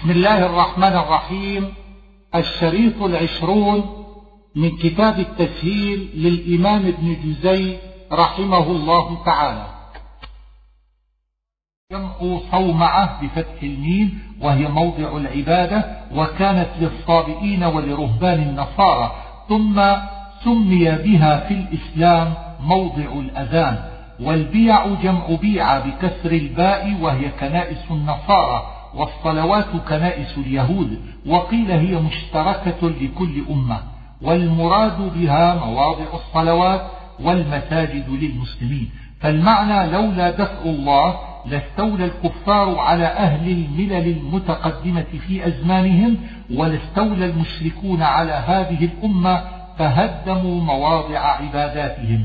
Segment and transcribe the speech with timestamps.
[0.00, 1.74] بسم الله الرحمن الرحيم.
[2.34, 4.04] الشريط العشرون
[4.56, 7.78] من كتاب التسهيل للإمام ابن جزي
[8.12, 9.66] رحمه الله تعالى.
[11.92, 15.84] جمع صومعة بفتح الميم وهي موضع العبادة
[16.14, 19.12] وكانت للصابئين ولرهبان النصارى
[19.48, 19.82] ثم
[20.44, 23.84] سمي بها في الإسلام موضع الأذان
[24.20, 28.79] والبيع جمع بيع بكسر الباء وهي كنائس النصارى.
[28.94, 33.78] والصلوات كنائس اليهود وقيل هي مشتركة لكل أمة
[34.22, 36.82] والمراد بها مواضع الصلوات
[37.20, 38.90] والمساجد للمسلمين.
[39.20, 46.16] فالمعنى لولا دفع الله لاستولى الكفار على أهل الملل المتقدمة في أزمانهم
[46.54, 49.42] ولاستولى المشركون على هذه الأمة
[49.78, 52.24] فهدموا مواضع عباداتهم.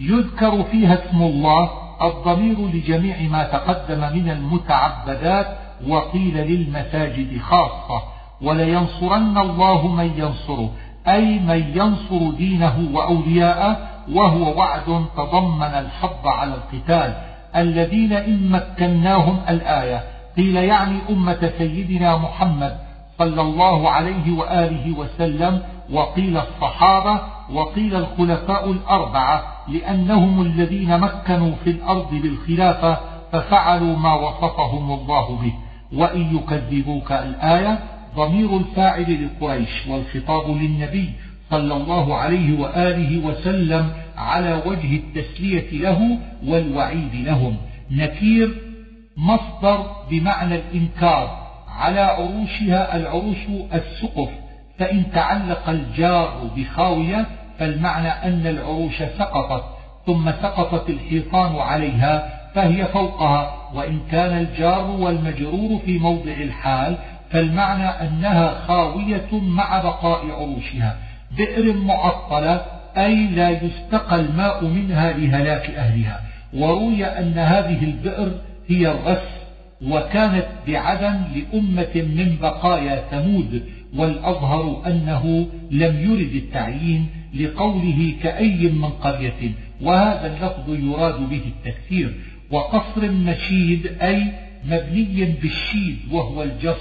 [0.00, 1.70] يذكر فيها اسم الله
[2.02, 8.02] الضمير لجميع ما تقدم من المتعبدات وقيل للمساجد خاصة
[8.42, 10.70] ولينصرن الله من ينصره
[11.08, 13.76] أي من ينصر دينه وأولياءه
[14.12, 17.14] وهو وعد تضمن الحظ على القتال.
[17.56, 20.04] الذين إن مكناهم الآية
[20.36, 22.78] قيل يعني أمة سيدنا محمد
[23.18, 27.20] صلى الله عليه وآله وسلم وقيل الصحابة
[27.52, 32.98] وقيل الخلفاء الأربعة لأنهم الذين مكنوا في الأرض بالخلافة
[33.32, 35.52] ففعلوا ما وصفهم الله به.
[35.92, 37.78] وإن يكذبوك الآية
[38.16, 41.10] ضمير الفاعل لقريش والخطاب للنبي
[41.50, 47.56] صلى الله عليه وآله وسلم على وجه التسلية له والوعيد لهم.
[47.90, 48.54] نكير
[49.16, 53.36] مصدر بمعنى الإنكار على عروشها العروش
[53.74, 54.28] السقف
[54.78, 57.26] فإن تعلق الجار بخاوية
[57.58, 59.64] فالمعنى أن العروش سقطت
[60.06, 66.96] ثم سقطت الحيطان عليها فهي فوقها وإن كان الجار والمجرور في موضع الحال
[67.30, 70.96] فالمعنى أنها خاوية مع بقاء عروشها.
[71.36, 72.64] بئر معطلة
[72.96, 76.20] أي لا يستقى الماء منها لهلاك أهلها.
[76.54, 78.32] وروي أن هذه البئر
[78.68, 79.38] هي الغس
[79.82, 83.62] وكانت بعدن لأمة من بقايا ثمود
[83.96, 89.52] والأظهر أنه لم يرد التعيين لقوله كأي من قرية.
[89.82, 92.14] وهذا اللفظ يراد به التكثير.
[92.50, 94.32] وقصر مشيد أي
[94.64, 96.80] مبني بالشيد وهو الجص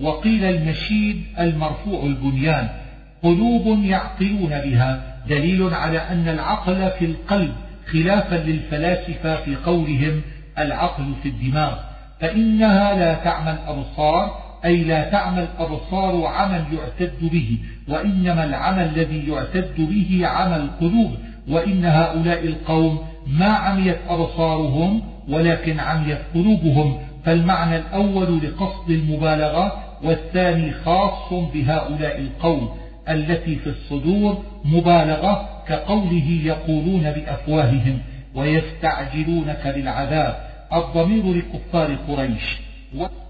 [0.00, 2.68] وقيل المشيد المرفوع البنيان.
[3.22, 5.16] قلوب يعقلون بها.
[5.28, 7.52] دليل على أن العقل في القلب
[7.86, 10.20] خلافا للفلاسفة في قولهم
[10.58, 11.74] العقل في الدماغ.
[12.20, 19.74] فإنها لا تعمى الأبصار أي لا تعمى الأبصار عمل يعتد به وإنما العمل الذي يعتد
[19.78, 21.16] به عمل القلوب
[21.48, 26.98] وإن هؤلاء القوم ما عميت أبصارهم ولكن عميت قلوبهم.
[27.24, 32.70] فالمعنى الأول لقصد المبالغة والثاني خاص بهؤلاء القوم
[33.08, 37.98] التي في الصدور مبالغة كقوله يقولون بأفواههم
[38.34, 40.36] ويستعجلونك بالعذاب
[40.72, 42.58] الضمير لكفار قريش.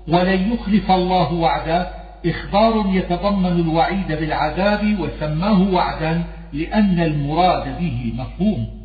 [0.08, 1.88] ولن يخلف الله وعده
[2.26, 8.75] إخبار يتضمن الوعيد بالعذاب وسماه وعدا لأن المراد به مفهوم.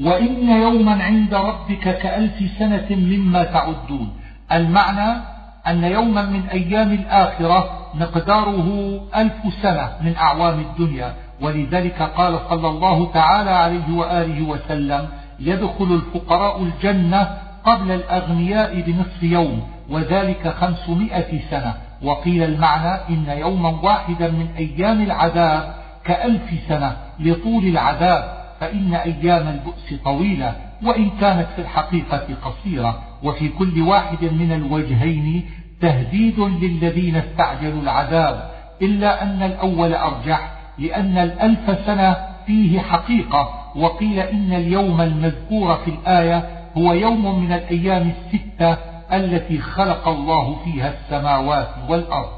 [0.00, 4.16] وإن يوما عند ربك كألف سنة مما تعدون.
[4.52, 5.20] المعنى
[5.66, 11.14] أن يوما من أيام الآخرة مقداره ألف سنة من أعوام الدنيا.
[11.40, 15.08] ولذلك قال صلى الله تعالى عليه وآله وسلم
[15.40, 21.74] يدخل الفقراء الجنة قبل الأغنياء بنصف يوم وذلك خمسمائة سنة.
[22.02, 25.74] وقيل المعنى إن يوما واحدا من أيام العذاب
[26.04, 28.43] كألف سنة لطول العذاب.
[28.60, 35.50] فإن أيام البؤس طويلة وإن كانت في الحقيقة قصيرة وفي كل واحد من الوجهين
[35.80, 38.50] تهديد للذين استعجلوا العذاب
[38.82, 42.16] إلا أن الأول أرجح لأن الألف سنة
[42.46, 46.48] فيه حقيقة وقيل إن اليوم المذكور في الآية
[46.78, 48.76] هو يوم من الأيام الستة
[49.12, 52.28] التي خلق الله فيها السماوات والأرض.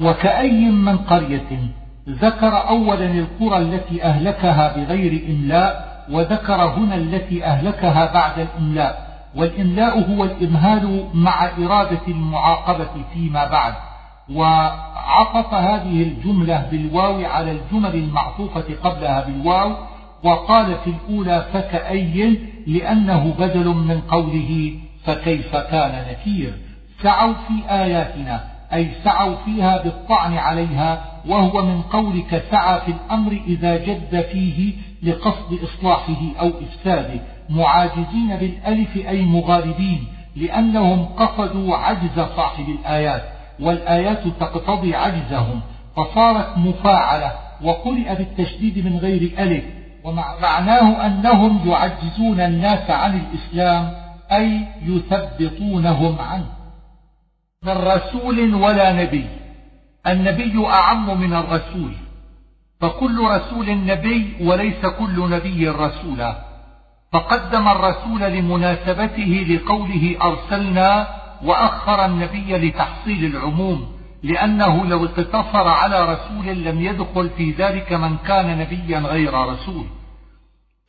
[0.00, 1.70] وكأي من قرية
[2.08, 9.08] ذكر أولا القرى التي أهلكها بغير إملاء وذكر هنا التي أهلكها بعد الإملاء.
[9.36, 13.74] والإملاء هو الإمهال مع إرادة المعاقبة فيما بعد.
[14.34, 19.72] وعطف هذه الجملة بالواو على الجمل المعطوفة قبلها بالواو
[20.24, 24.72] وقال في الأولى فكأي؟ لأنه بدل من قوله
[25.04, 26.52] فكيف كان نكير؟
[27.02, 33.76] سعوا في آياتنا أي سعوا فيها بالطعن عليها وهو من قولك سعى في الأمر إذا
[33.76, 34.72] جد فيه
[35.02, 37.20] لقصد إصلاحه أو إفساده
[37.50, 40.04] معاجزين بالألف أي مغالبين
[40.36, 43.22] لأنهم قصدوا عجز صاحب الآيات
[43.60, 45.60] والآيات تقتضي عجزهم
[45.96, 47.32] فصارت مفاعلة
[47.62, 49.64] وقرئ بالتشديد من غير ألف
[50.04, 53.92] ومعناه أنهم يعجزون الناس عن الإسلام
[54.32, 56.46] أي يثبطونهم عنه.
[57.62, 59.26] من رسول ولا نبي.
[60.08, 61.92] النبي أعم من الرسول.
[62.80, 66.48] فكل رسول نبي وليس كل نبي رسولا.
[67.12, 71.06] فقدم الرسول لمناسبته لقوله أرسلنا
[71.44, 73.86] وأخر النبي لتحصيل العموم
[74.22, 79.84] لأنه لو اقتصر على رسول لم يدخل في ذلك من كان نبيا غير رسول.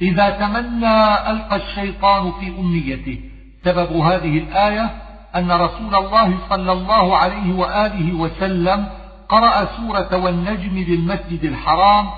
[0.02, 3.20] إذا تمنى ألقى الشيطان في أمنيته.
[3.66, 4.90] سبب هذه الآية
[5.36, 8.88] أن رسول الله صلى الله عليه وآله وسلم
[9.30, 12.10] قرأ سورة والنجم بالمسجد الحرام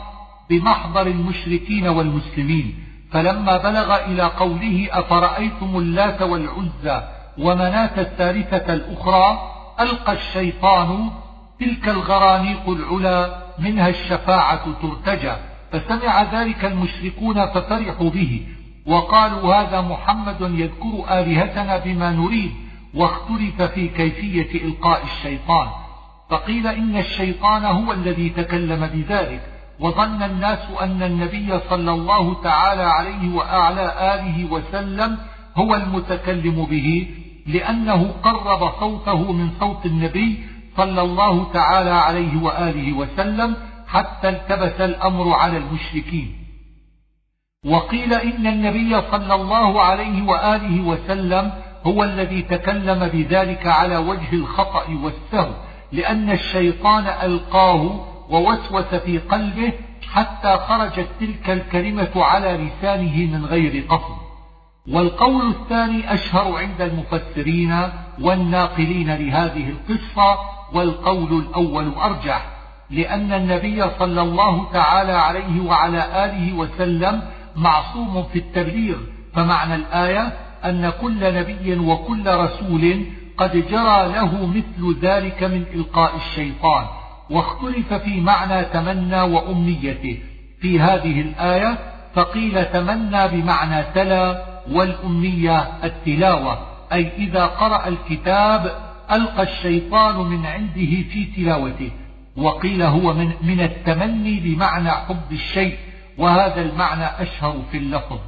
[0.50, 7.02] بمحضر المشركين والمسلمين فلما بلغ إلى قوله أفرأيتم اللات والعزى
[7.38, 11.10] ومناة الثالثة الأخرى ألقى الشيطان
[11.60, 15.34] تلك الغرانيق العلا منها الشفاعة ترتجى
[15.72, 18.48] فسمع ذلك المشركون ففرحوا به
[18.86, 22.52] وقالوا هذا محمد يذكر آلهتنا بما نريد
[22.94, 25.68] واختلف في كيفية إلقاء الشيطان.
[26.31, 29.42] فقيل إن الشيطان هو الذي تكلم بذلك
[29.80, 35.18] وظن الناس أن النبي صلى الله تعالى عليه وأعلى آله وسلم
[35.56, 37.07] هو المتكلم به
[37.48, 40.44] لأنه قرب صوته من صوت النبي
[40.78, 43.56] صلى الله تعالى عليه وآله وسلم
[43.88, 46.36] حتى التبس الأمر على المشركين.
[47.66, 51.51] وقيل إن النبي صلى الله عليه وآله وسلم
[51.88, 59.74] هو الذي تكلم بذلك على وجه الخطأ والسهو لأن الشيطان ألقاه ووسوس في قلبه
[60.14, 64.22] حتى خرجت تلك الكلمة على لسانه من غير قصد.
[64.88, 67.78] والقول الثاني أشهر عند المفسرين
[68.22, 70.40] والناقلين لهذه القصة
[70.74, 72.46] والقول الأول أرجح
[72.90, 77.22] لأن النبي صلى الله تعالى عليه وعلى آله وسلم
[77.56, 78.98] معصوم في التبليغ
[79.34, 80.34] فمعنى الآية
[80.66, 83.06] أن كل نبي وكل رسول
[83.38, 86.86] قد جرى له مثل ذلك من إلقاء الشيطان
[87.30, 90.19] واختلف في معنى تمنى وأمنيته.
[90.62, 91.78] في هذه الآية
[92.13, 98.72] فقيل تمنى بمعنى تلا والأمنية التلاوة أي إذا قرأ الكتاب
[99.12, 101.92] ألقى الشيطان من عنده في تلاوته
[102.38, 105.77] وقيل هو من, من التمني بمعنى حب الشيء
[106.18, 108.19] وهذا المعنى أشهر في اللفظ.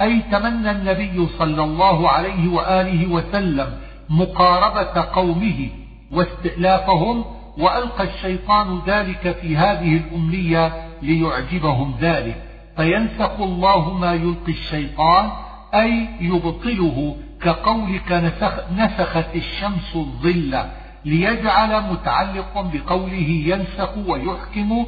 [0.00, 3.78] أي تمنى النبي صلى الله عليه وآله وسلم
[4.10, 5.68] مقاربة قومه
[6.12, 7.24] واستئلافهم
[7.58, 10.72] وألقى الشيطان ذلك في هذه الأمنية
[11.02, 12.42] ليعجبهم ذلك.
[12.76, 15.30] فينسخ الله ما يلقي الشيطان
[15.74, 20.64] أي يبطله كقولك نسخ نسخت الشمس الظل
[21.04, 24.86] ليجعل متعلق بقوله ينسخ ويحكم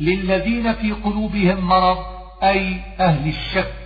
[0.00, 1.98] للذين في قلوبهم مرض
[2.42, 3.80] أي أهل الشك.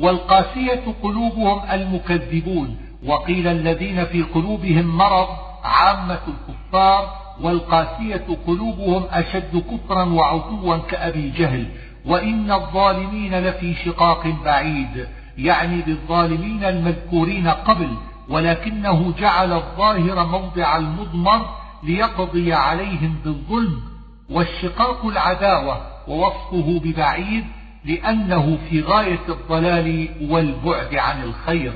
[0.00, 5.28] والقاسية قلوبهم المكذبون وقيل الذين في قلوبهم مرض
[5.64, 11.66] عامة الكفار والقاسية قلوبهم أشد كفرا وعتوا كأبي جهل
[12.06, 15.08] وإن الظالمين لفي شقاق بعيد
[15.38, 17.88] يعني بالظالمين المذكورين قبل
[18.28, 21.46] ولكنه جعل الظاهر موضع المضمر
[21.82, 23.82] ليقضي عليهم بالظلم
[24.30, 27.44] والشقاق العداوة ووصفه ببعيد
[27.84, 31.72] لأنه في غاية الضلال والبعد عن الخير.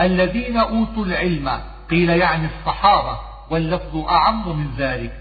[0.00, 3.18] الذين أوتوا العلم قيل يعني الصحابة
[3.50, 5.12] واللفظ أعم من ذلك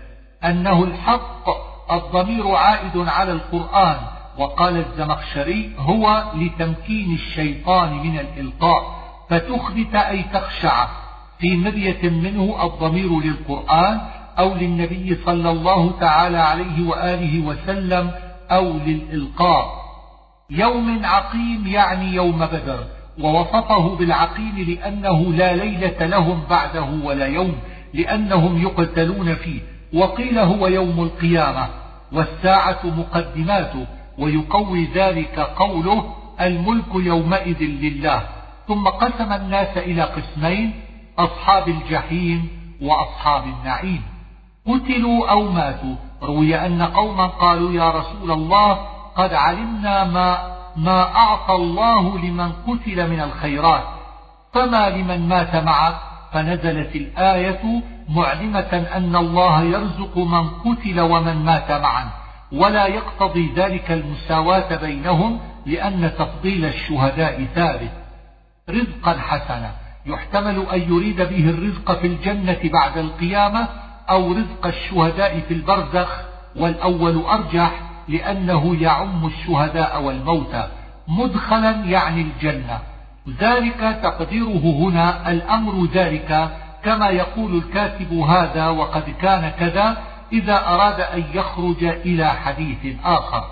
[0.45, 1.49] أنه الحق
[1.91, 3.97] الضمير عائد على القرآن
[4.37, 8.97] وقال الزمخشري هو لتمكين الشيطان من الإلقاء
[9.29, 10.87] فتخبت أي تخشع
[11.39, 14.01] في مرية منه الضمير للقرآن
[14.39, 18.11] أو للنبي صلى الله تعالى عليه وآله وسلم
[18.51, 19.87] أو للإلقاء.
[20.49, 22.96] يوم عقيم يعني يوم بدر.
[23.19, 27.55] ووصفه بالعقيم لأنه لا ليلة لهم بعده ولا يوم
[27.93, 29.59] لأنهم يقتلون فيه.
[29.93, 31.67] وقيل هو يوم القيامة
[32.11, 33.85] والساعة مقدماته
[34.17, 38.21] ويقوي ذلك قوله الملك يومئذ لله.
[38.67, 40.73] ثم قسم الناس إلى قسمين
[41.19, 42.49] أصحاب الجحيم
[42.81, 44.01] وأصحاب النعيم.
[44.67, 45.95] قتلوا أو ماتوا.
[46.23, 48.73] روي أن قوما قالوا يا رسول الله
[49.15, 53.83] قد علمنا ما ما أعطى الله لمن قتل من الخيرات
[54.53, 55.99] فما لمن مات معه
[56.33, 62.09] فنزلت الآية معلمة أن الله يرزق من قتل ومن مات معا
[62.51, 67.91] ولا يقتضي ذلك المساواة بينهم لأن تفضيل الشهداء ثابت.
[68.69, 69.71] رزقا حسنا.
[70.05, 73.67] يحتمل أن يريد به الرزق في الجنة بعد القيامة
[74.09, 76.21] أو رزق الشهداء في البرزخ
[76.55, 80.67] والأول أرجح لأنه يعم الشهداء والموتى
[81.07, 82.79] مدخلا يعني الجنة.
[83.39, 86.49] ذلك تقديره هنا الأمر ذلك
[86.83, 89.97] كما يقول الكاتب هذا وقد كان كذا
[90.33, 93.43] إذا أراد أن يخرج إلى حديث آخر.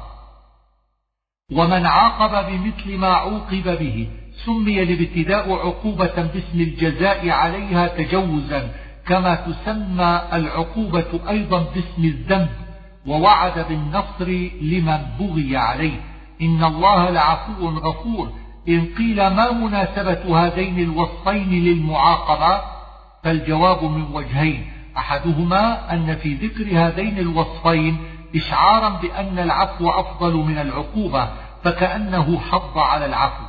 [1.52, 4.08] ومن عاقب بمثل ما عوقب به
[4.46, 8.70] سمي الابتداء عقوبة باسم الجزاء عليها تجوزا
[9.08, 12.65] كما تسمى العقوبة أيضا باسم الذنب.
[13.08, 16.00] ووعد بالنصر لمن بغي عليه.
[16.42, 18.30] إن الله لعفو غفور.
[18.70, 22.62] إن قيل ما مناسبة هذين الوصفين للمعاقبة؟
[23.24, 24.72] فالجواب من وجهين.
[24.98, 27.98] أحدهما أن في ذكر هذين الوصفين
[28.36, 31.30] إشعارا بأن العفو أفضل من العقوبة
[31.64, 33.44] فكأنه حض على العفو.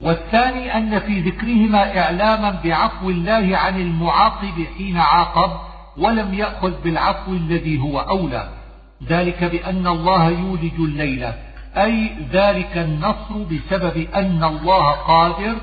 [0.00, 5.50] والثاني أن في ذكرهما إعلاما بعفو الله عن المعاقب حين عاقب
[5.98, 8.59] ولم يأخذ بالعفو الذي هو أولى.
[9.08, 11.32] ذلك بأن الله يولج الليل
[11.76, 15.54] أي ذلك النصر بسبب أن الله قادر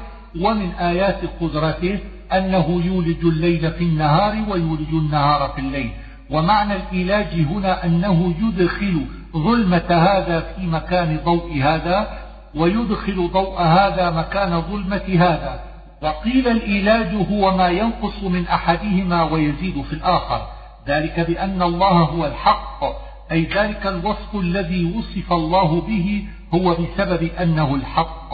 [0.41, 2.00] ومن آيات قدرته
[2.34, 5.91] أنه يولج الليل في النهار ويولج النهار في الليل.
[6.29, 12.17] ومعنى الإيلاج هنا أنه يدخل ظلمة هذا في مكان ضوء هذا
[12.56, 15.60] ويدخل ضوء هذا مكان ظلمة هذا.
[16.01, 20.48] وقيل الإيلاج هو ما ينقص من أحدهما ويزيد في الآخر.
[20.88, 23.07] ذلك بأن الله هو الحق.
[23.31, 28.29] أي ذلك الوصف الذي وصف الله به هو بسبب أنه الحق.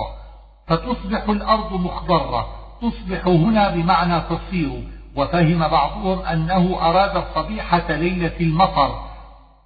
[0.67, 2.47] فتصبح الأرض مخضرة
[2.81, 4.83] تصبح هنا بمعنى تصير
[5.15, 9.13] وفهم بعضهم أنه أراد صبيحة ليلة المطر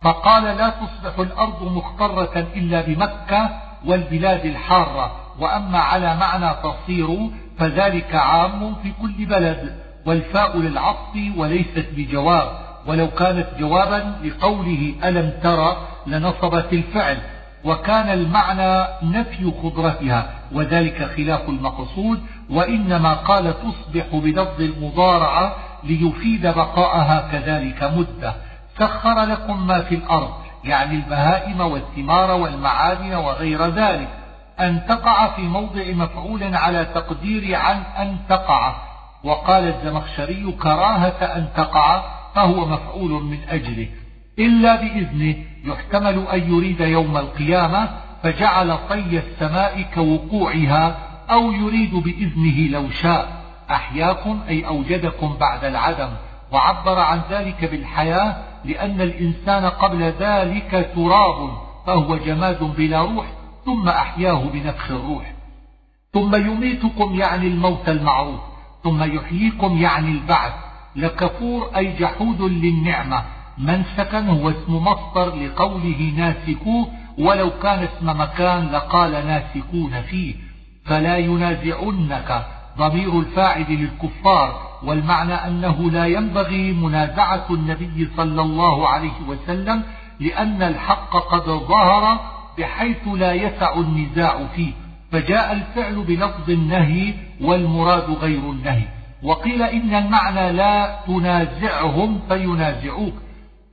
[0.01, 3.49] فقال لا تصبح الأرض مخضرة إلا بمكة
[3.85, 7.29] والبلاد الحارة وأما على معنى تصير
[7.59, 12.66] فذلك عام في كل بلد والفاء للعطف وليست بجواب.
[12.87, 15.77] ولو كانت جوابا لقوله ألم ترى
[16.07, 17.17] لنصبت الفعل
[17.63, 27.83] وكان المعنى نفي خضرتها وذلك خلاف المقصود وإنما قال تصبح بلفظ المضارعة ليفيد بقاءها كذلك
[27.83, 28.33] مدة.
[28.79, 30.31] سخر لكم ما في الأرض
[30.63, 34.07] يعني البهائم والثمار والمعادن وغير ذلك.
[34.59, 38.75] أن تقع في موضع مفعول على تقدير عن أن تقع.
[39.23, 43.87] وقال الزمخشري كراهة أن تقع فهو مفعول من أجله.
[44.39, 47.89] إلا بإذنه يحتمل أن يريد يوم القيامة
[48.23, 50.97] فجعل طي السماء كوقوعها
[51.31, 53.43] أو يريد بإذنه لو شاء.
[53.71, 56.09] أحياكم أي أوجدكم بعد العدم.
[56.51, 61.49] وعبر عن ذلك بالحياة لأن الإنسان قبل ذلك تراب
[61.87, 63.25] فهو جماد بلا روح
[63.65, 65.33] ثم أحياه بنفخ الروح.
[66.13, 68.39] ثم يميتكم يعني الموت المعروف.
[68.83, 70.66] ثم يحييكم يعني البعث.
[70.97, 73.23] لكفور أي جحود للنعمة.
[73.57, 76.87] منسكا هو اسم مصدر لقوله ناسكوه
[77.17, 80.35] ولو كان اسم مكان لقال ناسكون فيه.
[80.85, 82.45] فلا ينازعنك
[82.77, 89.83] ضمير الفاعل للكفار والمعنى أنه لا ينبغي منازعة النبي صلى الله عليه وسلم
[90.19, 92.19] لأن الحق قد ظهر
[92.57, 94.71] بحيث لا يسع النزاع فيه.
[95.11, 98.96] فجاء الفعل بلفظ النهي والمراد غير النهي.
[99.23, 103.13] وقيل إن المعنى لا تنازعهم فينازعوك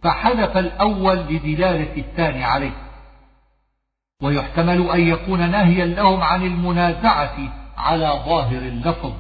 [0.03, 2.73] فحذف الأول لدلالة الثاني عليه.
[4.23, 7.37] ويحتمل أن يكون نهيا لهم عن المنازعة
[7.77, 9.13] على ظاهر اللفظ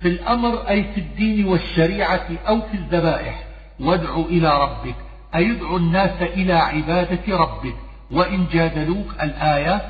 [0.00, 3.44] في الأمر أي في الدين والشريعة أو في الذبائح.
[3.80, 4.94] وادع إلى ربك
[5.34, 7.74] أي ادع الناس إلى عبادة ربك.
[8.10, 9.80] وإن جادلوك الآية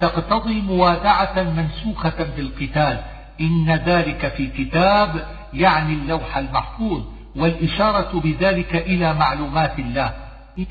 [0.00, 3.00] تقتضي موادعة منسوخة بالقتال.
[3.40, 7.02] إن ذلك في كتاب يعني اللوح المحفوظ
[7.36, 10.14] والإشارة بذلك إلى معلومات الله.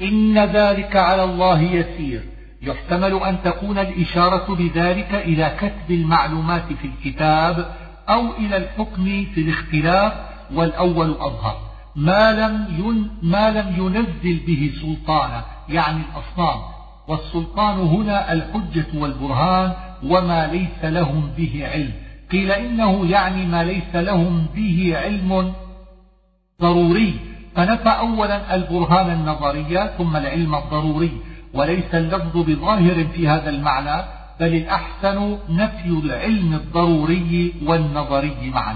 [0.01, 2.23] إن ذلك على الله يسير.
[2.61, 7.75] يحتمل أن تكون الإشارة بذلك إلى كتب المعلومات في الكتاب
[8.09, 10.13] أو إلى الحكم في الاختلاف
[10.53, 11.57] والأول أظهر.
[11.95, 16.59] ما لم, ين ما لم ينزل به سلطانا يعني الأصنام.
[17.07, 21.93] والسلطان هنا الحجة والبرهان وما ليس لهم به علم.
[22.31, 25.53] قيل إنه يعني ما ليس لهم به علم
[26.61, 27.19] ضروري.
[27.55, 31.11] فنفى أولا البرهان النظري ثم العلم الضروري
[31.53, 34.03] وليس اللفظ بظاهر في هذا المعنى
[34.39, 38.75] بل الأحسن نفي العلم الضروري والنظري معا.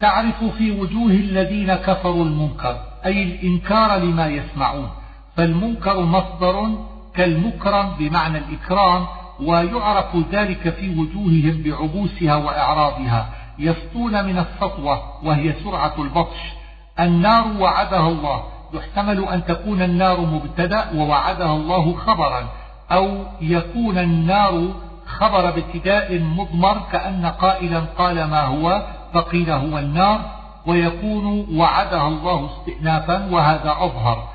[0.00, 4.90] تعرف في وجوه الذين كفروا المنكر أي الإنكار لما يسمعون
[5.36, 6.68] فالمنكر مصدر
[7.14, 9.06] كالمكرم بمعنى الإكرام
[9.42, 13.28] ويعرف ذلك في وجوههم بعبوسها وإعراضها
[13.58, 16.38] يسطون من السطوة وهي سرعة البطش.
[17.00, 18.42] النار وعدها الله
[18.74, 22.48] يحتمل أن تكون النار مبتدأ ووعدها الله خبرا
[22.92, 24.68] أو يكون النار
[25.06, 28.82] خبر بابتداء مضمر كأن قائلا قال ما هو
[29.12, 30.20] فقيل هو النار
[30.66, 34.28] ويكون وعدها الله استئنافا وهذا أظهر.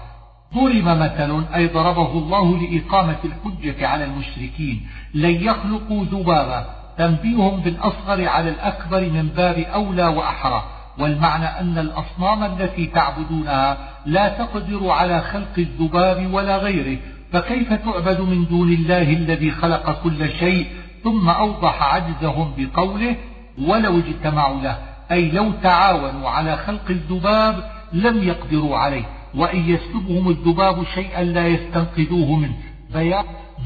[0.55, 6.65] ضرب مثل أي ضربه الله لإقامة الحجة على المشركين لن يخلقوا ذبابا.
[6.97, 10.63] تنبيه بالأصغر على الأكبر من باب أولى وأحرى.
[10.99, 16.97] والمعنى أن الأصنام التي تعبدونها لا تقدر على خلق الذباب ولا غيره.
[17.33, 20.67] فكيف تعبد من دون الله الذي خلق كل شيء
[21.03, 23.15] ثم أوضح عجزهم بقوله
[23.61, 24.77] ولو اجتمعوا له؟
[25.11, 27.55] أي لو تعاونوا على خلق الذباب
[27.93, 29.05] لم يقدروا عليه.
[29.37, 32.55] وإن يسلبهم الذباب شيئا لا يستنقذوه منه.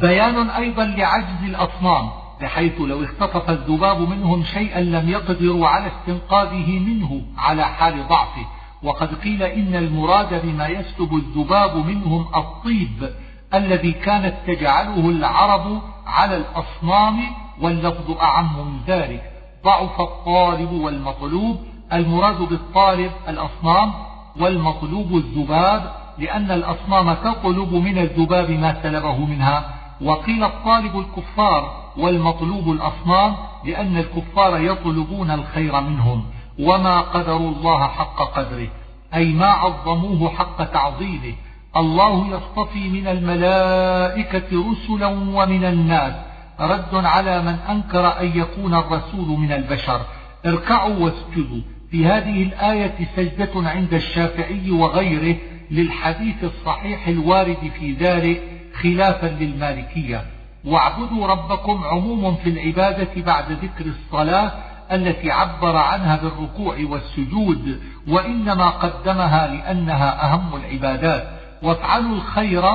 [0.01, 2.09] بيان, أيضا لعجز الأصنام
[2.41, 8.45] بحيث لو اختطف الذباب منهم شيئا لم يقدروا على استنقاذه منه على حال ضعفه.
[8.83, 13.09] وقد قيل إن المراد بما يسلب الذباب منهم الطيب
[13.53, 17.19] الذي كانت تجعله العرب على الأصنام
[17.61, 19.23] واللفظ أعم من ذلك.
[19.63, 21.57] ضعف الطالب والمطلوب
[21.93, 23.93] المراد بالطالب الأصنام
[24.39, 29.75] والمطلوب الذباب لأن الأصنام تطلب من الذباب ما سلبه منها.
[30.01, 36.25] وقيل الطالب الكفار والمطلوب الأصنام لأن الكفار يطلبون الخير منهم.
[36.59, 38.67] وما قدروا الله حق قدره
[39.13, 41.33] أي ما عظموه حق تعظيمه.
[41.77, 46.13] الله يصطفي من الملائكة رسلا ومن الناس.
[46.59, 50.01] رد على من أنكر أن يكون الرسول من البشر.
[50.45, 51.61] اركعوا واسجدوا.
[51.91, 55.35] في هذه الآية سجدة عند الشافعي وغيره
[55.71, 58.41] للحديث الصحيح الوارد في ذلك
[58.81, 60.25] خلافا للمالكية.
[60.65, 64.51] واعبدوا ربكم عموم في العبادة بعد ذكر الصلاة
[64.91, 71.27] التي عبر عنها بالركوع والسجود وإنما قدمها لأنها أهم العبادات.
[71.63, 72.65] وافعلوا الخير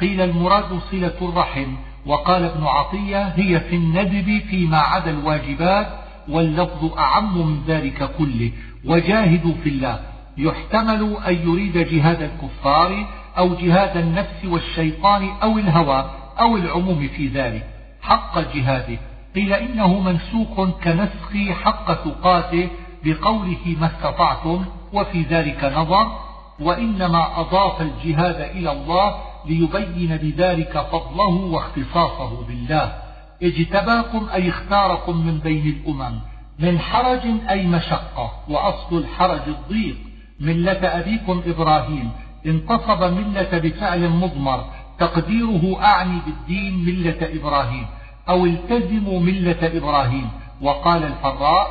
[0.00, 1.74] قيل المراد صلة الرحم.
[2.06, 8.52] وقال ابن عطية هي في الندب فيما عدا الواجبات واللفظ أعم من ذلك كله
[8.84, 10.00] وجاهدوا في الله.
[10.38, 13.06] يحتمل أن يريد جهاد الكفار
[13.38, 16.10] أو جهاد النفس والشيطان أو الهوى
[16.40, 17.66] أو العموم في ذلك.
[18.02, 18.98] حق جهاده
[19.34, 22.68] قيل إنه منسوخ كنسخ حق تقاته
[23.04, 26.28] بقوله ما استطعتم وفي ذلك نظر.
[26.60, 29.14] وإنما أضاف الجهاد إلى الله
[29.46, 33.07] ليبين بذلك فضله واختصاصه بالله.
[33.42, 36.20] اجتباكم أي اختاركم من بين الأمم
[36.58, 37.20] من حرج
[37.50, 39.96] أي مشقة وأصل الحرج الضيق.
[40.40, 42.10] ملة أبيكم إبراهيم.
[42.46, 44.64] انتصب ملة بفعل مضمر.
[44.98, 47.86] تقديره أعني بالدين ملة إبراهيم.
[48.28, 50.30] أو التزموا ملة إبراهيم.
[50.60, 51.66] وقال الفراء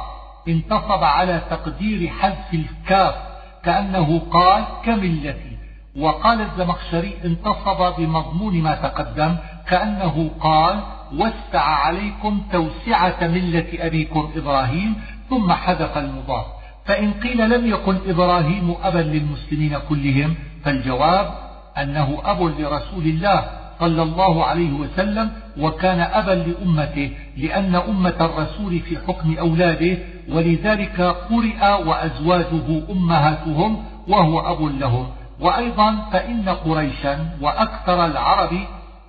[0.48, 3.16] انتصب على تقدير حذف الكاف
[3.64, 5.58] كأنه قال كملتي.
[5.98, 9.36] وقال الزمخشري انتصب بمضمون ما تقدم
[9.68, 14.96] كأنه قال وسع عليكم توسعة ملة أبيكم إبراهيم
[15.30, 16.46] ثم حذف المضاف.
[16.86, 21.34] فإن قيل لم يكن إبراهيم أبا للمسلمين كلهم فالجواب
[21.78, 23.44] أنه أب لرسول الله
[23.80, 29.98] صلى الله عليه وسلم وكان أبا لأمته لأن أمة الرسول في حكم أولاده
[30.30, 35.08] ولذلك قرئ وأزواجه أمهاتهم وهو أب لهم.
[35.40, 38.52] وأيضا فإن قريشا وأكثر العرب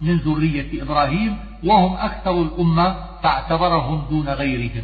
[0.01, 4.83] من ذرية إبراهيم وهم أكثر الأمة فاعتبرهم دون غيرهم.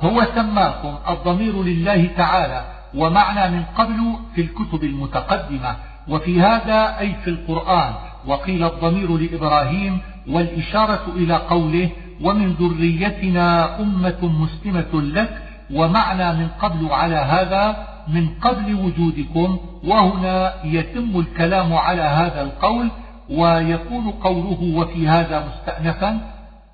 [0.00, 2.64] هو سماكم الضمير لله تعالى
[2.94, 5.76] ومعنى من قبل في الكتب المتقدمة.
[6.08, 7.94] وفي هذا أي في القرآن
[8.26, 11.90] وقيل الضمير لإبراهيم والإشارة إلى قوله
[12.22, 15.42] ومن ذريتنا أمة مسلمة لك
[15.74, 19.58] ومعنى من قبل على هذا من قبل وجودكم.
[19.84, 22.88] وهنا يتم الكلام على هذا القول
[23.30, 26.20] ويكون قوله وفي هذا مستأنفا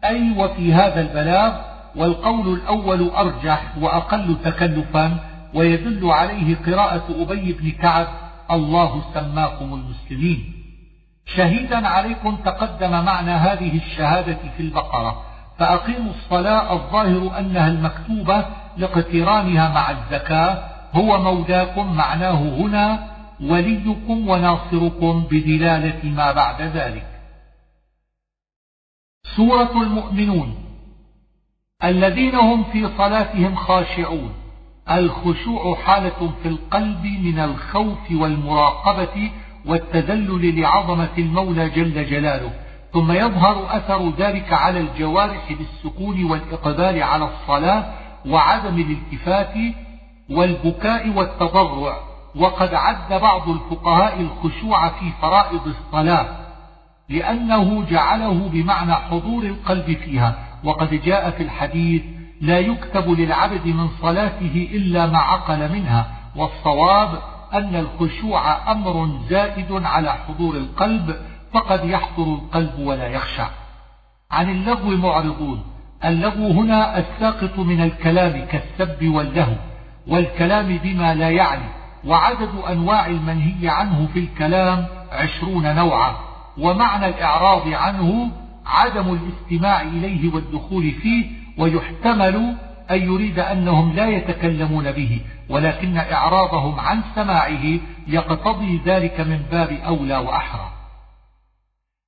[0.05, 1.53] أي وفي هذا البلاغ
[1.97, 5.17] والقول الأول أرجح وأقل تكلفا
[5.55, 8.07] ويدل عليه قراءة أبي بن كعب
[8.51, 10.53] الله سماكم المسلمين.
[11.37, 15.23] شهيدا عليكم تقدم معنى هذه الشهادة في البقرة
[15.59, 18.45] فأقيموا الصلاة الظاهر أنها المكتوبة
[18.77, 20.59] لاقترانها مع الزكاة
[20.95, 22.99] هو مولاكم معناه هنا
[23.43, 27.07] وليكم وناصركم بدلالة ما بعد ذلك.
[29.37, 30.55] سورة المؤمنون.
[31.85, 34.35] الذين هم في صلاتهم خاشعون.
[34.91, 39.31] الخشوع حالة في القلب من الخوف والمراقبة
[39.67, 42.53] والتذلل لعظمة المولى جل جلاله.
[42.93, 47.95] ثم يظهر أثر ذلك على الجوارح بالسكون والإقبال على الصلاة
[48.27, 49.55] وعدم الالتفات
[50.31, 52.10] والبكاء والتضرع.
[52.37, 56.27] وقد عد بعض الفقهاء الخشوع في فرائض الصلاة
[57.09, 60.35] لأنه جعله بمعنى حضور القلب فيها.
[60.65, 62.03] وقد جاء في الحديث
[62.41, 66.07] لا يكتب للعبد من صلاته إلا ما عقل منها.
[66.37, 71.17] والصواب أن الخشوع أمر زائد على حضور القلب
[71.53, 73.49] فقد يحضر القلب ولا يخشع.
[74.31, 75.63] عن اللغو معرضون
[76.05, 79.55] اللغو هنا الساقط من الكلام كالسب واللهو
[80.07, 81.80] والكلام بما لا يعني.
[82.05, 86.17] وعدد أنواع المنهي عنه في الكلام عشرون نوعا
[86.59, 88.31] ومعنى الإعراض عنه
[88.67, 91.27] عدم الاستماع إليه والدخول فيه
[91.59, 92.57] ويحتمل
[92.91, 100.17] أن يريد أنهم لا يتكلمون به ولكن إعراضهم عن سماعه يقتضي ذلك من باب أولى
[100.17, 100.71] وأحرى.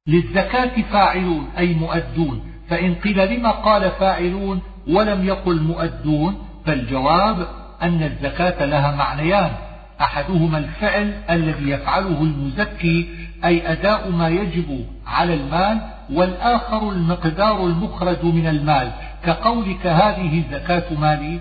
[0.07, 7.47] للزكاة فاعلون أي مؤدون فإن قيل لما قال فاعلون ولم يقل مؤدون فالجواب
[7.83, 9.72] أن الزكاة لها معنيان.
[10.03, 13.09] أحدهما الفعل الذي يفعله المزكي
[13.45, 15.81] أي أداء ما يجب على المال
[16.13, 18.93] والآخر المقدار المخرج من المال.
[19.25, 21.41] كقولك هذه زكاة مالي؟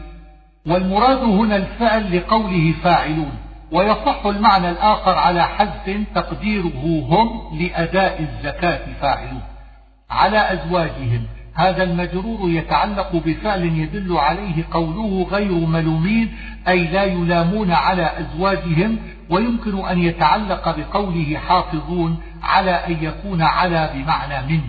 [0.68, 3.32] والمراد هنا الفعل لقوله فاعلون.
[3.72, 9.42] ويصح المعنى الآخر على حذف تقديره هم لأداء الزكاة فاعلون.
[10.10, 11.26] على أزواجهم.
[11.56, 16.34] هذا المجرور يتعلق بفعل يدل عليه قوله غير ملومين
[16.68, 18.98] أي لا يلامون على أزواجهم
[19.30, 24.62] ويمكن أن يتعلق بقوله حافظون على أن يكون على بمعنى من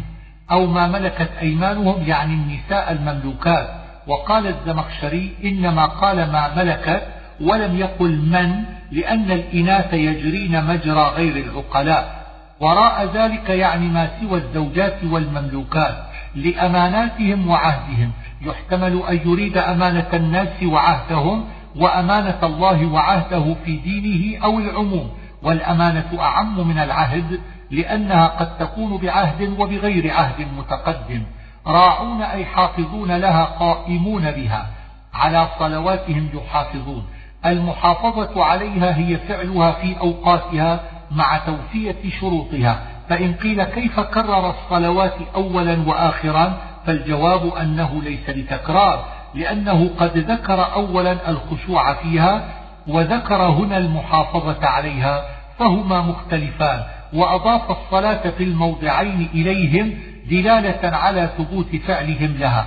[0.50, 3.68] أو ما ملكت أيمانهم يعني النساء المملوكات.
[4.06, 7.02] وقال الزمخشري إنما قال ما ملكت
[7.40, 12.22] ولم يقل من لأن الإناث يجرين مجرى غير العقلاء.
[12.60, 16.11] وراء ذلك يعني ما سوى الزوجات والمملوكات.
[16.34, 18.12] لأماناتهم وعهدهم.
[18.42, 21.44] يحتمل أن يريد أمانة الناس وعهدهم
[21.76, 25.10] وأمانة الله وعهده في دينه أو العموم.
[25.42, 27.40] والأمانة أعم من العهد
[27.70, 31.22] لأنها قد تكون بعهد وبغير عهد متقدم.
[31.66, 34.66] راعون أي حافظون لها قائمون بها.
[35.14, 37.04] على صلواتهم يحافظون.
[37.46, 42.91] المحافظة عليها هي فعلها في أوقاتها مع توفية شروطها.
[43.12, 51.30] فإن قيل كيف كرر الصلوات أولا وآخرا فالجواب أنه ليس لتكرار لأنه قد ذكر أولا
[51.30, 52.44] الخشوع فيها
[52.88, 55.24] وذكر هنا المحافظة عليها
[55.58, 59.94] فهما مختلفان وأضاف الصلاة في الموضعين إليهم
[60.30, 62.66] دلالة على ثبوت فعلهم لها.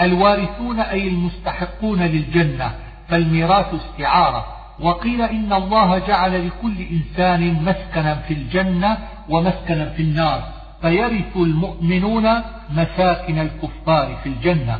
[0.00, 2.70] الوارثون أي المستحقون للجنة
[3.08, 4.46] فالميراث استعارة.
[4.80, 8.98] وقيل إن الله جعل لكل إنسان مسكنا في الجنة
[9.30, 10.42] ومسكنا في النار
[10.82, 12.28] فيرث المؤمنون
[12.70, 14.78] مساكن الكفار في الجنة.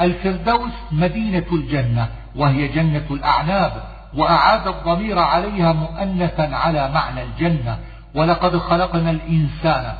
[0.00, 3.72] الفردوس مدينة الجنة وهي جنة الأعناب
[4.14, 7.78] وأعاد الضمير عليها مؤنثا على معنى الجنة.
[8.14, 9.94] ولقد خلقنا الإنسان.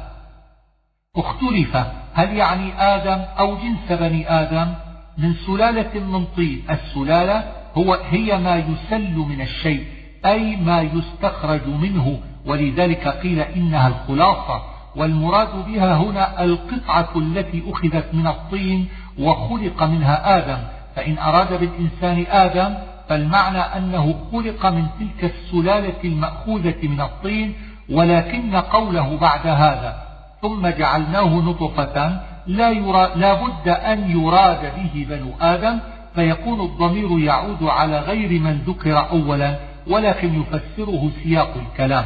[1.16, 1.76] اختلف
[2.14, 4.74] هل يعني آدم أو جنس بني آدم؟
[5.18, 6.64] من سلالة من طين.
[6.70, 9.86] السلالة هو هي ما يسل من الشيء
[10.26, 14.62] أي ما يستخرج منه ولذلك قيل إنها الخلاصة
[14.96, 20.58] والمراد بها هنا القطعة التي أخذت من الطين وخلق منها آدم.
[20.96, 22.74] فإن أراد بالإنسان آدم
[23.08, 27.54] فالمعنى أنه خلق من تلك السلالة المأخوذة من الطين
[27.90, 30.02] ولكن قوله بعد هذا
[30.42, 35.78] ثم جعلناه نطفة لا, يرى لا بد أن يراد به بنو آدم
[36.14, 39.56] فيكون الضمير يعود على غير من ذكر أولا
[39.86, 42.04] ولكن يفسره سياق الكلام.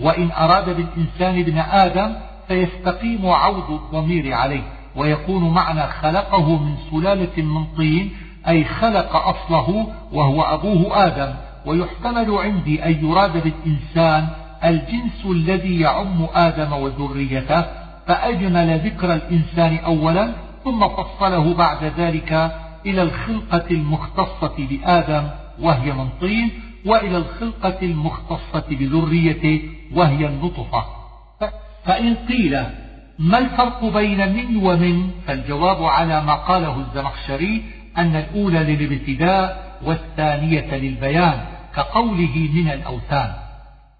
[0.00, 2.14] وإن أراد بالإنسان ابن آدم
[2.48, 4.62] فيستقيم عود الضمير عليه
[4.96, 8.12] ويكون معنى خلقه من سلالة من طين
[8.48, 11.34] أي خلق أصله وهو أبوه آدم.
[11.66, 14.28] ويحتمل عندي أن يراد بالإنسان
[14.64, 17.64] الجنس الذي يعم آدم وذريته
[18.06, 20.32] فأجمل ذكر الإنسان أولا
[20.64, 22.32] ثم فصله بعد ذلك
[22.86, 25.28] إلى الخلقة المختصة بآدم
[25.60, 26.50] وهي من طين
[26.86, 29.62] وإلى الخلقة المختصة بذريته
[29.94, 30.84] وهي النطفة
[31.84, 32.64] فإن قيل
[33.18, 37.62] ما الفرق بين من ومن؟ فالجواب على ما قاله الزمخشري
[37.98, 43.32] أن الأولى للابتداء والثانية للبيان كقوله من الأوثان.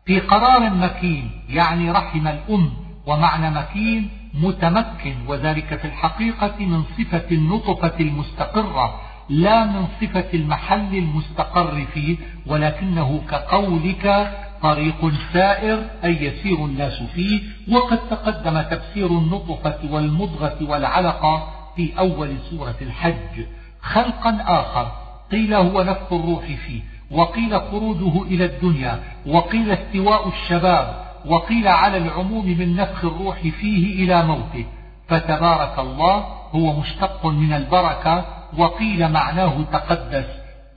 [0.07, 2.71] في قرار مكين يعني رحم الأم
[3.07, 11.85] ومعنى مكين متمكن وذلك في الحقيقة من صفة النطفة المستقرة لا من صفة المحل المستقر
[11.95, 14.33] فيه ولكنه كقولك
[14.65, 22.75] طريق سائر أي يسير الناس فيه وقد تقدم تفسير النطفة والمضغة والعلقة في أول سورة
[22.83, 23.45] الحج.
[23.83, 24.93] خلقا آخر.
[25.33, 26.81] قيل هو نفخ الروح فيه.
[27.11, 29.01] وقيل خروجه إلى الدنيا.
[29.27, 31.05] وقيل استواء الشباب.
[31.27, 34.65] وقيل على العموم من نفخ الروح فيه إلى موته.
[35.09, 36.17] فتبارك الله
[36.53, 38.25] هو مشتق من البركة.
[38.59, 40.27] وقيل معناه تقدس.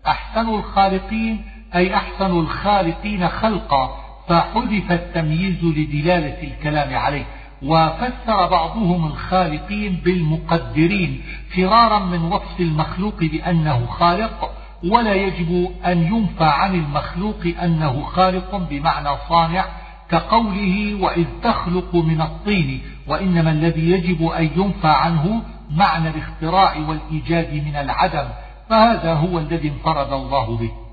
[0.08, 1.46] أحسن الخالقين
[1.78, 7.26] أي أحسن الخالقين خلقا فحذف التمييز لدلالة الكلام عليه.
[7.64, 11.22] وفسر بعضهم الخالقين بالمقدرين
[11.56, 14.52] فرارا من وصف المخلوق بأنه خالق
[14.84, 19.66] ولا يجب أن ينفى عن المخلوق أنه خالق بمعنى صانع
[20.10, 27.76] كقوله وإذ تخلق من الطين وإنما الذي يجب أن ينفى عنه معنى الاختراع والإيجاد من
[27.76, 28.28] العدم
[28.70, 30.87] فهذا هو الذي انفرد الله به.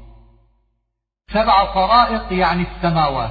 [1.35, 3.31] سبع طرائق يعني السماوات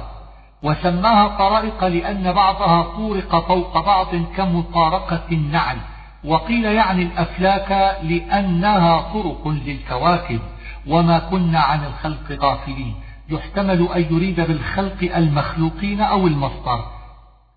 [0.62, 5.76] وسماها طرائق لأن بعضها طورق فوق بعض كمطارقة النعل
[6.24, 10.40] وقيل يعني الأفلاك لأنها طرق للكواكب
[10.88, 12.94] وما كنا عن الخلق غافلين.
[13.28, 16.84] يحتمل أن يريد بالخلق المخلوقين أو المصدر.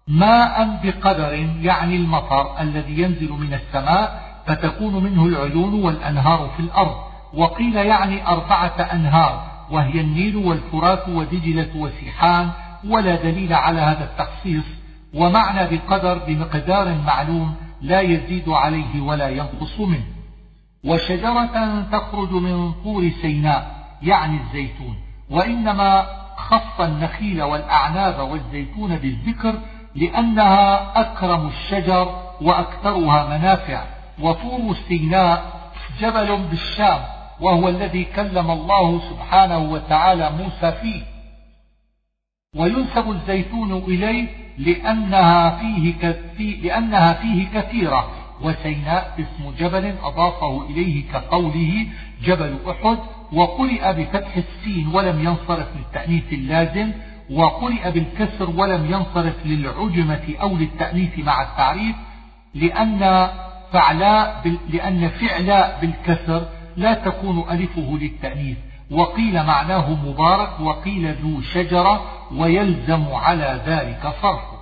[0.08, 6.96] ماء بقدر يعني المطر الذي ينزل من السماء فتكون منه العيون والأنهار في الأرض
[7.34, 12.50] وقيل يعني أربعة أنهار وهي النيل والفرات ودجلة وسيحان
[12.86, 14.64] ولا دليل على هذا التخصيص
[15.14, 20.06] ومعنى بقدر بمقدار معلوم لا يزيد عليه ولا ينقص منه.
[20.86, 24.96] وشجرة تخرج من طور سيناء يعني الزيتون
[25.30, 26.06] وإنما
[26.38, 29.60] خص النخيل والأعناب والزيتون بالذكر
[29.96, 33.84] لأنها أكرم الشجر وأكثرها منافع.
[34.20, 35.58] وطور سيناء
[36.00, 41.02] جبل بالشام وهو الذي كلم الله سبحانه وتعالى موسى فيه.
[42.56, 45.60] وينسب الزيتون إليه لأنها
[46.38, 48.10] فيه, لأنها فيه كثيرة.
[48.42, 51.88] وسيناء اسم جبل أضافه إليه كقوله
[52.24, 52.98] جبل أحد
[53.34, 56.92] وقرئ بفتح السين ولم ينصرف للتأنيث اللازم
[57.32, 61.96] وقرئ بالكسر ولم ينصرف للعجمة أو للتأنيث مع التعريف
[62.54, 63.30] لأن
[63.74, 66.46] فعلاء لأن فعلاء بالكسر
[66.78, 68.58] لا تكون ألفه للتأنيث
[68.92, 72.02] وقيل معناه مبارك وقيل ذو شجرة
[72.36, 74.58] ويلزم على ذلك صرفه.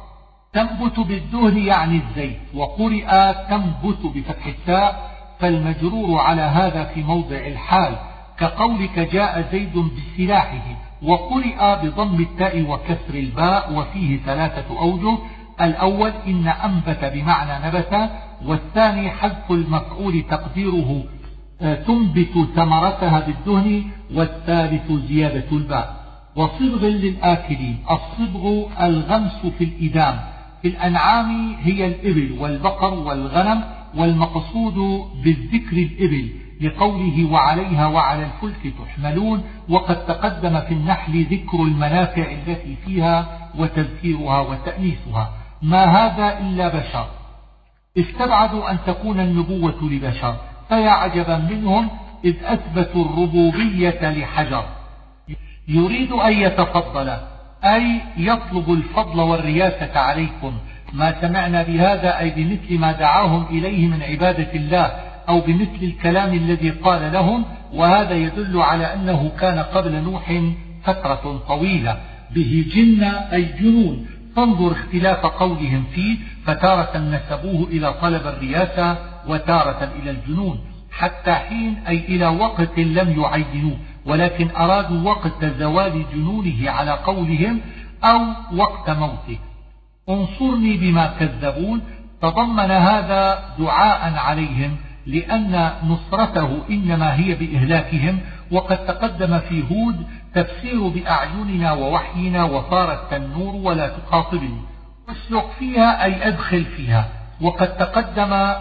[0.54, 5.16] تنبت بالدهن يعني الزيت وقرئ تنبت بفتح التاء.
[5.40, 7.96] فالمجرور على هذا في موضع الحال
[8.38, 10.64] كقولك جاء زيد بسلاحه
[11.04, 15.18] وقرئ بضم التاء وكسر الباء وفيه ثلاثة أوجه.
[15.62, 18.10] الأول إن أنبت بمعنى نبت
[18.46, 21.04] والثاني حذف المفعول تقديره
[21.60, 23.84] تنبت ثمرتها بالدهن
[24.16, 25.96] والثالث زيادة الباء
[26.36, 27.78] وصبغ للآكلين.
[27.92, 30.20] الصبغ الغمس في الإدام.
[30.62, 33.64] في الأنعام هي الإبل والبقر والغنم
[33.96, 36.30] والمقصود بالذكر الإبل
[36.62, 39.44] لقوله وعليها وعلى الفلك تحملون.
[39.70, 45.32] وقد تقدم في النحل ذكر المنافع التي فيها وتذكيرها وتأنيثها.
[45.62, 47.08] ما هذا إلا بشر.
[47.98, 50.36] استبعدوا أن تكون النبوة لبشر.
[50.70, 51.90] فيا عجبا منهم
[52.26, 54.66] إذ أثبتوا الربوبية لحجر.
[55.68, 57.18] يريد أن يتفضل
[57.64, 60.54] أي يطلب الفضل والرياسة عليكم.
[60.94, 64.86] ما سمعنا بهذا أي بمثل ما دعاهم إليه من عبادة الله
[65.30, 70.42] أو بمثل الكلام الذي قال لهم وهذا يدل على أنه كان قبل نوح
[70.84, 71.98] فترة طويلة.
[72.32, 74.08] به جن أي جنون.
[74.36, 80.60] فانظر اختلاف قولهم فيه فتارة نسبوه إلى طلب الرياسة وتارة إلى الجنون
[80.92, 87.62] حتى حين أي إلى وقت لم يعينوه ولكن أرادوا وقت زوال جنونه على قولهم
[88.04, 88.22] أو
[88.54, 89.40] وقت موته.
[90.10, 91.82] انصرني بما كذبون
[92.22, 98.20] تضمن هذا دعاء عليهم لأن نصرته إنما هي بإهلاكهم
[98.52, 104.62] وقد تقدم في هود تفسير بأعيننا ووحينا وصار التنور ولا تخاطبني
[105.08, 107.10] واسلق فيها أي أدخل فيها.
[107.42, 108.54] وقد تقدم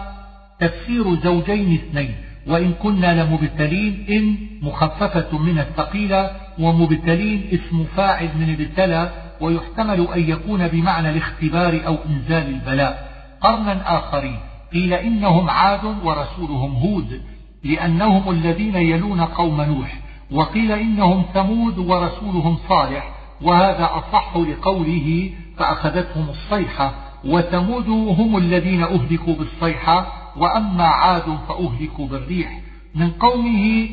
[0.59, 2.15] تفسير زوجين اثنين
[2.47, 10.67] وإن كنا لمبتلين إن مخففة من الثقيلة ومبتلين اسم فاعل من ابتلى ويحتمل أن يكون
[10.67, 13.15] بمعنى الاختبار أو إنزال البلاء.
[13.41, 14.39] قرنا آخرين
[14.73, 17.21] قيل إنهم عاد ورسولهم هود
[17.63, 19.99] لأنهم الذين يلون قوم نوح
[20.31, 27.04] وقيل إنهم ثمود ورسولهم صالح وهذا أصح لقوله فأخذتهم الصيحة.
[27.25, 30.07] وثمود هم الذين أهلكوا بالصيحة
[30.37, 32.59] وأما عاد فأهلكوا بالريح.
[32.95, 33.89] من قومه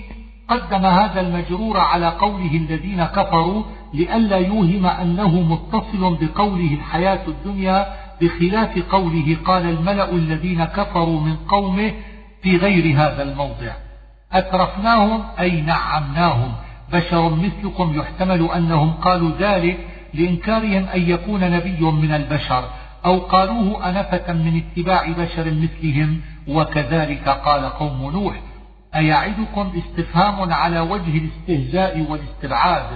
[0.49, 3.63] قدم هذا المجرور على قوله الذين كفروا
[3.95, 7.87] لئلا يوهم أنه متصل بقوله الحياة الدنيا
[8.21, 11.93] بخلاف قوله قال الملأ الذين كفروا من قومه
[12.43, 13.73] في غير هذا الموضع.
[14.33, 16.53] أترفناهم؟ أي نعمناهم.
[16.93, 19.79] بشر مثلكم يحتمل أنهم قالوا ذلك
[20.15, 22.65] لإنكارهم أن يكون نبي من البشر.
[23.05, 28.41] أو قالوه أنفة من اتباع بشر مثلهم وكذلك قال قوم نوح
[28.95, 32.87] أيعدكم استفهام على وجه الاستهزاء والاستبعاد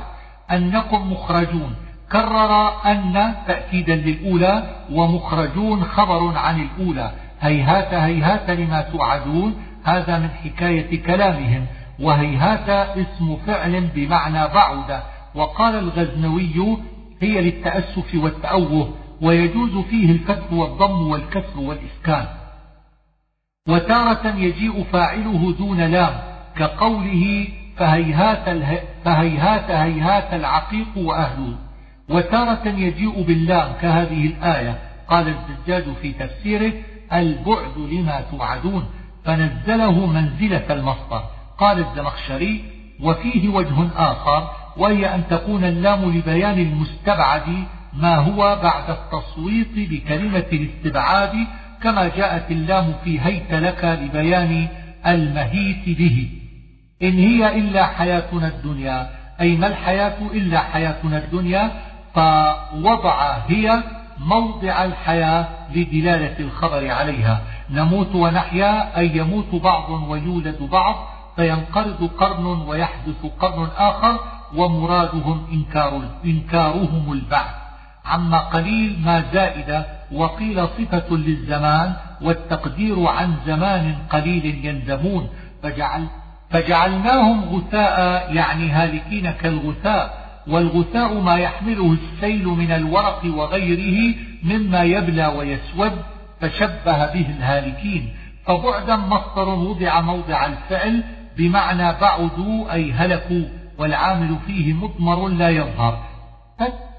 [0.51, 1.75] أنكم مخرجون؟
[2.13, 7.11] كرر أن تأكيدا للأولى ومخرجون خبر عن الأولى.
[7.41, 11.67] هيهات هيهات لما توعدون هذا من حكاية كلامهم.
[12.01, 15.03] وهيهات اسم فعل بمعنى بعد.
[15.35, 16.79] وقال الغزنوي
[17.21, 18.89] هي للتأسف والتأوه
[19.23, 22.27] ويجوز فيه الفتح والضم والكسر والإسكان.
[23.69, 26.15] وتارة يجيء فاعله دون لام
[26.57, 28.83] كقوله فهيهات, اله...
[29.05, 31.57] فهيهات هيهات العقيق وأهله.
[32.09, 34.79] وتارة يجيء باللام كهذه الآية.
[35.09, 36.73] قال الزجاج في تفسيره
[37.13, 38.85] البعد لما توعدون.
[39.25, 41.23] فنزله منزلة المصدر.
[41.59, 42.65] قال الزمخشري
[43.03, 51.47] وفيه وجه آخر وهي أن تكون اللام لبيان المستبعد ما هو بعد التصويت بكلمة الاستبعاد
[51.83, 54.69] كما جاءت اللام في هيت لك لبيان
[55.07, 56.29] المهيت به.
[57.03, 61.71] إن هي إلا حياتنا الدنيا أي ما الحياة إلا حياتنا الدنيا
[62.15, 63.83] فوضع هي
[64.19, 67.41] موضع الحياة لدلالة الخبر عليها.
[67.71, 74.21] نموت ونحيا أي يموت بعض ويولد بعض فينقرض قرن ويحدث قرن آخر
[74.55, 77.66] ومرادهم إنكار إنكارهم البعث.
[78.07, 81.93] عما قليل ما زائدة وقيل صفة للزمان
[82.23, 85.29] والتقدير عن زمان قليل يندمون.
[85.63, 86.07] فجعل
[86.51, 95.93] فجعلناهم غثاء يعني هالكين كالغثاء والغثاء ما يحمله السيل من الورق وغيره مما يبلى ويسود
[96.41, 98.15] فشبه به الهالكين.
[98.47, 101.05] فبعدا مصدر وضع موضع الفعل
[101.37, 103.45] بمعنى بعدوا أي هلكوا
[103.79, 105.99] والعامل فيه مضمر لا يظهر.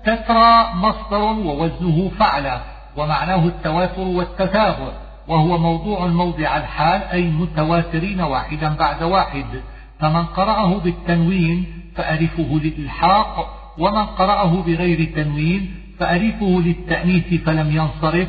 [0.07, 2.59] تترى مصدر ووزنه فعل
[2.97, 4.91] ومعناه التواتر والتتابع
[5.27, 9.45] وهو موضوع موضع الحال أي متواترين واحدا بعد واحد.
[9.99, 11.65] فمن قرأه بالتنوين
[11.95, 18.27] فألفه للإلحاق ومن قرأه بغير تنوين فألفه للتأنيث فلم ينصرف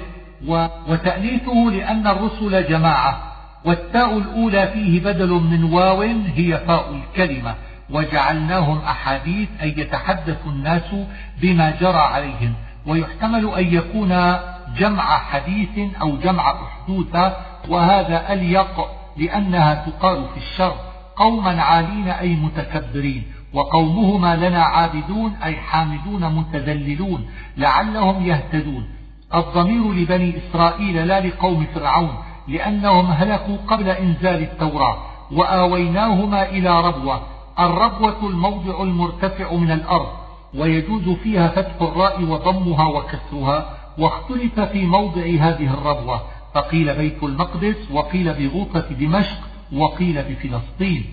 [0.88, 3.22] وتأنيثه لأن الرسل جماعة
[3.64, 6.02] والتاء الأولى فيه بدل من واو
[6.36, 7.54] هي فاء الكلمة.
[7.90, 10.94] وجعلناهم أحاديث أي يتحدث الناس
[11.40, 12.54] بما جرى عليهم
[12.86, 14.36] ويحتمل أن يكون
[14.76, 17.32] جمع حديث أو جمع أحدوث
[17.68, 20.74] وهذا أليق لأنها تقال في الشر
[21.16, 23.22] قوما عالين أي متكبرين
[23.52, 28.88] وقومهما لنا عابدون أي حامدون متذللون لعلهم يهتدون.
[29.34, 32.14] الضمير لبني إسرائيل لا لقوم فرعون
[32.48, 34.96] لأنهم هلكوا قبل إنزال التوراة
[35.32, 40.08] وآويناهما إلى ربوة الربوة الموضع المرتفع من الأرض
[40.54, 46.22] ويجوز فيها فتح الراء وضمها وكسرها واختلف في موضع هذه الربوة
[46.54, 49.38] فقيل بيت المقدس وقيل بغوطة دمشق
[49.72, 51.04] وقيل بفلسطين.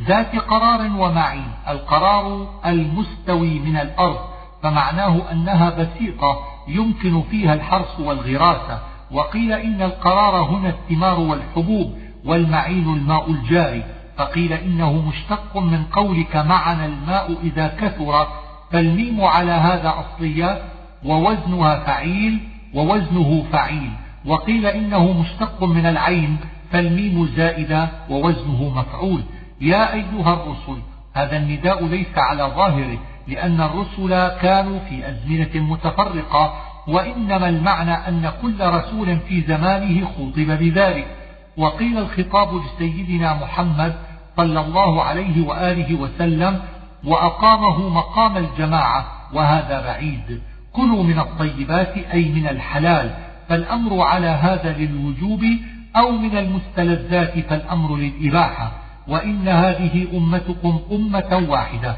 [0.00, 4.18] ذات قرار ومعين القرار المستوي من الأرض
[4.62, 8.82] فمعناه أنها بسيطة يمكن فيها الحرث والغراسة.
[9.10, 13.84] وقيل إن القرار هنا الثمار والحبوب والمعين الماء الجاري.
[14.16, 18.26] فقيل إنه مشتق من قولك معنا الماء إذا كثر
[18.70, 20.62] فالميم على هذا أصلية
[21.04, 22.38] ووزنها فعيل
[22.74, 23.90] ووزنه فعيل
[24.24, 26.36] وقيل إنه مشتق من العين
[26.72, 29.22] فالميم زائدة ووزنه مفعول.
[29.60, 30.82] يا أيها الرسل
[31.14, 32.98] هذا النداء ليس على ظاهره
[33.28, 36.54] لأن الرسل كانوا في أزمنة متفرقة
[36.88, 41.06] وإنما المعنى أن كل رسول في زمانه خطب بذلك.
[41.56, 43.94] وقيل الخطاب لسيدنا محمد
[44.36, 46.60] صلى الله عليه وآله وسلم
[47.04, 50.42] وأقامه مقام الجماعة وهذا بعيد.
[50.72, 53.14] كلوا من الطيبات أي من الحلال
[53.48, 55.44] فالأمر على هذا للوجوب
[55.96, 58.72] أو من المستلذات فالأمر للإباحة.
[59.08, 61.96] وإن هذه أمتكم أمة واحدة.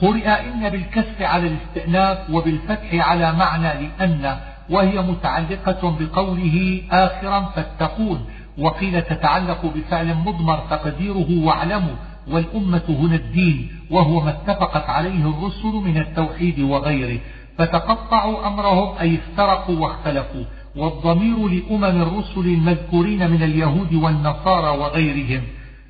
[0.00, 4.40] قرئ إن بالكسر على الاستئناف وبالفتح على معنى لأن
[4.70, 8.24] وهي متعلقة بقوله آخرا فاتقون
[8.58, 11.94] وقيل تتعلق بفعل مضمر تقديره واعلموا
[12.28, 17.20] والأمة هنا الدين وهو ما اتفقت عليه الرسل من التوحيد وغيره
[17.58, 20.44] فتقطعوا أمرهم أي افترقوا واختلفوا
[20.76, 25.42] والضمير لأمم الرسل المذكورين من اليهود والنصارى وغيرهم.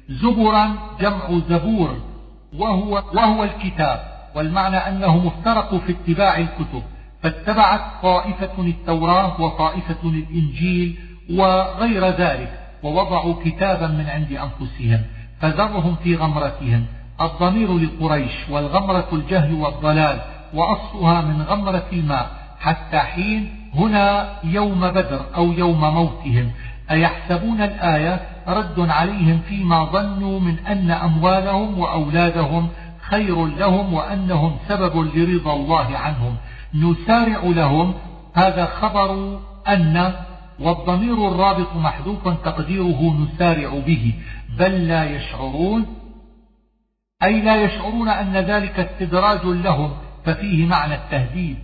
[0.09, 1.97] زبرا جمع زبور
[2.59, 4.01] وهو, وهو الكتاب
[4.35, 6.83] والمعنى أنهم افترقوا في اتباع الكتب.
[7.25, 10.99] فاتبعت طائفة التوراة وطائفة الإنجيل
[11.31, 15.03] وغير ذلك ووضعوا كتابا من عند أنفسهم
[15.41, 16.87] فذرهم في غمرتهم.
[17.21, 20.21] الضمير لقريش والغمرة الجهل والضلال
[20.55, 26.51] وأصلها من غمرة الماء حتى حين هنا يوم بدر أو يوم موتهم.
[26.91, 32.69] أيحسبون الآية؟ رد عليهم فيما ظنوا من أن أموالهم وأولادهم
[33.01, 36.37] خير لهم وأنهم سبب لرضا الله عنهم.
[36.75, 37.95] نسارع لهم
[38.35, 40.13] هذا خبر أن
[40.61, 44.15] والضمير الرابط محذوف تقديره نسارع به
[44.59, 45.87] بل لا يشعرون
[47.23, 49.91] أي لا يشعرون أن ذلك استدراج لهم
[50.25, 51.57] ففيه معنى التهديد.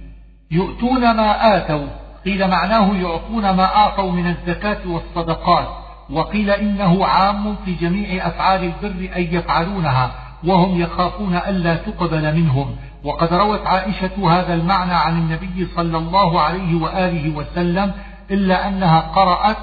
[0.50, 1.86] يؤتون ما آتوا
[2.24, 5.68] قيل معناه يعطون ما أعطوا من الزكاة والصدقات
[6.10, 10.12] وقيل إنه عام في جميع أفعال البر أن يفعلونها
[10.44, 12.76] وهم يخافون ألا تقبل منهم.
[13.04, 17.92] وقد روت عائشة هذا المعنى عن النبي صلى الله عليه وآله وسلم
[18.30, 19.56] إلا أنها قرأت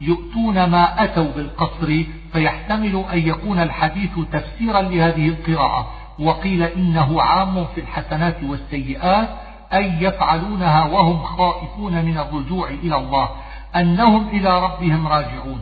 [0.00, 5.86] يؤتون ما أتوا بالقصر فيحتمل أن يكون الحديث تفسيرا لهذه القراءة
[6.18, 9.28] وقيل إنه عام في الحسنات والسيئات
[9.72, 13.28] أي يفعلونها وهم خائفون من الرجوع إلى الله
[13.76, 15.60] أنهم إلى ربهم راجعون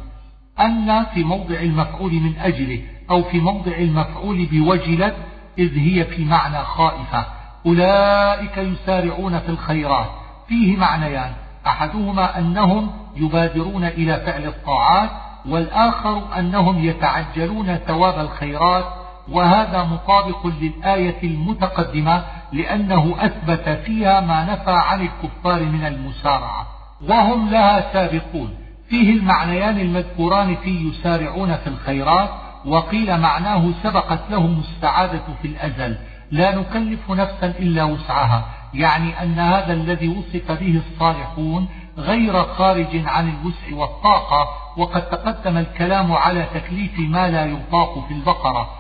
[0.61, 5.15] أن في موضع المفعول من أجله أو في موضع المفعول بوجلت
[5.59, 7.27] إذ هي في معنى خائفة.
[7.67, 10.11] أولئك يسارعون في الخيرات.
[10.49, 11.33] فيه معنيان.
[11.67, 15.11] أحدهما أنهم يبادرون إلى فعل الطاعات
[15.49, 18.85] والآخر أنهم يتعجلون ثواب الخيرات
[19.29, 26.67] وهذا مطابق للآية المتقدمة لأنه أثبت فيها ما نفى عن الكفار من المسارعة.
[27.09, 28.55] وهم لها سابقون.
[28.89, 32.31] فيه المعنيان المذكوران في يسارعون في الخيرات
[32.67, 35.97] وقيل معناه سبقت لهم السعادة في الأزل
[36.31, 38.45] لا نكلف نفسا إلا وسعها
[38.75, 46.13] يعني أن هذا الذي وصف به الصالحون غير خارج عن الوسع والطاقة وقد تقدم الكلام
[46.13, 48.71] على تكليف ما لا يطاق في البقرة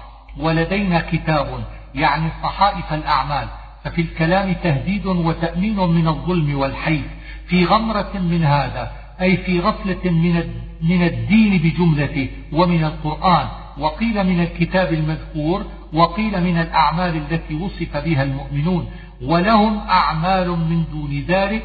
[0.40, 1.64] ولدينا كتاب
[1.94, 3.48] يعني صحائف الأعمال
[3.84, 7.06] ففي الكلام تهديد وتأمين من الظلم والحيف
[7.46, 10.44] في غمرة من هذا أي في غفلة من
[10.82, 18.22] من الدين بجملته ومن القرآن وقيل من الكتاب المذكور وقيل من الأعمال التي وصف بها
[18.22, 18.90] المؤمنون
[19.22, 21.62] ولهم أعمال من دون ذلك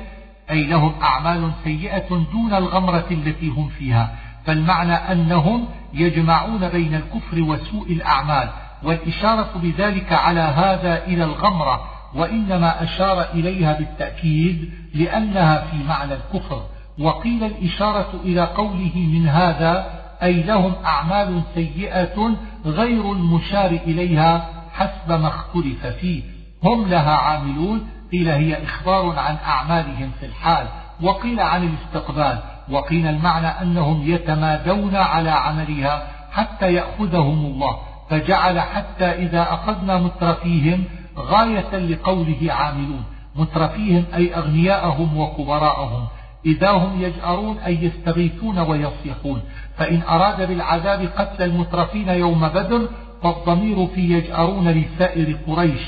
[0.49, 4.15] أي لهم أعمال سيئة دون الغمرة التي هم فيها.
[4.45, 8.49] فالمعنى أنهم يجمعون بين الكفر وسوء الأعمال
[8.83, 11.81] والإشارة بذلك على هذا إلى الغمرة
[12.15, 16.61] وإنما أشار إليها بالتأكيد لأنها في معنى الكفر.
[16.99, 25.27] وقيل الإشارة إلى قوله من هذا أي لهم أعمال سيئة غير المشار إليها حسب ما
[25.27, 26.23] اختلف فيه.
[26.63, 27.87] هم لها عاملون.
[28.11, 30.67] قيل هي إخبار عن أعمالهم في الحال
[31.01, 32.39] وقيل عن الاستقبال
[32.69, 37.77] وقيل المعنى أنهم يتمادون على عملها حتى يأخذهم الله
[38.09, 40.83] فجعل حتى إذا أخذنا مترفيهم
[41.17, 43.03] غاية لقوله عاملون.
[43.35, 46.07] مترفيهم أي أغنياءهم وكبراءهم.
[46.47, 49.41] إذا هم يجأرون أي يستغيثون ويصيحون.
[49.77, 52.89] فإن أراد بالعذاب قتل المترفين يوم بدر
[53.23, 55.81] فالضمير في يجأرون لسائر قريش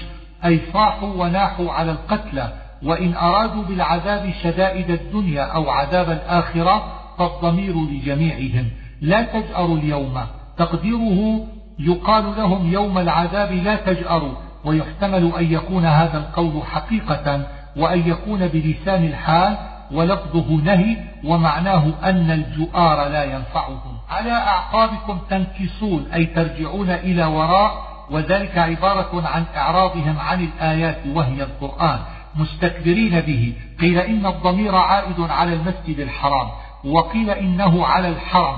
[0.46, 2.54] أي صاحوا وناحوا على القتلى
[2.84, 6.84] وإن أرادوا بالعذاب شدائد الدنيا أو عذاب الآخرة
[7.18, 8.70] فالضمير لجميعهم.
[9.02, 10.22] لا تجأروا اليوم.
[10.58, 11.48] تقديره
[11.80, 14.34] يقال لهم يوم العذاب لا تجأروا
[14.66, 17.48] ويحتمل أن يكون هذا القول حقيقة
[17.78, 19.58] وأن يكون بلسان الحال
[19.92, 23.98] ولفظه نهي ومعناه أن الجؤار لا ينفعهم.
[24.10, 32.00] على أعقابكم تنكسون أي ترجعون إلى وراء وذلك عبارة عن إعراضهم عن الآيات وهي القرآن.
[32.36, 33.54] مستكبرين به.
[33.80, 36.48] قيل إن الضمير عائد على المسجد الحرام
[36.86, 38.58] وقيل إنه على الحرم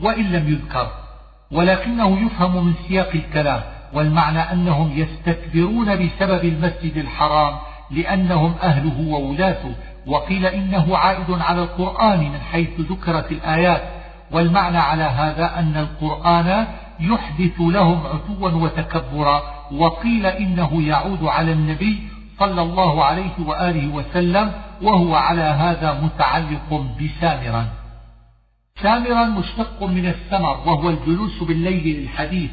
[0.00, 0.86] وإن لم يذكر.
[1.52, 3.62] ولكنه يفهم من سياق الكلام
[3.92, 7.54] والمعنى أنهم يستكبرون بسبب المسجد الحرام
[7.90, 9.74] لأنهم أهله وولاته.
[10.06, 13.82] وقيل إنه عائد على القرآن من حيث ذكرت الآيات
[14.32, 16.66] والمعنى على هذا أن القرآن
[17.00, 19.42] يحدث لهم عتوا وتكبرا
[19.72, 22.02] وقيل إنه يعود على النبي
[22.38, 27.66] صلى الله عليه وآله وسلم وهو على هذا متعلق بسامرا.
[28.82, 32.50] سامرا مشتق من السمر وهو الجلوس بالليل للحديث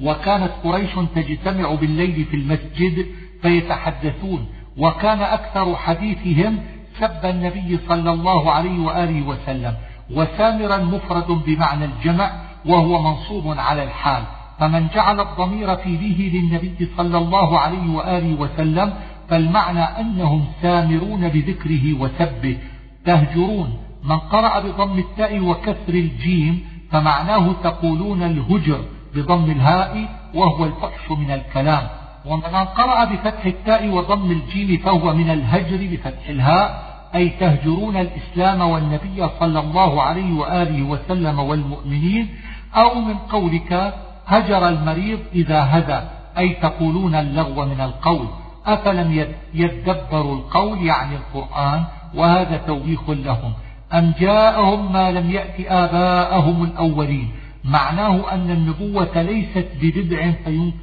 [0.00, 3.06] وكانت قريش تجتمع بالليل في المسجد
[3.42, 6.58] فيتحدثون وكان أكثر حديثهم
[7.00, 9.74] سب النبي صلى الله عليه وآله وسلم
[10.10, 12.32] وسامرا مفرد بمعنى الجمع
[12.66, 14.22] وهو منصوب على الحال.
[14.60, 18.94] فمن جعل الضمير في به للنبي صلى الله عليه وآله وسلم
[19.28, 22.58] فالمعنى أنهم سامرون بذكره وسبه.
[23.04, 23.78] تهجرون.
[24.04, 28.80] من قرأ بضم التاء وكسر الجيم فمعناه تقولون الهجر
[29.14, 32.03] بضم الهاء وهو الفحش من الكلام.
[32.26, 39.28] ومن قرأ بفتح التاء وضم الجيم فهو من الهجر بفتح الهاء أي تهجرون الإسلام والنبي
[39.40, 42.28] صلى الله عليه وآله وسلم والمؤمنين
[42.74, 43.94] أو من قولك
[44.26, 46.00] هجر المريض إذا هدى
[46.38, 48.26] أي تقولون اللغو من القول.
[48.66, 53.52] أفلم يدبروا القول يعني القرآن وهذا توبيخ لهم.
[53.92, 57.28] أم جاءهم ما لم يأت آباءهم الأولين؟
[57.64, 60.30] معناه أن النبوة ليست ببدع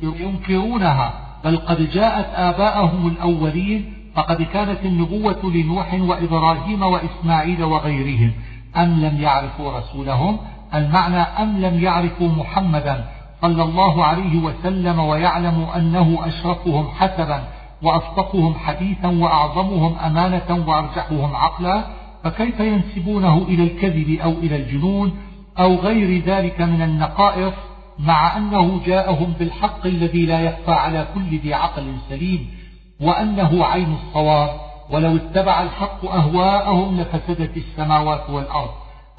[0.01, 1.13] فينكرونها
[1.45, 8.31] بل قد جاءت آباءهم الأولين فقد كانت النبوة لنوح وإبراهيم وإسماعيل وغيرهم.
[8.77, 10.37] أم لم يعرفوا رسولهم؟
[10.73, 13.05] المعنى أم لم يعرفوا محمدا
[13.41, 17.43] صلى الله عليه وسلم ويعلموا أنه أشرفهم حسبا
[17.81, 21.83] وأصدقهم حديثا وأعظمهم أمانة وأرجحهم عقلا
[22.23, 25.11] فكيف ينسبونه إلى الكذب أو إلى الجنون
[25.59, 27.53] أو غير ذلك من النقائص؟
[28.01, 32.49] مع أنه جاءهم بالحق الذي لا يخفى على كل ذي عقل سليم
[33.01, 34.49] وأنه عين الصواب.
[34.89, 38.69] ولو اتبع الحق أهواءهم لفسدت السماوات والأرض.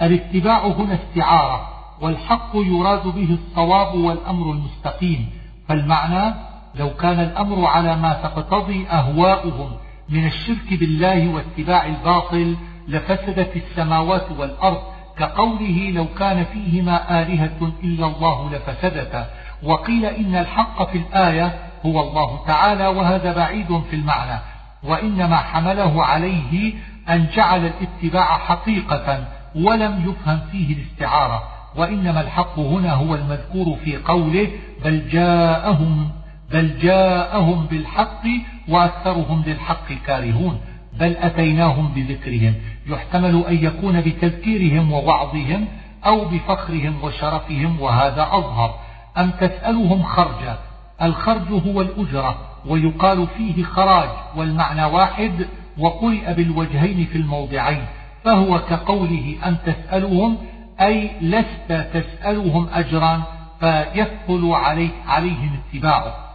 [0.03, 1.69] الاتباع هنا استعارة
[2.01, 5.31] والحق يراد به الصواب والأمر المستقيم.
[5.69, 6.35] فالمعنى
[6.75, 9.71] لو كان الأمر على ما تقتضي أهواؤهم
[10.09, 12.57] من الشرك بالله واتباع الباطل
[12.89, 14.92] لفسدت السماوات والأرض.
[15.19, 19.27] كقوله لو كان فيهما آلهة إلا الله لفسدتا.
[19.63, 24.41] وقيل إن الحق في الآية هو الله تعالى وهذا بعيد في المعنى.
[24.83, 26.75] وإنما حمله عليه
[27.09, 31.43] أن جعل الاتباع حقيقة ولم يفهم فيه الاستعارة.
[31.77, 34.49] وإنما الحق هنا هو المذكور في قوله
[34.85, 36.11] بل جاءهم
[36.51, 38.23] بل جاءهم بالحق
[38.69, 40.61] وأكثرهم للحق كارهون.
[41.01, 42.55] بل أتيناهم بذكرهم.
[42.87, 45.69] يحتمل أن يكون بتذكيرهم ووعظهم
[46.07, 48.75] أو بفخرهم وشرفهم وهذا أظهر.
[49.19, 50.59] أم تسألهم خرجا
[51.03, 57.85] الخرج هو الأجرة ويقال فيه خراج والمعنى واحد وقرئ بالوجهين في الموضعين.
[58.25, 60.39] فهو كقوله أم تسألهم؟
[60.81, 63.23] أي لست تسألهم أجرا
[63.61, 66.33] فيثقل عليك عليهم اتباعه.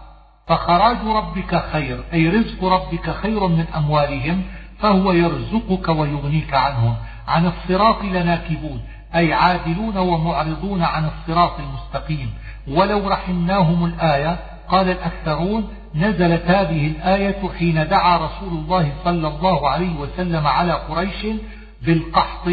[0.48, 4.44] فخراج ربك خير أي رزق ربك خير من أموالهم
[4.80, 6.96] فهو يرزقك ويغنيك عنهم
[7.28, 8.82] عن الصراط لناكبون.
[9.16, 12.34] أي عادلون ومعرضون عن الصراط المستقيم.
[12.68, 19.96] ولو رحمناهم الآية قال الأكثرون نزلت هذه الآية حين دعا رسول الله صلى الله عليه
[19.96, 21.28] وسلم على قريش
[21.82, 22.50] بالقحط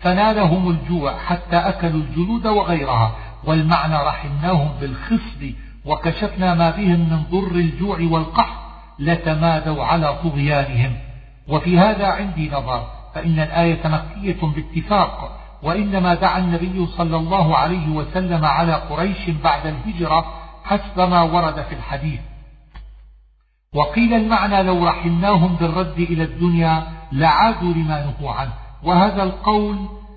[0.00, 3.12] فنالهم الجوع حتى أكلوا الجلود وغيرها.
[3.44, 5.50] والمعنى رحمناهم بالخصب
[5.84, 8.66] وكشفنا ما بهم من ضر الجوع والقحط
[8.98, 10.96] لتمادوا على طغيانهم.
[11.48, 18.44] وفي هذا عندي نظر فإن الآية مكية باتفاق وإنما دعا النبي صلى الله عليه وسلم
[18.44, 20.24] على قريش بعد الهجرة
[20.64, 22.20] حسب ما ورد في الحديث.
[23.74, 28.52] وقيل المعنى لو رحمناهم بالرد إلى الدنيا لعادوا لما نهوا عنه.
[28.82, 29.76] وهذا القول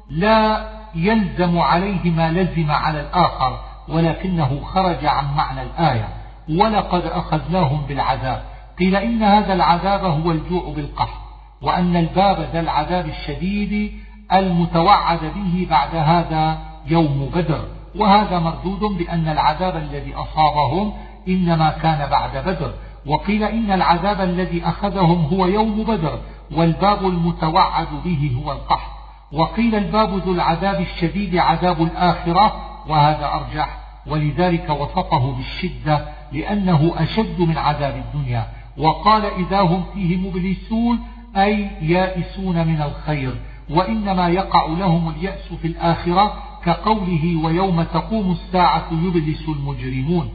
[0.10, 6.08] لا يلزم عليه ما لزم على الآخر ولكنه خرج عن معنى الآية.
[6.50, 8.44] ولقد أخذناهم بالعذاب.
[8.80, 11.22] قيل إن هذا العذاب هو الجوع بالقحط
[11.62, 13.92] وأن الباب ذا العذاب الشديد
[14.34, 16.58] المتوعد به بعد هذا
[16.88, 17.66] يوم بدر.
[17.96, 20.94] وهذا مردود بأن العذاب الذي أصابهم
[21.28, 22.74] إنما كان بعد بدر.
[23.06, 26.20] وقيل إن العذاب الذي أخذهم هو يوم بدر
[26.52, 29.00] والباب المتوعد به هو القحط
[29.32, 32.54] وقيل الباب ذو العذاب الشديد عذاب الآخرة
[32.88, 33.78] وهذا أرجح.
[34.08, 38.59] ولذلك وصفه بالشدة لأنه أشد من عذاب الدنيا.
[38.80, 41.00] وقال إذا هم فيه مبلسون
[41.38, 43.36] أي يائسون من الخير
[43.70, 46.34] وإنما يقع لهم اليأس في الآخرة
[46.66, 50.30] كقوله ويوم تقوم الساعة يبلس المجرمون.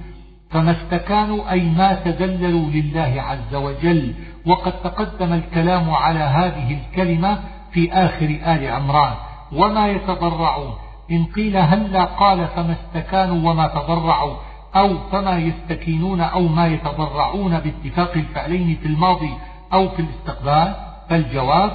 [0.50, 4.14] فما استكانوا أي ما تذللوا لله عز وجل.
[4.46, 7.40] وقد تقدم الكلام على هذه الكلمة
[7.72, 9.14] في آخر آل عمران.
[9.52, 10.72] وما يتضرعون.
[11.10, 14.34] إن قيل هلا قال فما استكانوا وما تضرعوا.
[14.76, 19.30] أو فما يستكينون أو ما يتضرعون باتفاق الفعلين في الماضي
[19.72, 20.74] أو في الاستقبال
[21.08, 21.72] فالجواب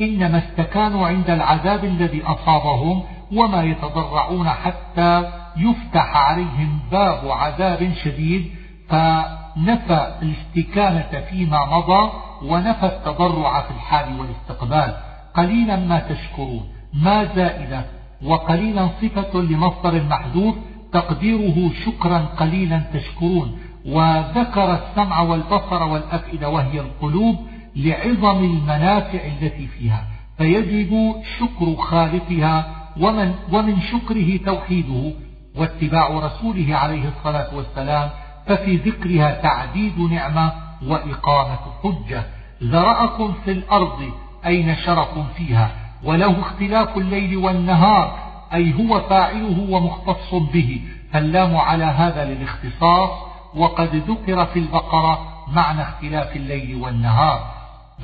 [0.00, 8.50] إنما استكانوا عند العذاب الذي أصابهم وما يتضرعون حتى يفتح عليهم باب عذاب شديد
[8.88, 12.10] فنفى الاستكانة فيما مضى
[12.42, 14.96] ونفى التضرع في الحال والاستقبال.
[15.34, 17.84] قليلا ما تشكرون ما زائدة
[18.24, 20.54] وقليلا صفة لمصدر محذوف
[20.92, 23.58] تقديره شكرا قليلا تشكرون.
[23.86, 27.36] وذكر السمع والبصر والأفئدة وهي القلوب
[27.76, 30.04] لعظم المنافع التي فيها.
[30.38, 32.66] فيجب شكر خالقها
[33.00, 35.12] ومن, ومن شكره توحيده
[35.56, 38.10] واتباع رسوله عليه الصلاة والسلام.
[38.46, 40.52] ففي ذكرها تعديد نعمة
[40.86, 42.24] وإقامة حجة.
[42.64, 44.12] ذرأكم في الأرض
[44.46, 45.70] أي نشركم فيها.
[46.04, 48.29] وله اختلاف الليل والنهار.
[48.54, 50.80] أي هو فاعله ومختص به
[51.12, 53.10] فاللام على هذا للاختصاص
[53.54, 55.18] وقد ذكر في البقرة
[55.52, 57.40] معنى اختلاف الليل والنهار.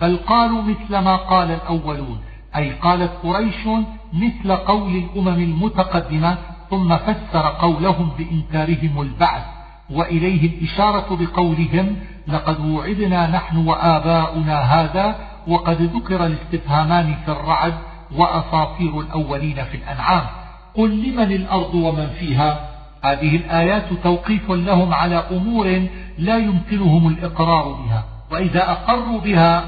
[0.00, 2.20] بل قالوا مثل ما قال الأولون
[2.56, 3.66] أي قالت قريش
[4.12, 6.38] مثل قول الأمم المتقدمة
[6.70, 9.42] ثم فسر قولهم بإنكارهم البعث
[9.90, 11.96] وإليه الإشارة بقولهم
[12.28, 15.16] لقد وعدنا نحن وآباؤنا هذا
[15.48, 17.74] وقد ذكر الاستفهامان في الرعد
[18.16, 20.26] وأساطير الأولين في الأنعام.
[20.74, 22.68] قل لمن الأرض ومن فيها؟
[23.04, 25.86] هذه الآيات توقيف لهم على أمور
[26.18, 28.04] لا يمكنهم الإقرار بها.
[28.30, 29.64] وإذا أقروا بها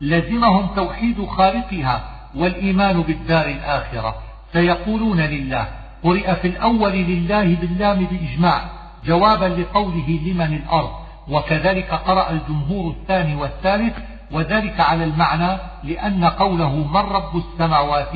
[0.00, 2.04] لزمهم توحيد خالقها
[2.34, 4.14] والإيمان بالدار الآخرة.
[4.52, 5.66] سيقولون لله
[6.04, 8.60] قرئ في الأول لله باللام بإجماع
[9.06, 10.90] جوابا لقوله لمن الأرض.
[11.28, 13.94] وكذلك قرأ الجمهور الثاني والثالث
[14.32, 18.12] وذلك على المعنى لأن قوله من رب السماوات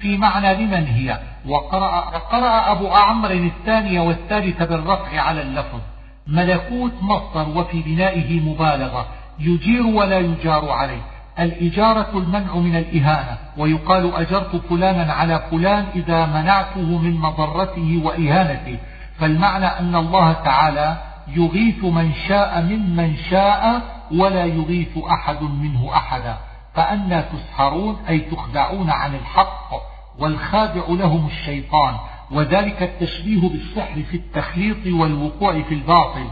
[0.00, 2.00] في معنى لمن هي؟ وقرأ,
[2.30, 5.80] قرأ أبو عمرو الثاني والثالث بالرفع على اللفظ.
[6.26, 9.06] ملكوت مصدر وفي بنائه مبالغة.
[9.38, 11.00] يجير ولا يجار عليه.
[11.38, 13.38] الإجارة المنع من الإهانة.
[13.56, 18.78] ويقال أجرت فلانا على فلان إذا منعته من مضرته وإهانته.
[19.18, 20.96] فالمعنى أن الله تعالى
[21.28, 23.82] يغيث من شاء ممن شاء
[24.12, 26.38] ولا يغيث أحد منه أحدا
[26.74, 29.70] فأنا تسحرون أي تخدعون عن الحق
[30.18, 31.94] والخادع لهم الشيطان
[32.30, 36.26] وذلك التشبيه بالسحر في التخليط والوقوع في الباطل.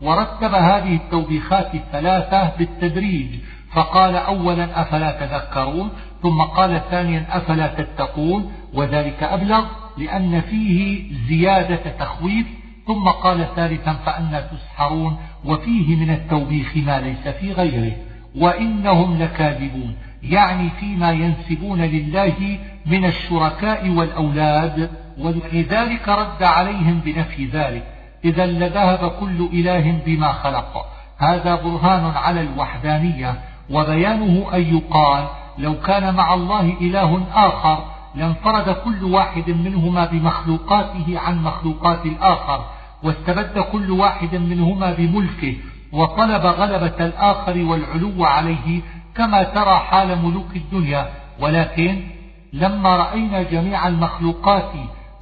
[0.00, 3.40] ورتب هذه التوبيخات الثلاثة بالتدريج
[3.72, 5.90] فقال أولا أفلا تذكرون
[6.22, 9.64] ثم قال ثانيا أفلا تتقون وذلك أبلغ
[9.96, 12.46] لأن فيه زيادة تخويف
[12.86, 17.92] ثم قال ثالثا فأنا تسحرون وفيه من التوبيخ ما ليس في غيره
[18.38, 19.96] وإنهم لكاذبون.
[20.22, 27.84] يعني فيما ينسبون لله من الشركاء والأولاد ولذلك رد عليهم بنفي ذلك.
[28.24, 30.86] إذا لذهب كل إله بما خلق.
[31.18, 33.34] هذا برهان على الوحدانية.
[33.70, 35.26] وبيانه أن يقال
[35.58, 37.84] لو كان مع الله إله آخر
[38.14, 42.64] لانفرد كل واحد منهما بمخلوقاته عن مخلوقات الآخر
[43.02, 45.56] واستبد كل واحد منهما بملكه
[45.92, 48.80] وطلب غلبة الآخر والعلو عليه
[49.14, 51.10] كما ترى حال ملوك الدنيا.
[51.40, 52.00] ولكن
[52.52, 54.72] لما رأينا جميع المخلوقات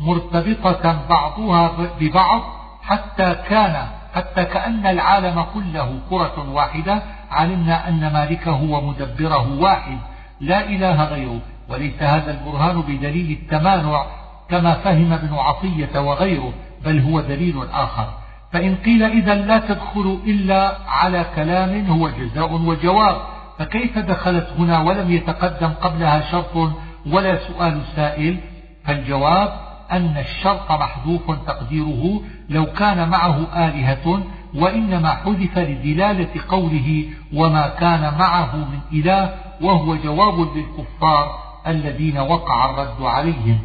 [0.00, 2.42] مرتبطة بعضها ببعض
[2.82, 9.98] حتى كان حتى كأن العالم كله كرة واحدة علمنا أن مالكه ومدبره واحد
[10.40, 11.40] لا إله غيره.
[11.70, 14.06] وليس هذا البرهان بدليل التمانع
[14.48, 16.52] كما فهم ابن عطية وغيره
[16.84, 18.08] بل هو دليل آخر.
[18.52, 23.16] فإن قيل إذا لا تدخل إلا على كلام هو جزاء وجواب.
[23.58, 26.72] فكيف دخلت هنا ولم يتقدم قبلها شرط
[27.06, 28.38] ولا سؤال سائل؟
[28.84, 29.52] فالجواب
[29.92, 34.22] أن الشرط محذوف تقديره لو كان معه آلهة
[34.54, 37.04] وإنما حذف لدلالة قوله
[37.34, 43.58] وما كان معه من إله وهو جواب للكفار الذين وقع الرد عليهم.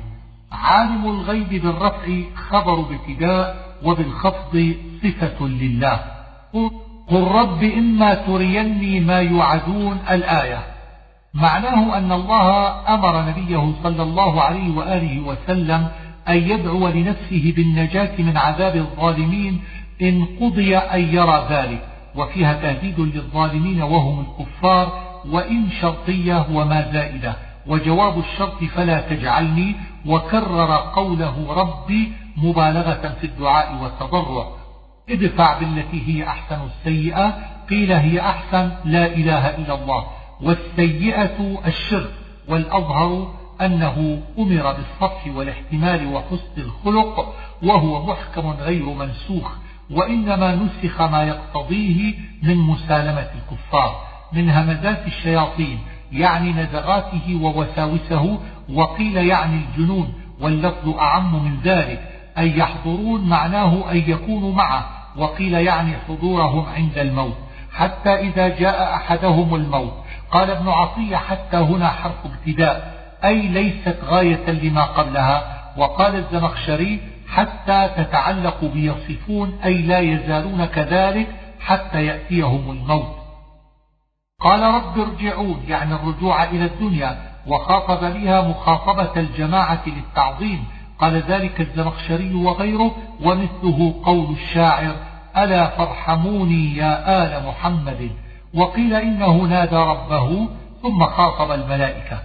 [0.52, 6.00] عالم الغيب بالرفع خبر بابتداء وبالخفض صفة لله.
[7.08, 10.60] قل رب إما تريني ما يوعدون الآية.
[11.34, 15.88] معناه أن الله أمر نبيه صلى الله عليه وآله وسلم
[16.30, 19.62] أن يدعو لنفسه بالنجاة من عذاب الظالمين
[20.02, 21.88] إن قضي أن يرى ذلك.
[22.16, 27.36] وفيها تهديد للظالمين وهم الكفار وإن شرطية وما زائدة.
[27.68, 34.48] وجواب الشرط فلا تجعلني وكرر قوله ربي مبالغة في الدعاء والتضرع.
[35.10, 37.38] ادفع بالتي هي أحسن السيئة.
[37.70, 40.06] قيل هي أحسن لا إله إلا الله.
[40.42, 42.12] والسيئة الشرك
[42.48, 49.52] والأظهر أنه أمر بالصفح والاحتمال وحسن الخلق وهو محكم غير منسوخ
[49.92, 52.14] وإنما نسخ ما يقتضيه
[52.44, 54.02] من مسالمة الكفار
[54.34, 55.80] من همزات الشياطين.
[56.12, 58.40] يعني نزغاته ووساوسه
[58.74, 62.02] وقيل يعني الجنون واللفظ أعم من ذلك
[62.38, 64.86] أن يحضرون معناه أن يكونوا معه
[65.18, 67.38] وقيل يعني حضورهم عند الموت
[67.74, 69.94] حتى إذا جاء أحدهم الموت.
[70.32, 75.44] قال ابن عطية حتى هنا حرف ابتداء أي ليست غاية لما قبلها
[75.78, 77.00] وقال الزمخشري
[77.30, 81.28] حتى تتعلق بيصفون أي لا يزالون كذلك
[81.60, 83.25] حتى يأتيهم الموت.
[84.42, 87.18] قال رب ارجعون يعني الرجوع إلى الدنيا
[87.48, 90.64] وخاطب بها مخاطبة الجماعة للتعظيم.
[91.00, 94.96] قال ذلك الزمخشري وغيره ومثله قول الشاعر
[95.38, 98.12] ألا فارحموني يا آل محمد.
[98.54, 100.48] وقيل إنه نادى ربه
[100.82, 102.20] ثم خاطب الملائكة.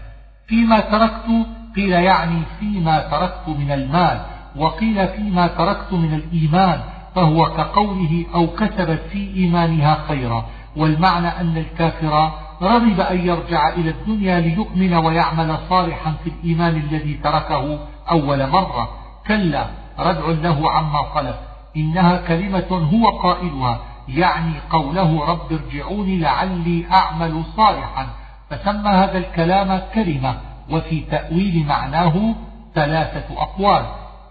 [0.46, 1.46] فيما تركت
[1.76, 4.20] قيل يعني فيما تركت من المال.
[4.56, 6.80] وقيل فيما تركت من الإيمان
[7.14, 10.46] فهو كقوله أو كسبت في إيمانها خيرا.
[10.76, 12.30] والمعنى أن الكافر
[12.62, 17.78] رغب أن يرجع إلى الدنيا ليؤمن ويعمل صالحا في الإيمان الذي تركه
[18.10, 18.88] أول مرة.
[19.26, 19.66] كلا
[19.98, 21.34] ردع له عما طلب
[21.76, 28.06] إنها كلمة هو قائلها يعني قوله رب ارجعوني لعلي أعمل صالحا.
[28.50, 30.34] فسمى هذا الكلام كلمة
[30.70, 32.34] وفي تأويل معناه
[32.74, 33.82] ثلاثة أقوال.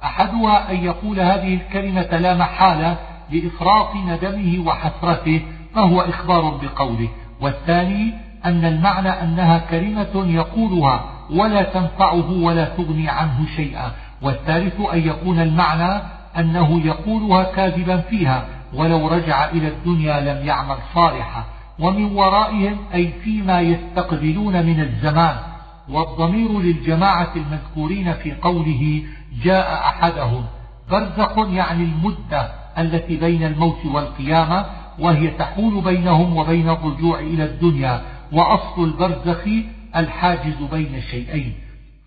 [0.03, 2.97] أحدها أن يقول هذه الكلمة لا محالة
[3.31, 5.41] لإفراط ندمه وحسرته
[5.75, 7.09] فهو إخبار بقوله.
[7.41, 8.13] والثاني
[8.45, 13.91] أن المعنى أنها كلمة يقولها ولا تنفعه ولا تغني عنه شيئا.
[14.21, 16.01] والثالث أن يكون المعنى
[16.37, 21.43] أنه يقولها كاذبا فيها ولو رجع إلى الدنيا لم يعمل صالحا.
[21.79, 25.35] ومن ورائهم أي فيما يستقبلون من الزمان.
[25.89, 29.03] والضمير للجماعة المذكورين في قوله
[29.43, 30.45] جاء أحدهم.
[30.91, 34.65] برزخ يعني المدة التي بين الموت والقيامة
[35.01, 39.47] وهي تحول بينهم وبين الرجوع إلى الدنيا وأصل البرزخ
[39.95, 41.53] الحاجز بين شيئين.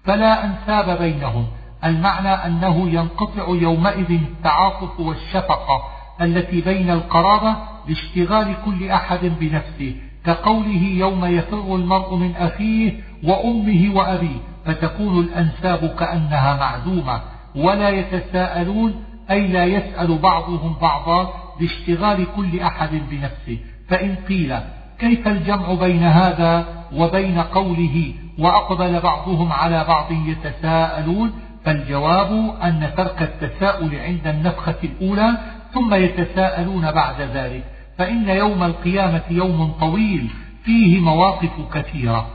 [0.05, 1.47] فلا أنساب بينهم.
[1.84, 5.82] المعنى أنه ينقطع يومئذ التعاطف والشفقة
[6.20, 7.57] التي بين القرابة
[7.88, 12.93] لاشتغال كل أحد بنفسه كقوله يوم يفر المرء من أخيه
[13.24, 17.20] وأمه وأبيه فتكون الأنساب كأنها معدومة
[17.57, 23.59] ولا يتساءلون أي لا يسأل بعضهم بعضا لاشتغال كل أحد بنفسه.
[23.89, 24.59] فإن قيل
[24.99, 31.33] كيف الجمع بين هذا وبين قوله وأقبل بعضهم على بعض يتساءلون؟
[31.65, 35.39] فالجواب أن ترك التساؤل عند النفخة الأولى
[35.75, 37.65] ثم يتساءلون بعد ذلك.
[37.99, 40.31] فإن يوم القيامة يوم طويل
[40.65, 42.27] فيه مواقف كثيرة.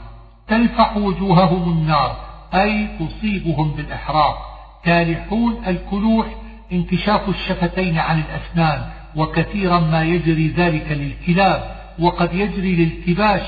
[0.48, 2.16] تلفح وجوههم النار
[2.54, 4.38] أي تصيبهم بالإحراق.
[4.84, 6.26] كالحون الكلوح
[6.72, 8.97] انكشاف الشفتين عن الأسنان.
[9.18, 13.42] وكثيرا ما يجري ذلك للكلاب وقد يجري للكباش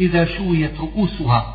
[0.00, 1.54] إذا شويت رؤوسها.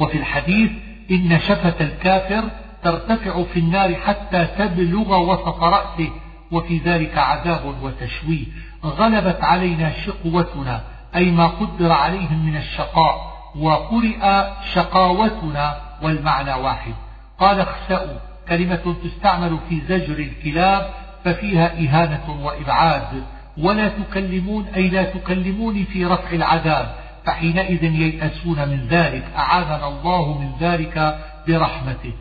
[0.00, 0.70] وفي الحديث
[1.10, 2.44] إن شفة الكافر
[2.82, 6.10] ترتفع في النار حتى تبلغ وسط رأسه
[6.52, 8.46] وفي ذلك عذاب وتشويه.
[8.84, 10.84] غلبت علينا شقوتنا
[11.16, 16.94] أي ما قدر عليهم من الشقاء وقرئ شقاوتنا والمعنى واحد.
[17.38, 18.18] قال اخسأوا
[18.48, 23.24] كلمة تستعمل في زجر الكلاب ففيها إهانة وإبعاد.
[23.58, 26.94] ولا تكلمون أي لا تكلموني في رفع العذاب
[27.24, 29.24] فحينئذ ييأسون من ذلك.
[29.36, 31.18] أعاذنا الله من ذلك
[31.48, 32.12] برحمته.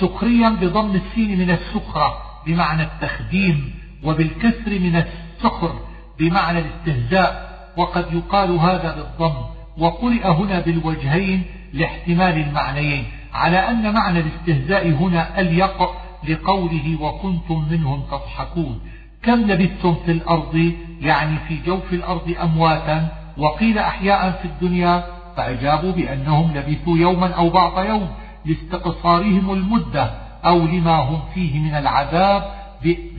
[0.00, 3.74] سخريا بضم السين من السخرة بمعنى التخديم
[4.04, 5.80] وبالكسر من السخر
[6.18, 7.52] بمعنى الاستهزاء.
[7.76, 9.52] وقد يقال هذا بالضم.
[9.78, 13.04] وقرئ هنا بالوجهين لاحتمال المعنيين
[13.34, 15.82] على أن معنى الاستهزاء هنا أليق
[16.28, 18.80] لقوله وكنتم منهم تضحكون.
[19.22, 23.08] كم لبثتم في الأرض؟ يعني في جوف الأرض أمواتا
[23.38, 25.04] وقيل أحياء في الدنيا
[25.36, 28.08] فأجابوا بأنهم لبثوا يوما أو بعض يوم
[28.44, 30.10] لاستقصارهم المدة
[30.44, 32.44] أو لما هم فيه من العذاب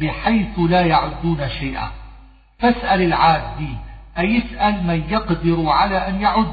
[0.02, 1.88] بحيث لا يعدون شيئا.
[2.60, 3.76] فاسأل العادي
[4.18, 6.48] أي اسأل من يقدر على أن يعد؟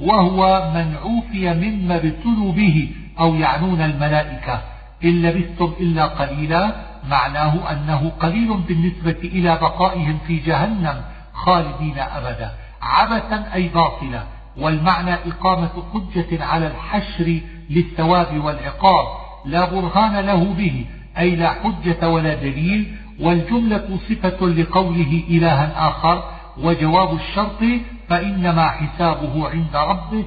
[0.00, 2.90] وهو من عوفي مما ابتلوا به
[3.20, 4.62] أو يعنون الملائكة.
[5.04, 6.72] إن لبثتم إلا قليلا
[7.08, 11.02] معناه أنه قليل بالنسبة إلى بقائهم في جهنم
[11.34, 12.50] خالدين أبدا.
[12.82, 14.22] عبثا أي باطلا.
[14.56, 17.40] والمعنى إقامة حجة على الحشر
[17.70, 19.06] للثواب والعقاب.
[19.44, 20.84] لا برهان له به
[21.18, 22.96] أي لا حجة ولا دليل.
[23.20, 26.22] والجملة صفة لقوله إلها آخر.
[26.62, 27.64] وجواب الشرط
[28.08, 30.24] فإنما حسابه عند ربه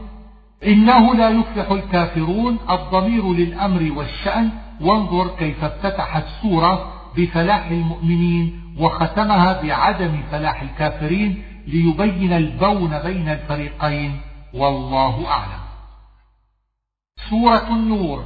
[0.63, 2.57] إنه لا يفلح الكافرون.
[2.69, 4.49] الضمير للأمر والشأن
[4.81, 14.21] وانظر كيف افتتحت السورة بفلاح المؤمنين وختمها بعدم فلاح الكافرين ليبين البون بين الفريقين.
[14.53, 15.63] والله أعلم.
[17.29, 18.23] سورة النور.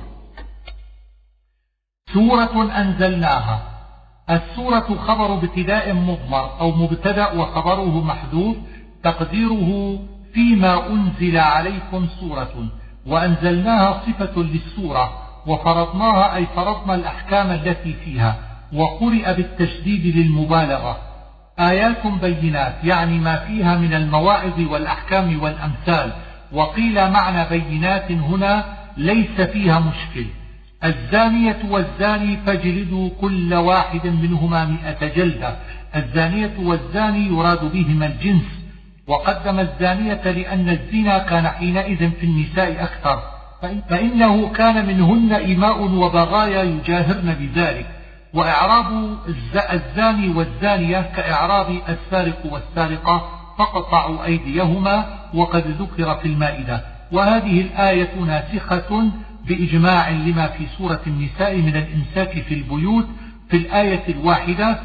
[2.13, 3.61] سورة أنزلناها.
[4.29, 8.57] السورة خبر ابتداء مضمر أو مبتدأ وخبره محذوف.
[9.03, 9.99] تقديره
[10.33, 12.53] فيما أنزل عليكم سورة
[13.05, 15.11] وأنزلناها صفة للسورة
[15.47, 18.35] وفرضناها أي فرضنا الأحكام التي فيها
[18.73, 20.97] وقرئ بالتشديد للمبالغة.
[21.59, 26.11] آيات بينات يعني ما فيها من المواعظ والأحكام والأمثال.
[26.51, 28.65] وقيل معنى بينات هنا
[28.97, 30.25] ليس فيها مشكل.
[30.83, 35.55] الزانية والزاني فاجلدوا كل واحد منهما مئة جلدة.
[35.95, 38.62] الزانية والزاني يراد بهما الجنس
[39.07, 43.23] وقدم الزانية لأن الزنا كان حينئذ في النساء أكثر.
[43.89, 47.85] فإنه كان منهن إماء وبغايا يجاهرن بذلك.
[48.33, 49.17] وإعراب
[49.73, 56.81] الزاني والزانية كإعراب السارق والسارقة فقطعوا أيديهما وقد ذكر في المائدة.
[57.11, 59.11] وهذه الآية ناسخة
[59.47, 63.07] بإجماع لما في سورة النساء من الإمساك في البيوت
[63.49, 64.79] في الآية الواحدة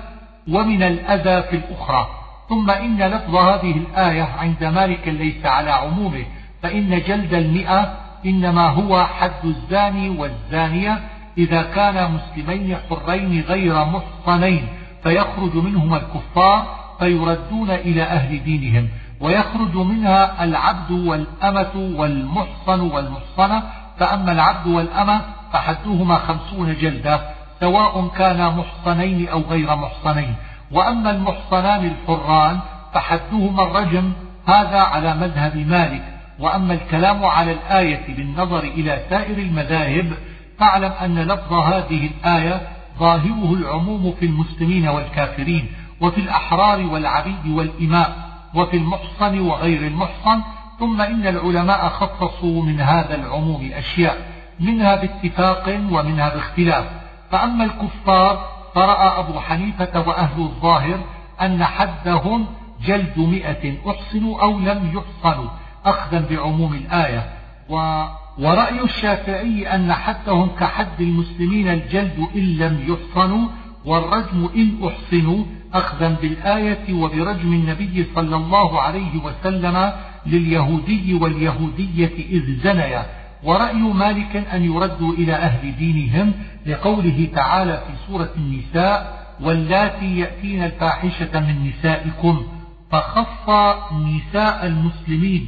[0.48, 2.17] ومن الأذى في الأخرى.
[2.48, 6.24] ثم إن لفظ هذه الآية عند مالك ليس على عمومه
[6.62, 7.94] فإن جلد المئة
[8.26, 11.00] إنما هو حد الزاني والزانية
[11.38, 14.68] إذا كانا مسلمين حرين غير محصنين
[15.02, 18.88] فيخرج منهما الكفار فيردون إلى أهل دينهم
[19.20, 23.62] ويخرج منها العبد والأمة والمحصن والمحصنة
[23.98, 25.20] فأما العبد والأمة
[25.52, 27.20] فحدهما خمسون جلدة
[27.60, 30.34] سواء كانا محصنين أو غير محصنين.
[30.72, 32.58] وأما المحصنان الحران
[32.94, 34.12] فحدهما الرجم
[34.46, 36.18] هذا على مذهب مالك.
[36.38, 40.12] وأما الكلام على الآية بالنظر إلى سائر المذاهب
[40.58, 42.60] فاعلم أن لفظ هذه الآية
[42.98, 45.68] ظاهره العموم في المسلمين والكافرين
[46.00, 48.16] وفي الأحرار والعبيد والإماء
[48.54, 50.40] وفي المحصن وغير المحصن.
[50.78, 54.16] ثم إن العلماء خصصوا من هذا العموم أشياء
[54.60, 56.84] منها باتفاق ومنها باختلاف.
[57.30, 60.98] فأما الكفار فرأى أبو حنيفة وأهل الظاهر
[61.40, 62.46] أن حدهم
[62.86, 65.50] جلد مئة أحصنوا أو لم يحصنوا
[65.84, 67.30] أخذا بعموم الآية.
[67.68, 68.04] و
[68.38, 73.48] ورأي الشافعي أن حدهم كحد المسلمين الجلد إن لم يحصنوا
[73.84, 79.92] والرجم إن أحصنوا أخذا بالآية وبرجم النبي صلى الله عليه وسلم
[80.26, 83.17] لليهودي واليهودية إذ زنيا.
[83.42, 86.32] ورأي مالك أن يردوا إلى أهل دينهم
[86.66, 92.46] لقوله تعالى في سورة النساء واللاتي يأتين الفاحشة من نسائكم
[92.90, 93.50] فخص
[93.92, 95.46] نساء المسلمين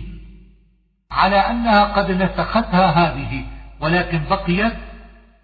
[1.11, 3.45] على أنها قد نسختها هذه
[3.81, 4.73] ولكن بقيت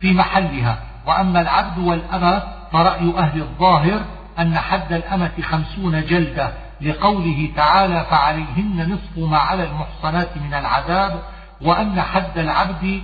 [0.01, 0.79] في محلها.
[1.07, 2.43] وأما العبد والأمة
[2.73, 4.05] فرأي أهل الظاهر
[4.39, 11.23] أن حد الأمة خمسون جلدة لقوله تعالى فعليهن نصف ما على المحصنات من العذاب
[11.61, 13.03] وأن حد العبد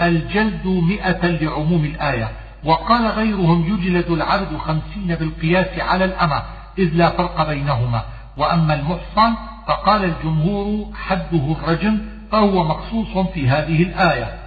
[0.00, 2.28] الجلد مئة لعموم الآية.
[2.64, 6.42] وقال غيرهم يجلد العبد خمسين بالقياس على الأمة
[6.78, 8.02] إذ لا فرق بينهما.
[8.36, 9.34] وأما المحصن
[9.66, 11.98] فقال الجمهور حده الرجم
[12.32, 14.38] فهو مخصوص في هذه الآية.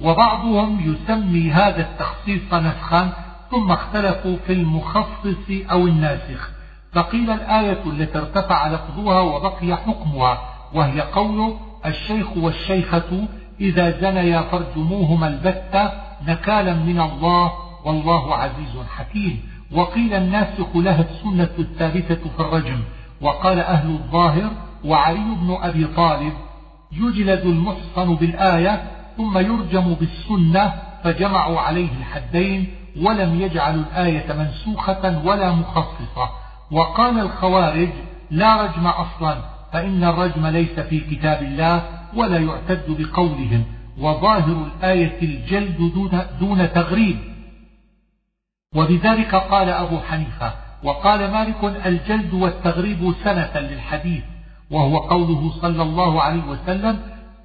[0.00, 3.12] وبعضهم يسمي هذا التخصيص نسخا
[3.50, 6.50] ثم اختلفوا في المخصص أو الناسخ.
[6.92, 10.40] فقيل الآية التي ارتفع لفظها وبقي حكمها
[10.74, 11.54] وهي قول
[11.88, 13.26] الشيخ والشيخة
[13.60, 15.90] إذا زنيا فارجموهما البتة
[16.26, 17.52] نكالا من الله
[17.84, 19.42] والله عزيز حكيم.
[19.72, 22.80] وقيل الناسخ لها السنة الثابتة في الرجم.
[23.20, 24.50] وقال أهل الظاهر
[24.84, 26.32] وعلي بن أبي طالب
[26.92, 28.82] يجلد المحصن بالآية
[29.16, 30.72] ثم يرجم بالسنة
[31.04, 36.30] فجمعوا عليه الحدين ولم يجعلوا الآية منسوخة ولا مخصصة.
[36.70, 37.88] وقال الخوارج
[38.30, 39.57] لا رجم أصلا.
[39.72, 41.82] فإن الرجم ليس في كتاب الله
[42.14, 43.64] ولا يعتد بقولهم
[43.98, 47.16] وظاهر الآية الجلد دون, دون تغريب.
[48.74, 50.52] وبذلك قال أبو حنيفة
[50.84, 54.22] وقال مالك الجلد والتغريب سنة للحديث
[54.70, 56.98] وهو قوله صلى الله عليه وسلم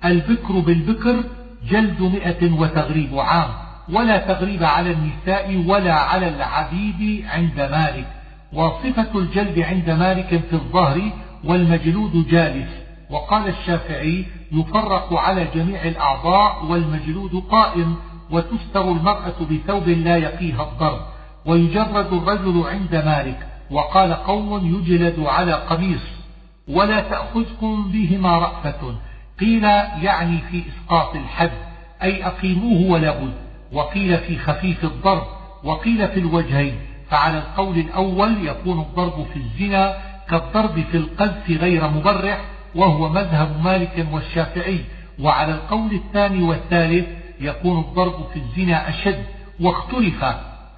[0.06, 1.24] البكر بالبكر
[1.70, 3.50] جلد مئة وتغريب عام
[3.90, 8.08] ولا تغريب على النساء ولا على العبيد عند مالك.
[8.54, 11.12] وصفة الجلد عند مالك في الظهر
[11.44, 12.84] والمجلود جالس.
[13.10, 17.96] وقال الشافعي يفرق على جميع الأعضاء والمجلود قائم
[18.32, 21.02] وتستر المرأة بثوب لا يقيها الضرب
[21.46, 26.02] ويجرد الرجل عند مالك وقال قوم يجلد على قميص
[26.68, 28.96] ولا تأخذكم بهما رأفة
[29.40, 29.64] قيل
[30.02, 31.52] يعني في إسقاط الحد
[32.04, 33.34] أي أقيموه ولا بد
[33.74, 35.28] وقيل في خفيف الضرب
[35.64, 36.76] وقيل في الوجهين
[37.10, 42.42] فعلى القول الأول يكون الضرب في الزنا كالضرب في القذف غير مبرح
[42.76, 44.80] وهو مذهب مالك والشافعي.
[45.20, 47.06] وعلى القول الثاني والثالث
[47.42, 49.24] يكون الضرب في الزنا أشد.
[49.60, 50.26] واختلف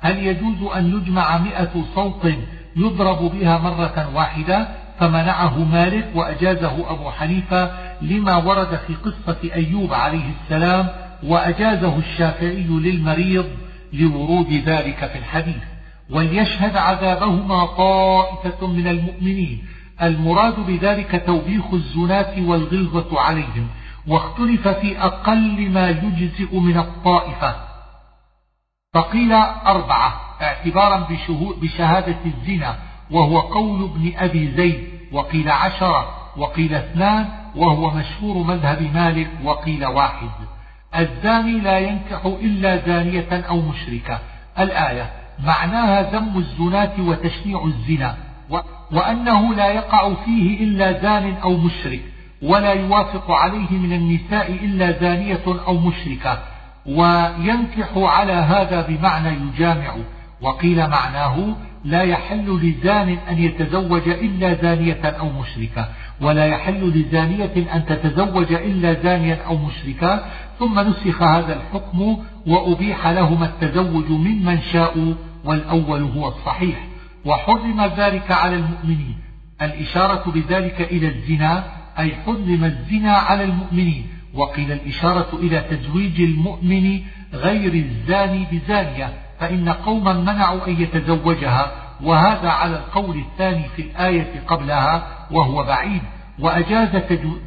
[0.02, 2.34] هل يجوز أن يجمع مئة صوت
[2.76, 4.68] يضرب بها مرة واحدة؟
[5.00, 7.72] فمنعه مالك وأجازه أبو حنيفة
[8.02, 10.88] لما ورد في قصة أيوب عليه السلام
[11.24, 13.46] وأجازه الشافعي للمريض
[13.94, 15.75] لورود ذلك في الحديث.
[16.10, 19.64] وليشهد عذابهما طائفة من المؤمنين.
[20.02, 23.68] المراد بذلك توبيخ الزناة والغلظة عليهم
[24.08, 27.56] واختلف في أقل ما يجزئ من الطائفة.
[28.94, 29.34] فقيل
[29.66, 31.08] أربعة اعتبارا
[31.62, 32.76] بشهادة الزنا
[33.12, 40.30] وهو قول ابن أبي زيد وقيل عشرة وقيل اثنان وهو مشهور مذهب مالك وقيل واحد.
[40.96, 44.20] الزاني لا ينكح إلا زانية أو مشركة.
[44.60, 48.16] الآية معناها ذم الزناة وتشنيع الزنا
[48.92, 52.02] وأنه لا يقع فيه إلا زان أو مشرك
[52.42, 56.40] ولا يوافق عليه من النساء إلا زانية أو مشركة
[56.86, 59.96] وينكح على هذا بمعنى يجامع
[60.42, 61.56] وقيل معناه
[61.86, 65.90] لا يحل لزان أن يتزوج إلا زانية أو مشركة
[66.22, 70.26] ولا يحل لزانية أن تتزوج إلا زانيا أو مشركا
[70.60, 72.18] ثم نسخ هذا الحكم
[72.48, 75.14] وأبيح لهما التزوج ممن شاءوا
[75.46, 76.88] والأول هو الصحيح.
[77.26, 79.16] وحرم ذلك على المؤمنين.
[79.62, 81.64] الإشارة بذلك إلى الزنا
[82.00, 84.08] أي حرم الزنا على المؤمنين.
[84.34, 87.02] وقيل الإشارة إلى تزويج المؤمن
[87.34, 89.25] غير الزاني بزانية.
[89.40, 91.72] فإن قوما منعوا أن يتزوجها
[92.04, 96.02] وهذا على القول الثاني في الآية قبلها وهو بعيد
[96.40, 96.90] وأجاز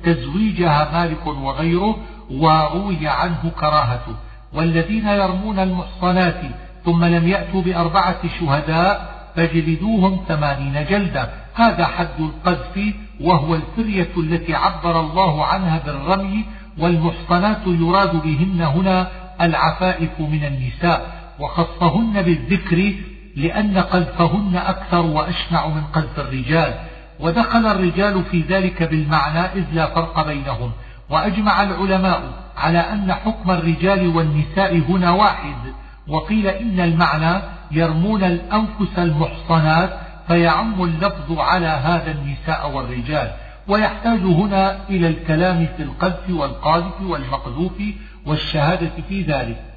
[0.05, 1.97] تزويجها مالك وغيره
[2.30, 4.14] وروي عنه كراهته.
[4.55, 6.41] والذين يرمون المحصنات
[6.84, 15.01] ثم لم يأتوا بأربعة شهداء فجلدوهم ثمانين جلدة هذا حد القذف وهو الفرية التي عبر
[15.01, 16.45] الله عنها بالرمي
[16.78, 19.09] والمحصنات يراد بهن هنا
[19.41, 21.17] العفائف من النساء.
[21.41, 22.95] وخصهن بالذكر
[23.36, 26.74] لأن قذفهن أكثر وأشنع من قذف الرجال
[27.20, 30.72] ودخل الرجال في ذلك بالمعنى إذ لا فرق بينهم
[31.11, 32.22] وأجمع العلماء
[32.57, 35.57] على أن حكم الرجال والنساء هنا واحد
[36.09, 39.91] وقيل إن المعنى يرمون الأنفس المحصنات
[40.28, 43.30] فيعم اللفظ على هذا النساء والرجال
[43.68, 47.82] ويحتاج هنا إلى الكلام في القذف والقاذف والمقذوف
[48.26, 49.67] والشهادة في ذلك.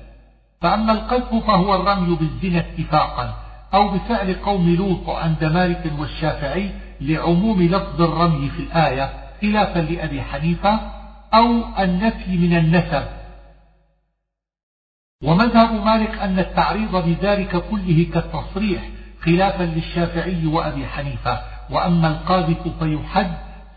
[0.61, 3.33] فأما القذف فهو الرمي بالزنا اتفاقا
[3.73, 9.09] أو بفعل قوم لوط عند مالك والشافعي لعموم لفظ الرمي في الآية
[9.41, 10.79] خلافا لأبي حنيفة
[11.33, 13.03] أو النفي من النسب.
[15.23, 18.89] ومذهب مالك أن التعريض بذلك كله كالتصريح
[19.25, 21.41] خلافا للشافعي وأبي حنيفة.
[21.69, 23.31] وأما القاذف فيحد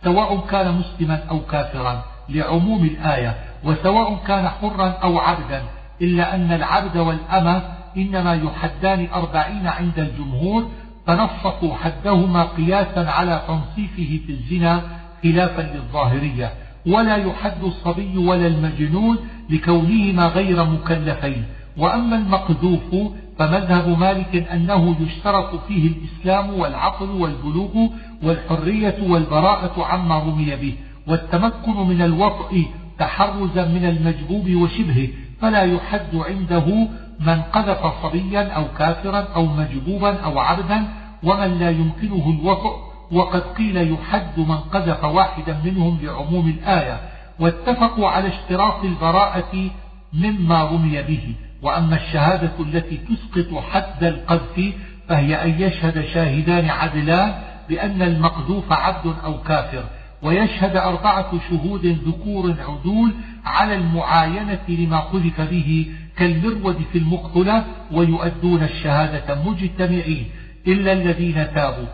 [0.05, 5.63] سواء كان مسلما أو كافرا لعموم الآية وسواء كان حرا أو عبدا
[6.03, 7.63] إلا أن العبد والأمة
[7.97, 10.69] إنما يحدان أربعين عند الجمهور
[11.07, 14.83] فنصفوا حدهما قياسا على تنصيفه في الزنا
[15.23, 16.53] خلافا للظاهرية.
[16.87, 19.19] ولا يحد الصبي ولا المجنون
[19.51, 21.45] لكونهما غير مكلفين.
[21.77, 22.95] وأما المقذوف
[23.39, 27.89] فمذهب مالك أنه يشترط فيه الإسلام والعقل والبلوغ
[28.23, 30.75] والحرية والبراءة عما رمي به.
[31.07, 32.67] والتمكن من الوطء
[32.99, 35.09] تحرزا من المجبوب وشبهه.
[35.45, 36.89] فلا يحد عنده
[37.21, 40.85] من قذف صبيا أو كافرا أو مجبوبا أو عبدا
[41.23, 42.77] ومن لا يمكنه الوطء
[43.13, 47.01] وقد قيل يحد من قذف واحدا منهم بعموم الآية.
[47.41, 49.71] واتفقوا على اشتراط البراءة
[50.13, 51.35] مما رمي به.
[51.63, 54.75] وأما الشهادة التي تسقط حد القذف
[55.09, 57.35] فهي أن يشهد شاهدان عدلان
[57.69, 59.85] بأن المقذوف عبد أو كافر.
[60.25, 63.15] ويشهد أربعة شهود ذكور عدول
[63.45, 70.27] على المعاينة لما قذف به كالمرود في المقتلة ويؤدون الشهادة مجتمعين
[70.67, 71.87] إلا الذين تابوا.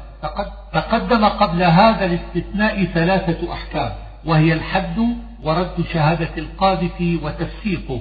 [0.72, 3.92] تقدم قبل هذا الاستثناء ثلاثة أحكام
[4.24, 4.98] وهي الحد
[5.42, 8.00] ورد شهادة القاذف وتفسيقه.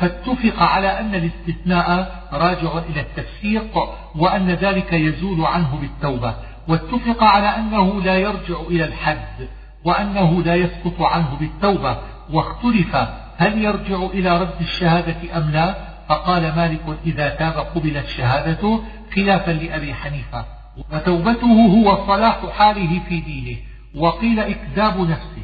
[0.00, 3.78] فاتفق على أن الاستثناء راجع إلى التفسيق
[4.14, 6.34] وأن ذلك يزول عنه بالتوبة.
[6.68, 9.48] واتفق على أنه لا يرجع إلى الحد
[9.84, 11.98] وأنه لا يسقط عنه بالتوبة
[12.32, 12.96] واختلف
[13.36, 18.84] هل يرجع إلى رد الشهادة أم لا؟ فقال مالك إذا تاب قبلت شهادته
[19.16, 20.44] خلافا لأبي حنيفة
[20.92, 23.58] وتوبته هو صلاح حاله في دينه
[23.94, 25.42] وقيل إكذاب نفسه.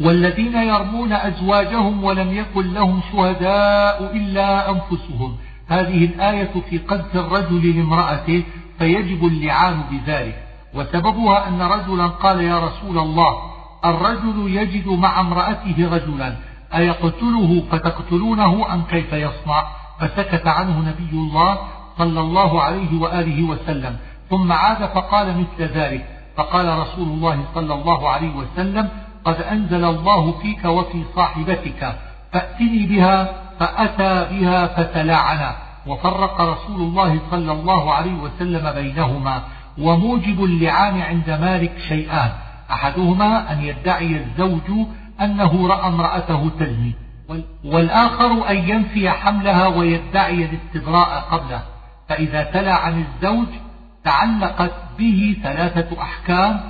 [0.00, 5.36] والذين يرمون أزواجهم ولم يكن لهم شهداء إلا أنفسهم.
[5.68, 8.42] هذه الآية في قذف الرجل لامرأته
[8.84, 10.36] فيجب اللعان بذلك.
[10.74, 13.32] وسببها أن رجلا قال يا رسول الله
[13.84, 16.36] الرجل يجد مع امرأته رجلا
[16.74, 19.64] أيقتله؟ فتقتلونه أم كيف يصنع؟
[20.00, 21.58] فسكت عنه نبي الله
[21.98, 23.96] صلى الله عليه وآله وسلم.
[24.30, 26.04] ثم عاد فقال مثل ذلك.
[26.36, 28.88] فقال رسول الله صلى الله عليه وسلم
[29.24, 31.96] قد أنزل الله فيك وفي صاحبتك
[32.32, 35.56] فأتني بها فأتى بها فتلاعنا
[35.86, 39.42] وفرق رسول الله صلى الله عليه وسلم بينهما
[39.78, 42.32] وموجب اللعان عند مالك شيئان.
[42.70, 44.86] أحدهما أن يدعي الزوج
[45.20, 46.94] أنه رأى امرأته تزني
[47.64, 51.62] والآخر أن ينفي حملها ويدعي الاستبراء قبله.
[52.08, 53.46] فإذا تلا عن الزوج
[54.04, 56.60] تعلقت به ثلاثة أحكام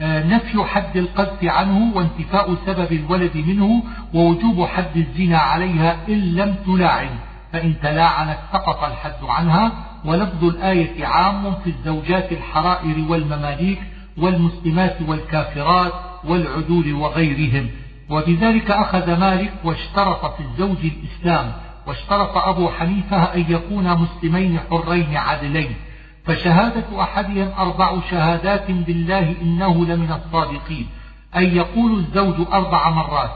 [0.00, 3.82] آه، نفي حد القذف عنه وانتفاء سبب الولد منه
[4.14, 7.10] ووجوب حد الزنا عليها إن لم تلاعن.
[7.52, 9.72] فإن تلاعنت سقط الحد عنها
[10.04, 13.78] ولفظ الآية عام في الزوجات الحرائر والمماليك
[14.18, 15.92] والمسلمات والكافرات
[16.24, 17.70] والعدول وغيرهم.
[18.10, 21.52] وبذلك أخذ مالك واشترط في الزوج الإسلام
[21.86, 25.74] واشترط أبو حنيفة أن يكونا مسلمين حرين عدلين.
[26.24, 30.86] فشهادة أحدهم أربع شهادات بالله إنه لمن الصادقين.
[31.36, 33.30] أن يقول الزوج أربع مرات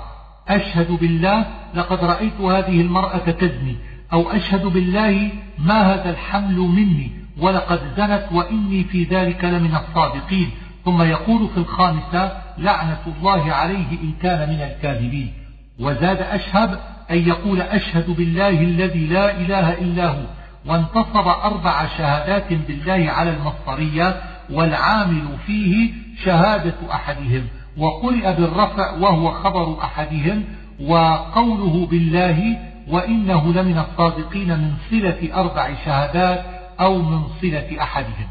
[0.48, 3.76] أشهد بالله لقد رأيت هذه المرأة تزني.
[4.12, 10.50] أو أشهد بالله ما هذا الحمل مني ولقد زنت وإني في ذلك لمن الصادقين.
[10.84, 15.32] ثم يقول في الخامسة لعنة الله عليه إن كان من الكاذبين.
[15.80, 16.78] وزاد أشهب
[17.10, 20.24] أن يقول أشهد بالله الذي لا إله إلا هو.
[20.66, 25.90] وانتصب أربع شهادات بالله على المصطرية والعامل فيه
[26.24, 27.46] شهادة أحدهم.
[27.76, 30.44] وقرئ بالرفع وهو خبر أحدهم.
[30.80, 32.56] وقوله بالله
[32.88, 36.44] وإنه لمن الصادقين من صلة أربع شهادات
[36.80, 38.28] أو من صلة أحدهم.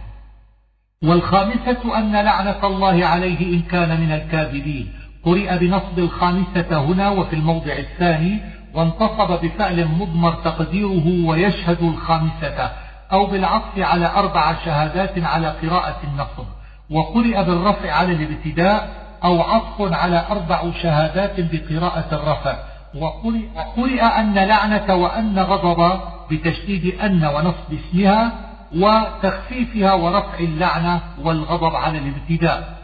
[1.03, 4.93] والخامسة أن لعنة الله عليه إن كان من الكاذبين.
[5.25, 8.39] قرئ بنصب الخامسة هنا وفي الموضع الثاني
[8.73, 12.71] وانتصب بفعل مضمر تقديره ويشهد الخامسة
[13.11, 16.45] أو بالعطف على أربع شهادات على قراءة النصب.
[16.89, 18.89] وقرئ بالرفع على الابتداء
[19.23, 22.74] أو عطف على أربع شهادات بقراءة الرفع.
[22.95, 25.99] وقرئ أن لعنة وأن غضب
[26.31, 28.31] بتشديد أن ونصب اسمها
[28.75, 32.75] وتخفيفها ورفع اللعنة والغضب على الابتداء.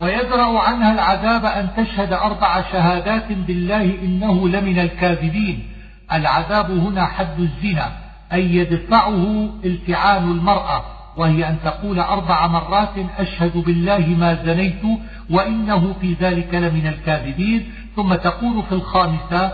[0.00, 5.68] ويدرأ عنها العذاب أن تشهد أربع شهادات بالله إنه لمن الكاذبين.
[6.12, 7.92] العذاب هنا حد الزنا
[8.32, 10.84] أي يدفعه التعان المرأة
[11.16, 14.82] وهي أن تقول أربع مرات أشهد بالله ما زنيت
[15.30, 17.72] وإنه في ذلك لمن الكاذبين.
[17.96, 19.52] ثم تقول في الخامسة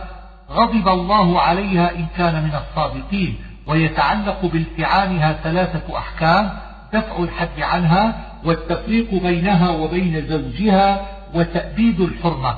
[0.51, 6.51] غضب الله عليها إن كان من الصادقين ويتعلق بالتعانها ثلاثة أحكام
[6.93, 8.15] دفع الحد عنها
[8.45, 12.55] والتفريق بينها وبين زوجها وتأبيد الحرمة.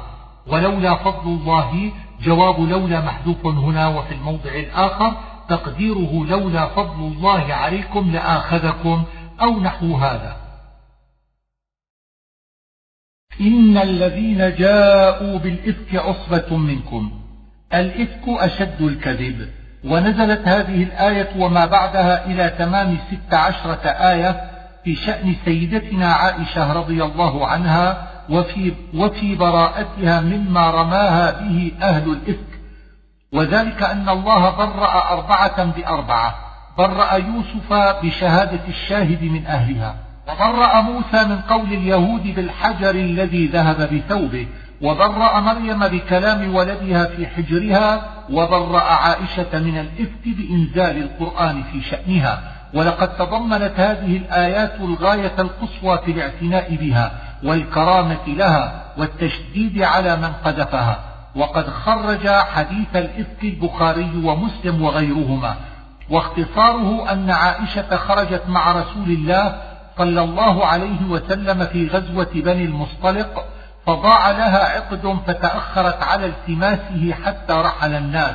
[0.47, 5.13] ولولا فضل الله جواب لولا محذوف هنا وفي الموضع الآخر
[5.49, 9.05] تقديره لولا فضل الله عليكم لآخذكم
[9.43, 10.37] أو نحو هذا.
[13.41, 17.11] إن الذين جاءوا بالإفك عصبة منكم.
[17.75, 19.49] الإفك أشد الكذب.
[19.85, 24.51] ونزلت هذه الآية وما بعدها إلى تمام ست عشرة آية
[24.85, 32.51] في شأن سيدتنا عائشة رضي الله عنها وفي, وفي براءتها مما رماها به أهل الإفك.
[33.33, 36.35] وذلك أن الله برأ أربعة بأربعة.
[36.79, 37.73] برأ يوسف
[38.03, 39.95] بشهادة الشاهد من أهلها.
[40.33, 44.47] وبرأ موسى من قول اليهود بالحجر الذي ذهب بثوبه
[44.83, 52.41] وبرأ مريم بكلام ولدها في حجرها وبرأ عائشة من الإفك بإنزال القرآن في شأنها.
[52.75, 57.13] ولقد تضمنت هذه الآيات الغاية القصوى في الاعتناء بها
[57.45, 60.99] والكرامة لها والتشديد على من قذفها.
[61.37, 65.55] وقد خرج حديث الإفك البخاري ومسلم وغيرهما.
[66.11, 69.70] واختصاره أن عائشة خرجت مع رسول الله
[70.01, 73.45] صلى الله عليه وسلم في غزوة بني المصطلق
[73.87, 78.35] فضاع لها عقد فتأخرت على التماسه حتى رحل الناس.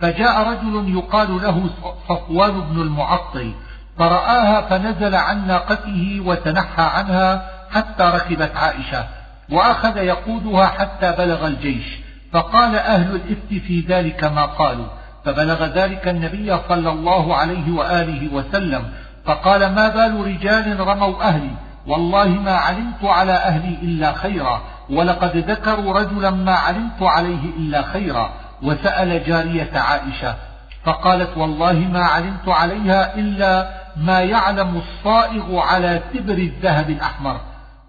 [0.00, 1.70] فجاء رجل يقال له
[2.08, 3.52] صفوان بن المعطل
[3.98, 9.04] فرآها فنزل عن ناقته وتنحى عنها حتى ركبت عائشة
[9.50, 11.98] وأخذ يقودها حتى بلغ الجيش.
[12.32, 14.86] فقال أهل الإفك في ذلك ما قالوا
[15.24, 18.82] فبلغ ذلك النبي صلى الله عليه وآله وسلم.
[19.24, 21.50] فقال ما بال رجال رموا أهلي؟
[21.86, 24.60] والله ما علمت على أهلي إلا خيرا
[24.90, 28.30] ولقد ذكروا رجلا ما علمت عليه إلا خيرا
[28.62, 30.36] وسأل جارية عائشة
[30.84, 37.40] فقالت والله ما علمت عليها إلا ما يعلم الصائغ على تبر الذهب الأحمر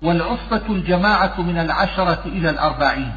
[0.02, 3.12] والعصبة الجماعة من العشرة إلى الأربعين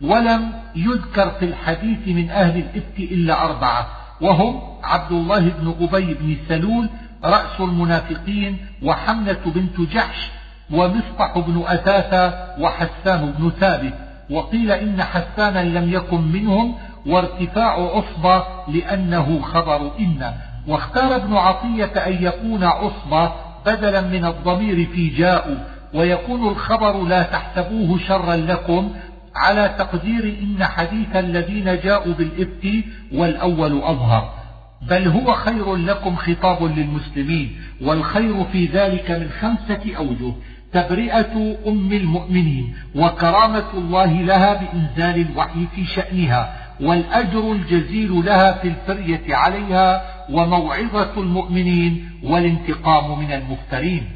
[0.00, 3.86] ولم يذكر في الحديث من أهل الإفك إلا أربعة
[4.20, 6.88] وهم عبد الله بن أبي بن سلول
[7.24, 10.30] رأس المنافقين وحملة بنت جحش
[10.70, 13.94] ومصطح بن أثاثة وحسان بن ثابت.
[14.30, 16.74] وقيل إن حسانا لم يكن منهم
[17.06, 20.32] وارتفاع عصبة لأنه خبر إن.
[20.68, 23.32] واختار ابن عطية أن يكون عصبة
[23.66, 25.68] بدلا من الضمير في جاء.
[25.94, 28.90] ويكون الخبر لا تحسبوه شرا لكم
[29.36, 34.43] على تقدير إن حديث الذين جاءوا بالإفك والأول أظهر.
[34.90, 40.32] بل هو خير لكم خطاب للمسلمين والخير في ذلك من خمسة أوجه
[40.72, 49.34] تبرئة أم المؤمنين وكرامة الله لها بإنزال الوحي في شأنها والأجر الجزيل لها في الفرية
[49.36, 54.08] عليها وموعظة المؤمنين والانتقام من المفترين.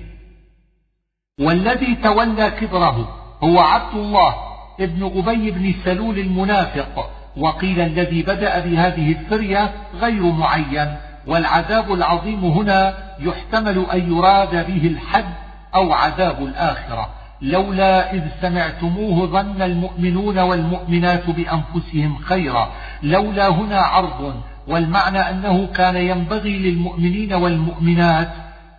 [1.40, 4.34] والذي تولى كبره هو عبد الله
[4.80, 9.70] ابن أبي بن سلول المنافق وقيل الذي بدأ بهذه الفرية
[10.00, 10.96] غير معين
[11.26, 15.24] والعذاب العظيم هنا يحتمل أن يراد به الحد
[15.74, 17.08] أو عذاب الآخرة.
[17.42, 22.72] لولا إذ سمعتموه ظن المؤمنون والمؤمنات بأنفسهم خيرا.
[23.02, 24.34] لولا هنا عرض
[24.68, 28.28] والمعنى أنه كان ينبغي للمؤمنين والمؤمنات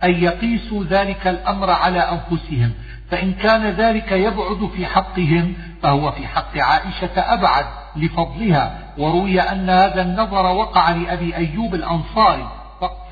[0.04, 2.72] أن يقيسوا ذلك الأمر على أنفسهم.
[3.10, 7.64] فإن كان ذلك يبعد في حقهم فهو في حق عائشة أبعد
[7.96, 8.78] لفضلها.
[8.98, 12.48] وروي أن هذا النظر وقع لأبي أيوب الأنصاري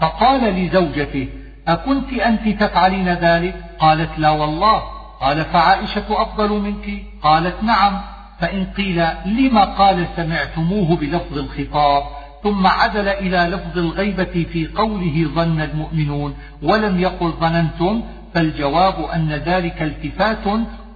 [0.01, 1.29] فقال لزوجته
[1.69, 4.83] أكنت أنت تفعلين ذلك؟ قالت لا والله.
[5.21, 8.01] قال فعائشة أفضل منك؟ قالت نعم.
[8.41, 12.03] فإن قيل لما قال سمعتموه بلفظ الخطاب؟
[12.43, 16.35] ثم عدل إلى لفظ الغيبة في قوله ظن المؤمنون.
[16.63, 18.03] ولم يقل ظننتم؟
[18.35, 20.45] فالجواب أن ذلك التفات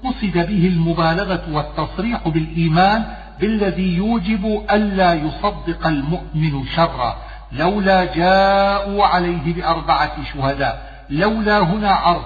[0.04, 3.04] قصد به المبالغة والتصريح بالإيمان
[3.40, 7.16] بالذي يوجب ألا يصدق المؤمن شرا
[7.52, 12.24] لولا جاءوا عليه بأربعة شهداء لولا هنا عرض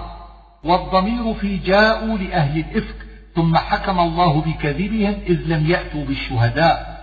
[0.63, 2.95] والضمير في جاءوا لأهل الإفك
[3.35, 6.97] ثم حكم الله بكذبهم إذ لم يأتوا بالشهداء.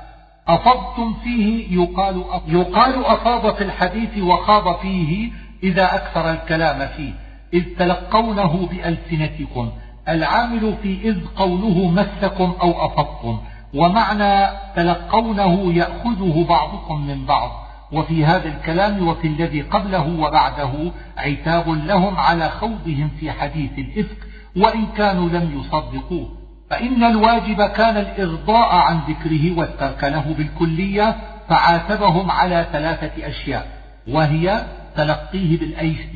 [0.48, 5.30] أفضتم فيه؟ يقال يقال أفاض في الحديث وخاض فيه
[5.62, 7.12] إذا أكثر الكلام فيه.
[7.54, 9.70] إذ تلقونه بألسنتكم
[10.08, 13.38] العامل في إذ قوله مسكم أو أفضتم
[13.74, 17.50] ومعنى تلقونه يأخذه بعضكم من بعض.
[17.92, 20.72] وفي هذا الكلام وفي الذي قبله وبعده
[21.16, 24.16] عتاب لهم على خوضهم في حديث الإفك
[24.56, 26.28] وإن كانوا لم يصدقوه.
[26.70, 31.16] فإن الواجب كان الإغضاء عن ذكره والترك له بالكلية
[31.48, 33.68] فعاتبهم على ثلاثة أشياء
[34.08, 34.64] وهي
[34.96, 35.58] تلقيه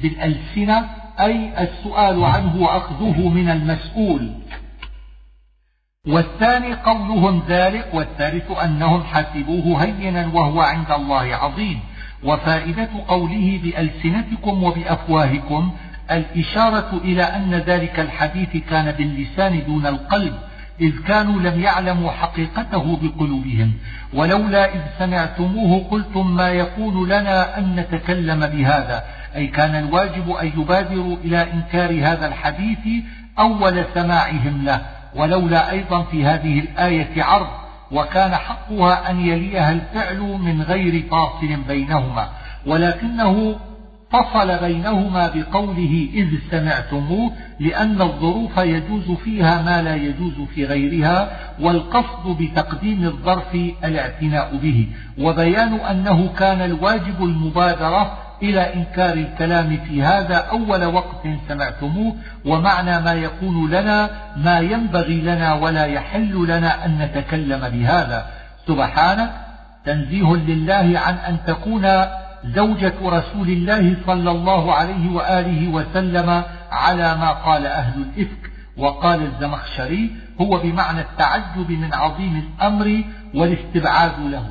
[0.03, 0.89] بالألسنة
[1.21, 4.33] أي السؤال عنه وأخذه من المسؤول.
[6.09, 11.81] والثاني قولهم ذلك والثالث أنهم حسبوه هينا وهو عند الله عظيم.
[12.25, 15.73] وفائدة قوله بألسنتكم وبأفواهكم
[16.11, 20.48] الإشارة إلى أن ذلك الحديث كان باللسان دون القلب.
[20.81, 23.73] إذ كانوا لم يعلموا حقيقته بقلوبهم
[24.15, 29.05] ولولا إذ سمعتموه قلتم ما يكون لنا أن نتكلم بهذا؟
[29.37, 33.05] أي كان الواجب أن يبادروا إلى إنكار هذا الحديث
[33.39, 34.81] أول سماعهم له
[35.15, 37.49] ولولا أيضا في هذه الآية عرض
[37.93, 42.29] وكان حقها أن يليها الفعل من غير فاصل بينهما
[42.67, 43.57] ولكنه
[44.11, 51.31] فصل بينهما بقوله إذ سمعتموه لأن الظروف يجوز فيها ما لا يجوز في غيرها
[51.61, 53.55] والقصد بتقديم الظرف
[53.85, 54.89] الاعتناء به.
[55.19, 63.13] وبيان أنه كان الواجب المبادرة إلى إنكار الكلام في هذا أول وقت سمعتموه ومعنى ما
[63.13, 68.27] يكون لنا ما ينبغي لنا ولا يحل لنا أن نتكلم بهذا.
[68.67, 69.31] سبحانك
[69.85, 71.87] تنزيه لله عن أن تكون
[72.45, 80.11] زوجة رسول الله صلى الله عليه وآله وسلم على ما قال أهل الإفك وقال الزمخشري
[80.41, 83.05] هو بمعنى التعجب من عظيم الأمر
[83.35, 84.47] والاستبعاد له.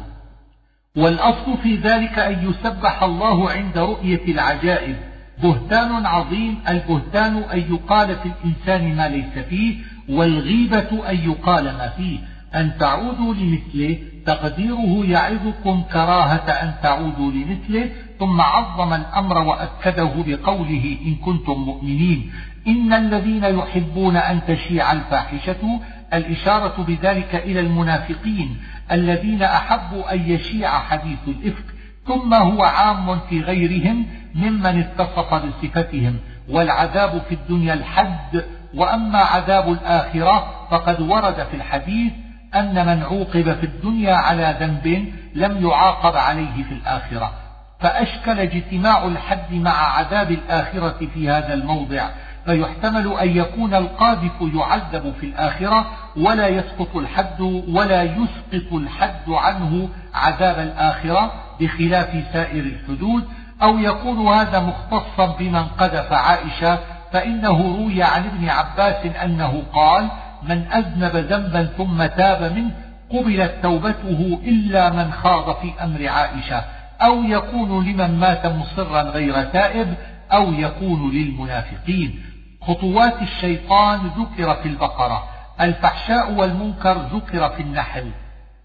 [0.96, 4.96] والأصل في ذلك أن يسبح الله عند رؤية العجائب.
[5.44, 9.78] بهتان عظيم البهتان أن يقال في الإنسان ما ليس فيه
[10.10, 12.20] والغيبة أن يقال ما فيه.
[12.56, 13.98] أن تعودوا لمثله
[14.28, 17.90] تقديره يعظكم كراهة أن تعودوا لمثله
[18.20, 22.32] ثم عظم الأمر وأكده بقوله إن كنتم مؤمنين.
[22.68, 25.80] إن الذين يحبون أن تشيع الفاحشة
[26.14, 28.58] الإشارة بذلك إلى المنافقين
[28.92, 31.66] الذين أحبوا أن يشيع حديث الإفك
[32.08, 34.06] ثم هو عام في غيرهم
[34.36, 36.20] ممن اتصف بصفتهم.
[36.50, 38.44] والعذاب في الدنيا الحد
[38.74, 42.14] وأما عذاب الآخرة فقد ورد في الحديث
[42.56, 47.32] أن من عوقب في الدنيا على ذنب لم يعاقب عليه في الآخرة.
[47.80, 52.10] فأشكل اجتماع الحد مع عذاب الآخرة في هذا الموضع.
[52.46, 55.86] فيحتمل أن يكون القاذف يعذب في الآخرة
[56.18, 63.28] ولا يسقط الحد ولا يسقط الحد عنه عذاب الآخرة بخلاف سائر الحدود.
[63.62, 66.80] أو يكون هذا مختصا بمن قذف عائشة
[67.14, 70.10] فإنه روي عن ابن عباس أنه قال
[70.44, 72.72] من أذنب ذنبا ثم تاب منه
[73.10, 76.64] قبلت توبته إلا من خاض في أمر عائشة.
[77.02, 79.94] أو يكون لمن مات مصرا غير تائب
[80.32, 82.20] أو يكون للمنافقين.
[82.62, 85.24] خطوات الشيطان ذكر في البقرة.
[85.62, 88.12] الفحشاء والمنكر ذكر في النحل.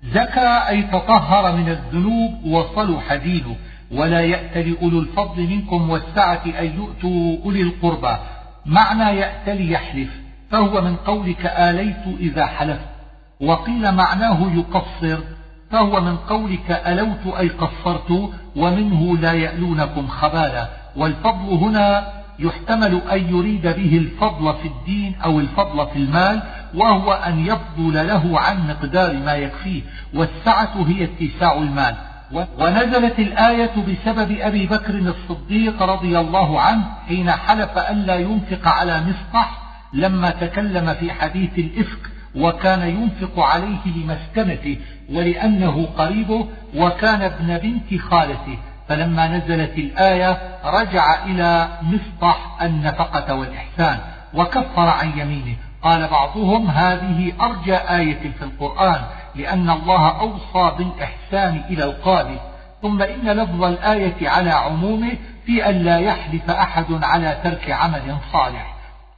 [0.05, 3.57] زكى أي تطهر من الذنوب وصلح دينه
[3.91, 8.17] ولا يأتل أولو الفضل منكم والسعة أن يؤتوا أولي القربى.
[8.67, 10.22] معنى يأتل يحلف
[10.53, 12.89] فهو من قولك آليت إذا حلفت
[13.41, 15.19] وقيل معناه يقصر
[15.71, 23.63] فهو من قولك ألوت أي قصرت ومنه لا يألونكم خبالا والفضل هنا يحتمل أن يريد
[23.63, 26.43] به الفضل في الدين أو الفضل في المال
[26.75, 29.83] وهو أن يفضل له عن مقدار ما يكفيه
[30.15, 31.95] والسعة هي اتساع المال.
[32.59, 39.62] ونزلت الآية بسبب أبي بكر الصديق رضي الله عنه حين حلف ألا ينفق على مصطح
[39.93, 44.77] لما تكلم في حديث الإفك وكان ينفق عليه لمسكنته
[45.11, 48.59] ولأنه قريبه وكان ابن بنت خالته
[48.89, 53.99] فلما نزلت الآية رجع إلى مصطح النفقة والإحسان
[54.35, 55.57] وكفر عن يمينه.
[55.83, 59.01] قال بعضهم هذه أرجى آية في القرآن
[59.35, 62.37] لأن الله أوصى بالإحسان إلى القادم
[62.83, 65.13] ثم إن لفظ الآية على عمومه
[65.47, 68.72] في أن لا يحلف أحد على ترك عمل صالح.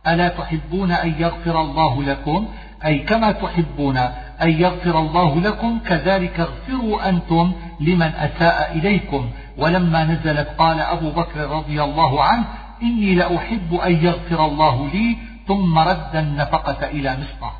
[0.07, 2.49] ألا تحبون أن يغفر الله لكم؟
[2.85, 3.97] أي كما تحبون
[4.43, 9.31] أن يغفر الله لكم كذلك اغفروا أنتم لمن أساء إليكم.
[9.59, 12.45] ولما نزلت قال أبو بكر رضي الله عنه
[12.83, 15.17] إني لأحب أن يغفر الله لي
[15.49, 17.51] ثم رد النفقة إلى مصر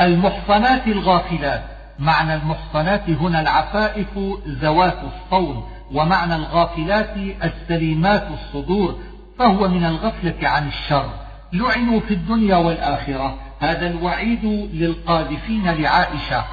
[0.00, 1.62] المحصنات الغافلات.
[1.98, 4.18] معنى المحصنات هنا العفائف
[4.48, 8.98] ذوات الصون ومعنى الغافلات السليمات الصدور
[9.38, 11.27] فهو من الغفلة عن الشر.
[11.52, 13.38] لعنوا في الدنيا والآخرة.
[13.60, 16.44] هذا الوعيد للقاذفين لعائشة.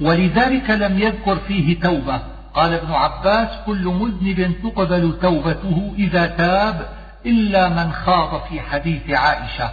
[0.00, 2.22] ولذلك لم يذكر فيه توبة.
[2.54, 6.88] قال ابن عباس كل مذنب تقبل توبته إذا تاب
[7.26, 9.70] إلا من خاض في حديث عائشة.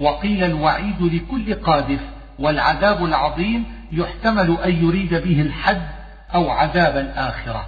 [0.00, 2.00] وقيل الوعيد لكل قاذف
[2.38, 5.82] والعذاب العظيم يحتمل أن يريد به الحد
[6.34, 7.66] أو عذاب الآخرة.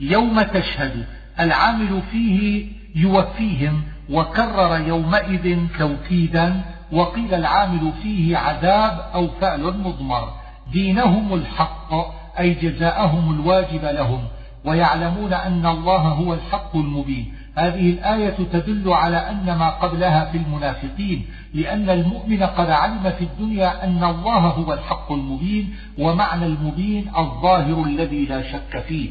[0.00, 1.06] يوم تشهد
[1.40, 6.60] العامل فيه يوفيهم وكرر يومئذ توكيدا
[6.92, 10.28] وقيل العامل فيه عذاب أو فعل مضمر.
[10.72, 11.94] دينهم الحق
[12.38, 14.24] أي جزاءهم الواجب لهم.
[14.64, 17.34] ويعلمون أن الله هو الحق المبين.
[17.56, 23.84] هذه الآية تدل على أن ما قبلها في المنافقين لأن المؤمن قد علم في الدنيا
[23.84, 29.10] أن الله هو الحق المبين ومعنى المبين الظاهر الذي لا شك فيه.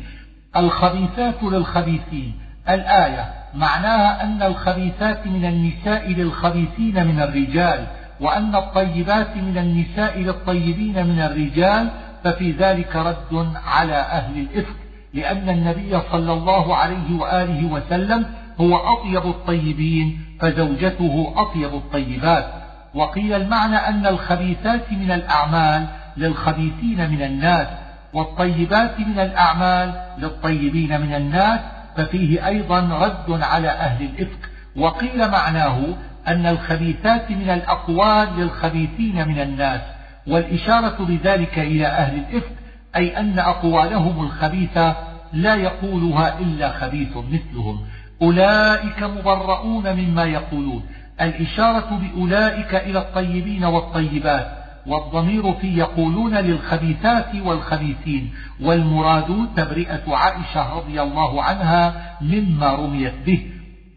[0.57, 2.33] الخبيثات للخبيثين.
[2.69, 7.87] الآية معناها أن الخبيثات من النساء للخبيثين من الرجال
[8.19, 11.89] وأن الطيبات من النساء للطيبين من الرجال
[12.23, 14.75] ففي ذلك رد على أهل الإفك
[15.13, 18.25] لأن النبي صلى الله عليه وآله وسلم
[18.61, 22.45] هو أطيب الطيبين فزوجته أطيب الطيبات.
[22.93, 25.85] وقيل المعنى أن الخبيثات من الأعمال
[26.17, 27.67] للخبيثين من الناس
[28.13, 31.59] والطيبات من الأعمال للطيبين من الناس
[31.97, 34.49] ففيه أيضا رد على أهل الإفك.
[34.75, 35.79] وقيل معناه
[36.27, 39.81] أن الخبيثات من الأقوال للخبيثين من الناس
[40.27, 42.51] والإشارة بذلك إلى أهل الإفك
[42.95, 44.95] أي أن أقوالهم الخبيثة
[45.33, 47.85] لا يقولها إلا خبيث مثلهم.
[48.21, 50.83] أولئك مبرؤون مما يقولون.
[51.21, 54.58] الإشارة بأولئك إلى الطيبين والطيبات
[54.89, 63.45] والضمير في يقولون للخبيثات والخبيثين والمراد تبرئة عائشة رضي الله عنها مما رميت به.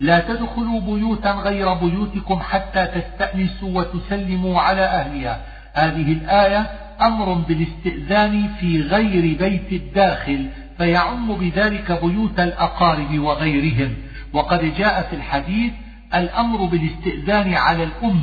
[0.01, 5.40] لا تدخلوا بيوتا غير بيوتكم حتى تستأنسوا وتسلموا على أهلها.
[5.73, 6.70] هذه الآية
[7.01, 10.48] أمر بالاستئذان في غير بيت الداخل
[10.78, 13.94] فيعم بذلك بيوت الأقارب وغيرهم.
[14.32, 15.73] وقد جاء في الحديث
[16.14, 18.23] الأمر بالاستئذان على الأم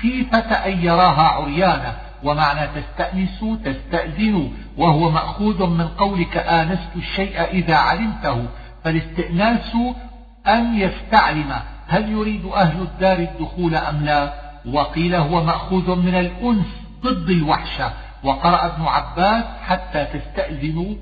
[0.00, 2.07] خيفة أن يراها عريانة.
[2.24, 8.44] ومعنى تستأنسوا تستأذنوا وهو مأخوذ من قولك آنست الشيء إذا علمته
[8.84, 9.76] فالاستئناس
[10.46, 11.52] أن يستعلم
[11.86, 14.32] هل يريد أهل الدار الدخول أم لا؟
[14.66, 16.66] وقيل هو مأخوذ من الأنس
[17.02, 17.92] ضد الوحشة
[18.24, 20.94] وقرأ ابن عباس حتى تستأذنوا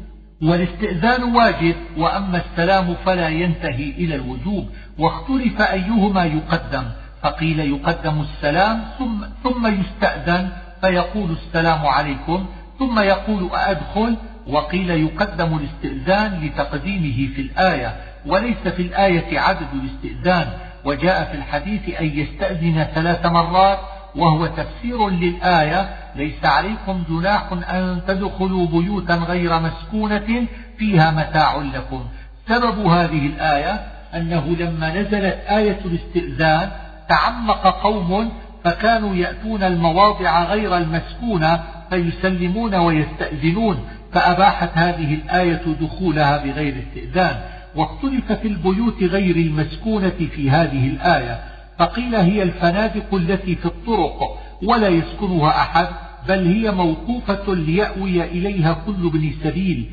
[0.43, 4.69] والاستئذان واجب وأما السلام فلا ينتهي إلى الوجوب
[4.99, 6.85] واختلف أيهما يقدم
[7.23, 12.47] فقيل يقدم السلام ثم, ثم يستأذن فيقول السلام عليكم
[12.79, 14.17] ثم يقول أأدخل
[14.47, 17.97] وقيل يقدم الاستئذان لتقديمه في الآية
[18.27, 20.49] وليس في الآية عدد الاستئذان
[20.85, 23.79] وجاء في الحديث أن يستأذن ثلاث مرات
[24.17, 30.47] وهو تفسير للآية ليس عليكم جناح أن تدخلوا بيوتا غير مسكونة
[30.79, 32.05] فيها متاع لكم.
[32.49, 36.71] سبب هذه الآية أنه لما نزلت آية الاستئذان
[37.09, 38.33] تعمق قوم
[38.67, 43.77] فكانوا يأتون المواضع غير المسكونة فيسلمون ويستأذنون
[44.13, 47.37] فأباحت هذه الآية دخولها بغير استئذان.
[47.77, 51.41] واختلف في البيوت غير المسكونة في هذه الآية
[51.79, 55.87] فقيل هي الفنادق التي في الطرق ولا يسكنها أحد
[56.29, 59.91] بل هي موقوفة ليأوي إليها كل ابن سبيل.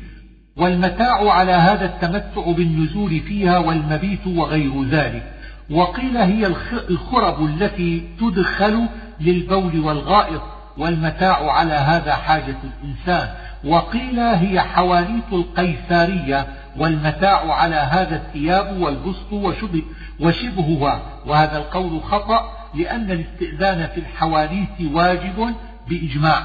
[0.56, 5.33] والمتاع على هذا التمتع بالنزول فيها والمبيت وغير ذلك.
[5.70, 6.46] وقيل هي
[6.90, 8.88] الخرب التي تدخل
[9.20, 10.42] للبول والغائط
[10.78, 13.28] والمتاع على هذا حاجة الإنسان.
[13.64, 16.46] وقيل هي حوانيت القيسارية
[16.76, 19.82] والمتاع على هذا الثياب والبسط وشبه
[20.20, 21.02] وشبهها.
[21.26, 25.54] وهذا القول خطأ لأن الاستئذان في الحوانيت واجب
[25.88, 26.42] بإجماع.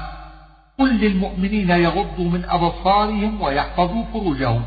[0.78, 4.62] قل للمؤمنين يغضوا من أبصارهم ويحفظوا فروجهم.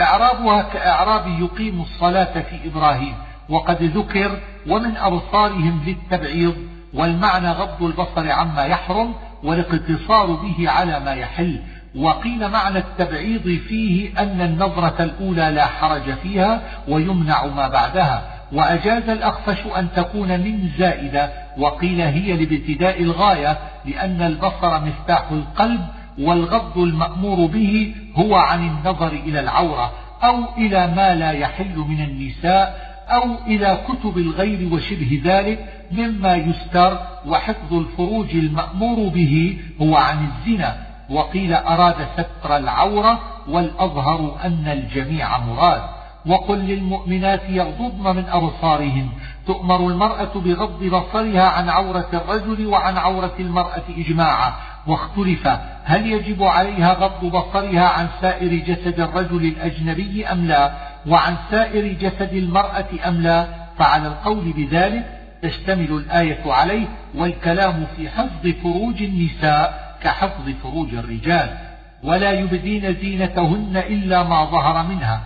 [0.00, 3.14] إعرابها كإعراب يقيم الصلاة في إبراهيم.
[3.48, 6.54] وقد ذكر ومن أبصارهم للتبعيض
[6.94, 9.14] والمعنى غض البصر عما يحرم
[9.44, 11.60] والاقتصار به على ما يحل.
[11.96, 18.22] وقيل معنى التبعيض فيه أن النظرة الأولى لا حرج فيها ويمنع ما بعدها.
[18.52, 21.32] وأجاز الأخفش أن تكون من زائدة.
[21.58, 25.80] وقيل هي لابتداء الغاية لأن البصر مفتاح القلب
[26.18, 29.92] والغض المأمور به هو عن النظر إلى العورة
[30.22, 36.98] أو إلى ما لا يحل من النساء أو إلى كتب الغير وشبه ذلك مما يستر
[37.26, 40.86] وحفظ الفروج المأمور به هو عن الزنا.
[41.10, 45.82] وقيل أراد ستر العورة والأظهر أن الجميع مراد.
[46.26, 49.08] وقل للمؤمنات يغضضن من أبصارهن.
[49.46, 54.52] تؤمر المرأة بغض بصرها عن عورة الرجل وعن عورة المرأة إجماعا.
[54.86, 55.48] واختلف
[55.84, 60.95] هل يجب عليها غض بصرها عن سائر جسد الرجل الأجنبي أم لا.
[61.08, 63.46] وعن سائر جسد المرأة أم لا
[63.78, 65.04] فعلى القول بذلك
[65.42, 71.58] تشتمل الآية عليه والكلام في حفظ فروج النساء كحفظ فروج الرجال
[72.02, 75.20] ولا يبدين زينتهن إلا ما ظهر منها.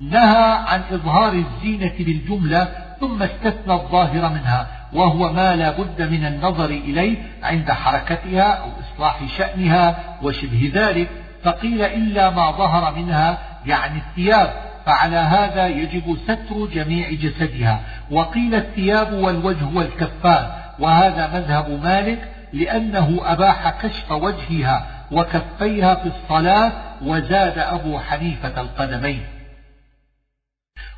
[0.00, 2.68] نهى عن إظهار الزينة بالجملة
[3.00, 9.20] ثم استثنى الظاهر منها وهو ما لا بد من النظر إليه عند حركتها أو إصلاح
[9.38, 11.08] شأنها وشبه ذلك
[11.44, 14.71] فقيل إلا ما ظهر منها يعني الثياب.
[14.86, 17.80] فعلى هذا يجب ستر جميع جسدها.
[18.10, 26.72] وقيل الثياب والوجه والكفان وهذا مذهب مالك لأنه أباح كشف وجهها وكفيها في الصلاة
[27.02, 29.22] وزاد أبو حنيفة القدمين.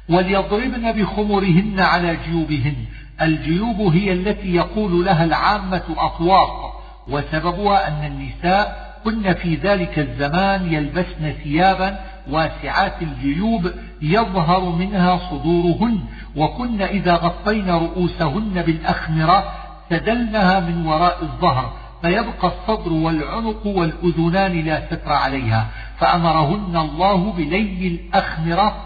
[0.08, 2.76] وليضربن بخمرهن على جيوبهن.
[3.22, 6.74] الجيوب هي التي يقول لها العامة أطواق.
[7.08, 13.70] وسببها أن النساء كن في ذلك الزمان يلبسن ثيابا واسعات الجيوب
[14.02, 16.00] يظهر منها صدورهن
[16.36, 19.44] وكن إذا غطين رؤوسهن بالأخمرة
[19.90, 21.72] سدلنها من وراء الظهر
[22.02, 25.68] فيبقى الصدر والعنق والأذنان لا ستر عليها
[25.98, 28.76] فأمرهن الله بلي الأخمرة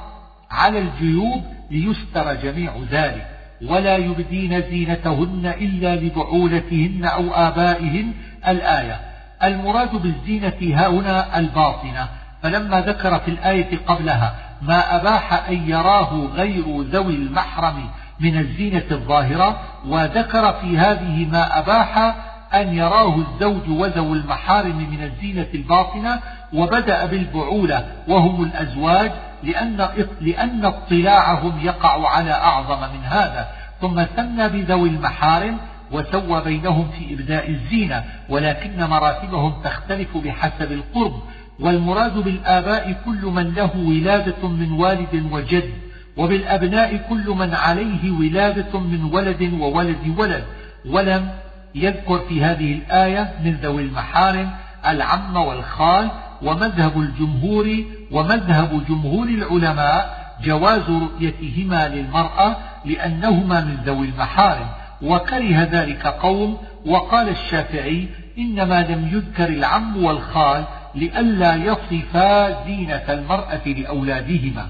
[0.51, 3.27] على الجيوب ليستر جميع ذلك
[3.66, 8.12] ولا يبدين زينتهن إلا لبعولتهن أو آبائهن.
[8.48, 9.01] الآية
[9.43, 12.09] المراد بالزينة هنا الباطنة
[12.43, 17.89] فلما ذكر في الآية قبلها ما أباح أن يراه غير ذوي المحرم
[18.20, 22.15] من الزينة الظاهرة وذكر في هذه ما أباح
[22.55, 26.20] أن يراه الزوج وذو المحارم من الزينة الباطنة
[26.52, 29.12] وبدأ بالبعولة وهم الأزواج
[29.43, 29.89] لأن,
[30.20, 33.48] لأن اطلاعهم يقع على أعظم من هذا.
[33.81, 35.59] ثم ثنى بذوي المحارم
[35.93, 41.23] وسوى بينهم في إبداء الزينة ولكن مراتبهم تختلف بحسب القرب.
[41.61, 45.71] والمراد بالآباء كل من له ولادة من والد وجد
[46.17, 50.45] وبالأبناء كل من عليه ولادة من ولد وولد ولد.
[50.87, 51.29] ولم
[51.75, 54.51] يذكر في هذه الآية من ذوي المحارم
[54.87, 56.11] العم والخال
[56.43, 57.77] ومذهب الجمهور
[58.11, 64.67] ومذهب جمهور العلماء جواز رؤيتهما للمرأة لأنهما من ذوي المحارم.
[65.03, 68.09] وكره ذلك قوم وقال الشافعي
[68.39, 74.69] إنما لم يذكر العم والخال لئلا يصفا زينة المرأة لأولادهما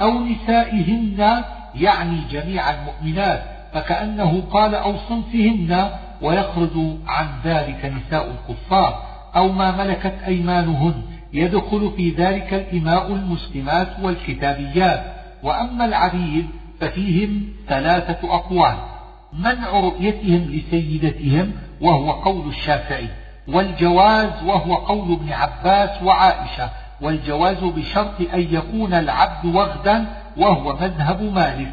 [0.00, 1.44] أو نسائهن
[1.74, 3.42] يعني جميع المؤمنات
[3.72, 5.90] فكأنه قال أو صنفهن
[6.22, 9.02] ويخرج عن ذلك نساء الكفار
[9.36, 11.02] أو ما ملكت أيمانهن
[11.32, 15.18] يدخل في ذلك الإماء المسلمات والكتابيات.
[15.42, 16.46] وأما العبيد
[16.80, 18.76] ففيهم ثلاثة أقوال
[19.32, 23.08] منع رؤيتهم لسيدتهم وهو قول الشافعي
[23.48, 26.70] والجواز وهو قول ابن عباس وعائشة
[27.00, 30.06] والجواز بشرط أن يكون العبد وغدا
[30.36, 31.72] وهو مذهب مالك.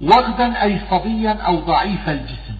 [0.00, 2.56] وغدا أي صبيا أو ضعيف الجسم.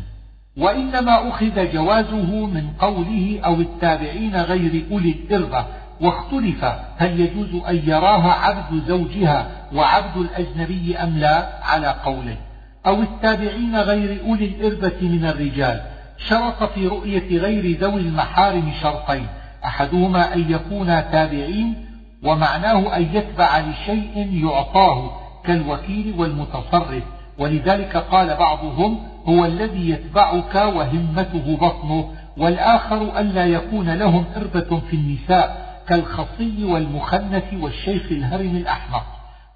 [0.56, 5.64] وإنما أخذ جوازه من قوله أو التابعين غير أولي الإربة
[6.01, 6.64] واختلف
[6.97, 12.36] هل يجوز أن يراها عبد زوجها وعبد الأجنبي أم لا على قولين
[12.86, 15.91] أو التابعين غير أولي الإربة من الرجال.
[16.28, 19.27] شرط في رؤية غير ذوي المحارم شرطين
[19.65, 21.86] أحدهما أن يكونا تابعين
[22.23, 25.11] ومعناه أن يتبع لشيء يعطاه
[25.44, 27.03] كالوكيل والمتصرف.
[27.39, 35.77] ولذلك قال بعضهم هو الذي يتبعك وهمته بطنه والآخر ألا يكون لهم إربة في النساء
[35.89, 39.05] كالخصي والمخنث والشيخ الهرم الأحمق.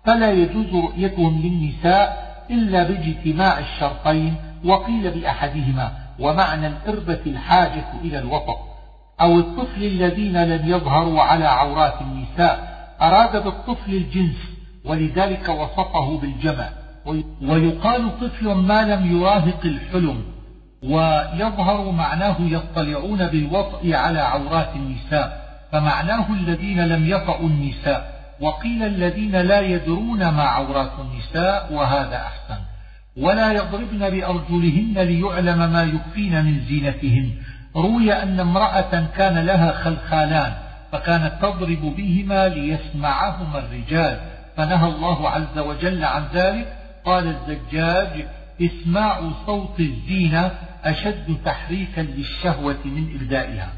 [0.05, 4.35] فلا يجوز رؤيتهم للنساء إلا باجتماع الشرطين
[4.65, 6.06] وقيل بأحدهما.
[6.19, 8.57] ومعنى الإربة الحاجة إلى الوطأ
[9.21, 14.37] أو الطفل الذين لم يظهروا على عورات النساء أراد بالطفل الجنس
[14.85, 16.69] ولذلك وصفه بالجمع.
[17.43, 20.25] ويقال طفل ما لم يراهق الحلم
[20.83, 29.61] ويظهر معناه يطلعون بالوطء على عورات النساء فمعناه الذين لم يطأوا النساء وقيل الذين لا
[29.61, 32.61] يدرون ما عورات النساء وهذا أحسن.
[33.17, 37.31] ولا يضربن بأرجلهن ليعلم ما يخفين من زينتهن.
[37.77, 40.53] روي أن امرأة كان لها خلخالان
[40.93, 44.21] فكانت تضرب بهما ليسمعهما الرجال.
[44.57, 46.77] فنهى الله عز وجل عن ذلك.
[47.05, 48.27] قال الزجاج
[48.63, 50.51] إسماع صوت الزينة
[50.85, 53.73] أشد تحريكا للشهوة من إبدائها.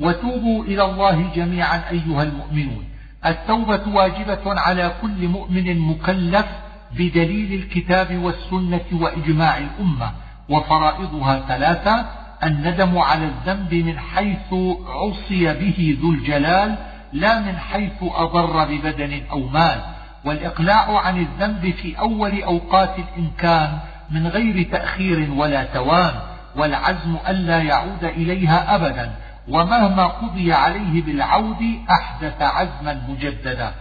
[0.00, 2.84] وتوبوا إلى الله جميعا أيها المؤمنون.
[3.26, 6.46] التوبة واجبة على كل مؤمن مكلف
[6.92, 10.12] بدليل الكتاب والسنة وإجماع الأمة
[10.48, 12.06] وفرائضها ثلاثة
[12.44, 14.54] الندم على الذنب من حيث
[14.86, 16.76] عصي به ذو الجلال
[17.12, 19.80] لا من حيث أضر ببدن أو مال
[20.24, 23.78] والإقلاع عن الذنب في أول أوقات الإمكان
[24.10, 26.14] من غير تأخير ولا توان
[26.56, 29.12] والعزم ألا يعود إليها أبدا
[29.48, 33.74] ومهما قضي عليه بالعود أحدث عزما مجددا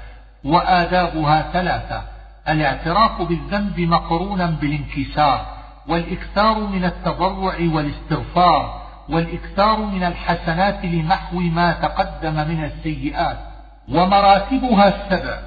[0.44, 2.15] وآدابها ثلاثة
[2.50, 5.46] الاعتراف بالذنب مقرونا بالانكسار
[5.88, 13.38] والإكثار من التضرع والاستغفار والإكثار من الحسنات لمحو ما تقدم من السيئات.
[13.90, 15.40] ومراتبها السبع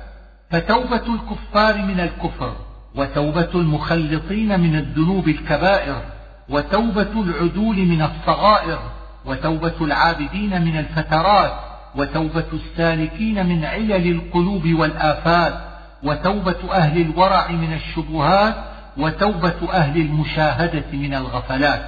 [0.50, 2.52] فتوبة الكفار من الكفر
[2.94, 6.02] وتوبة المخلطين من الذنوب الكبائر
[6.48, 8.78] وتوبة العدول من الصغائر
[9.26, 11.52] وتوبة العابدين من الفترات
[11.96, 15.67] وتوبة السالكين من علل القلوب والآفات
[16.02, 18.54] وتوبة أهل الورع من الشبهات
[18.96, 21.86] وتوبة أهل المشاهدة من الغفلات.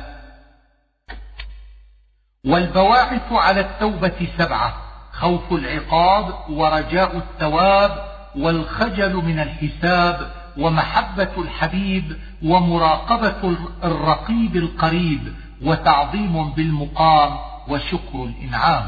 [2.46, 4.74] والبواعث على التوبة سبعة
[5.12, 8.04] خوف العقاب ورجاء الثواب
[8.36, 17.38] والخجل من الحساب ومحبة الحبيب ومراقبة الرقيب القريب وتعظيم بالمقام
[17.68, 18.84] وشكر الإنعام.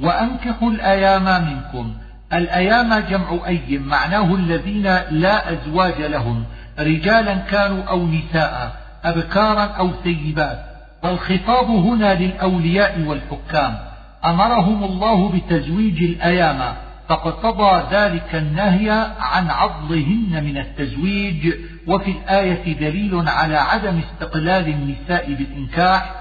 [0.00, 1.94] وأنكحوا الأيام منكم
[2.32, 6.44] الأيام جمع أيم معناه الذين لا أزواج لهم
[6.78, 10.64] رجالا كانوا أو نساء أبكارا أو سيبات.
[11.02, 13.78] والخطاب هنا للأولياء والحكام.
[14.24, 16.74] أمرهم الله بتزويج الأيام
[17.08, 18.90] فاقتضى ذلك النهي
[19.20, 21.54] عن عضلهن من التزويج.
[21.86, 26.14] وفي الآية دليل على عدم استقلال النساء بالإنكاح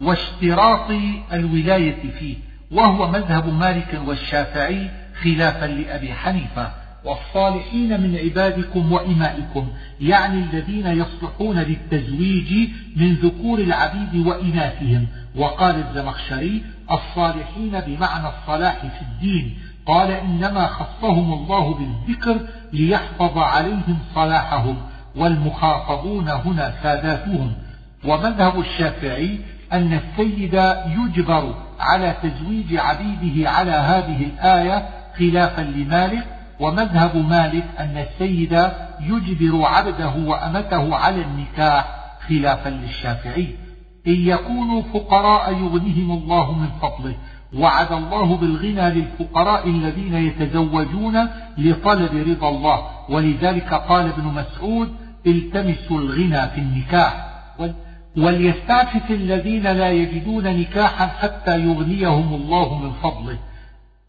[0.00, 0.90] واشتراط
[1.32, 2.36] الولاية فيه.
[2.70, 4.90] وهو مذهب مالك والشافعي
[5.24, 6.70] خلافا لأبي حنيفة
[7.04, 9.68] والصالحين من عبادكم وإمائكم
[10.00, 15.06] يعني الذين يصلحون للتزويج من ذكور العبيد وإناثهم.
[15.36, 19.58] وقال الزمخشري الصالحين بمعنى الصلاح في الدين.
[19.86, 22.40] قال إنما خصهم الله بالذكر
[22.72, 24.76] ليحفظ عليهم صلاحهم
[25.16, 27.52] والمخاطبون هنا ساداتهم.
[28.04, 29.38] ومذهب الشافعي
[29.72, 30.54] أن السيد
[30.86, 36.26] يجبر على تزويج عبيده على هذه الآية خلافا لمالك
[36.60, 38.52] ومذهب مالك أن السيد
[39.00, 41.84] يجبر عبده وأمته على النكاح
[42.28, 43.48] خلافا للشافعي.
[44.06, 47.14] إن يكونوا فقراء يغنيهم الله من فضله.
[47.54, 51.28] وعد الله بالغنى للفقراء الذين يتزوجون
[51.58, 52.78] لطلب رضا الله.
[53.08, 54.88] ولذلك قال ابن مسعود
[55.26, 57.26] التمسوا الغنى في النكاح.
[58.16, 63.38] وليستعفف الذين لا يجدون نكاحا حتى يغنيهم الله من فضله.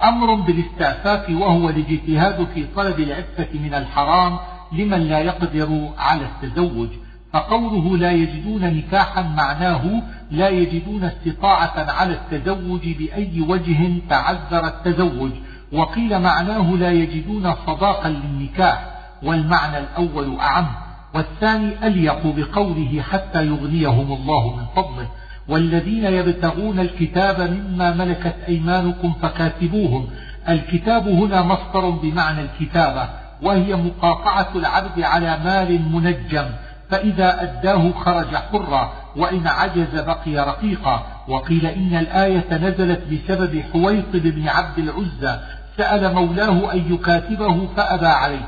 [0.03, 4.39] أمر بالاستعفاف وهو الاجتهاد في طلب العفة من الحرام
[4.71, 6.89] لمن لا يقدر على التزوج.
[7.33, 10.01] فقوله لا يجدون نكاحا معناه
[10.31, 15.31] لا يجدون استطاعة على التزوج بأي وجه تعذر التزوج.
[15.73, 18.91] وقيل معناه لا يجدون صداقا للنكاح
[19.23, 20.67] والمعنى الأول أعم
[21.13, 25.07] والثاني أليق بقوله حتى يغنيهم الله من فضله.
[25.47, 30.07] والذين يبتغون الكتاب مما ملكت أيمانكم فكاتبوهم.
[30.49, 33.09] الكتاب هنا مصدر بمعنى الكتابة
[33.41, 36.45] وهي مقاطعة العبد على مال منجم
[36.89, 41.05] فإذا أداه خرج حرا وإن عجز بقي رقيقا.
[41.27, 45.39] وقيل إن الآية نزلت بسبب حويطب بن عبد العزى
[45.77, 48.47] سأل مولاه أن يكاتبه فأبى عليه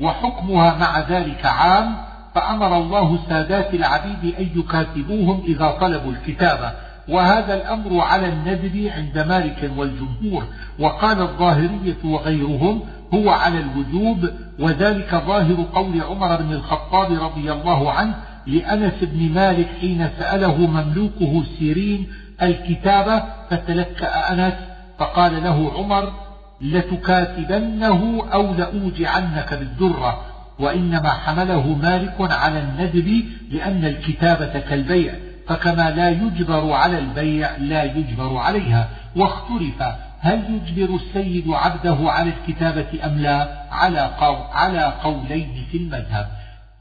[0.00, 1.96] وحكمها مع ذلك عام
[2.34, 6.72] فأمر الله سادات العبيد أن يكاتبوهم إذا طلبوا الكتابة
[7.08, 10.44] وهذا الأمر على الندب عند مالك والجمهور
[10.78, 12.80] وقال الظاهرية وغيرهم
[13.14, 14.28] هو على الوجوب
[14.58, 18.14] وذلك ظاهر قول عمر بن الخطاب رضي الله عنه
[18.46, 22.06] لأنس بن مالك حين سأله مملوكه سيرين
[22.42, 24.54] الكتابة فتلكأ أنس
[24.98, 26.12] فقال له عمر
[26.60, 30.33] لتكاتبنه أو لأوجعنك بالدرة.
[30.58, 35.14] وإنما حمله مالك على الندب لأن الكتابة كالبيع
[35.46, 38.88] فكما لا يجبر على البيع لا يجبر عليها.
[39.16, 39.82] واختلف
[40.20, 44.10] هل يجبر السيد عبده على الكتابة أم لا؟ على,
[44.52, 46.26] على قولين في المذهب.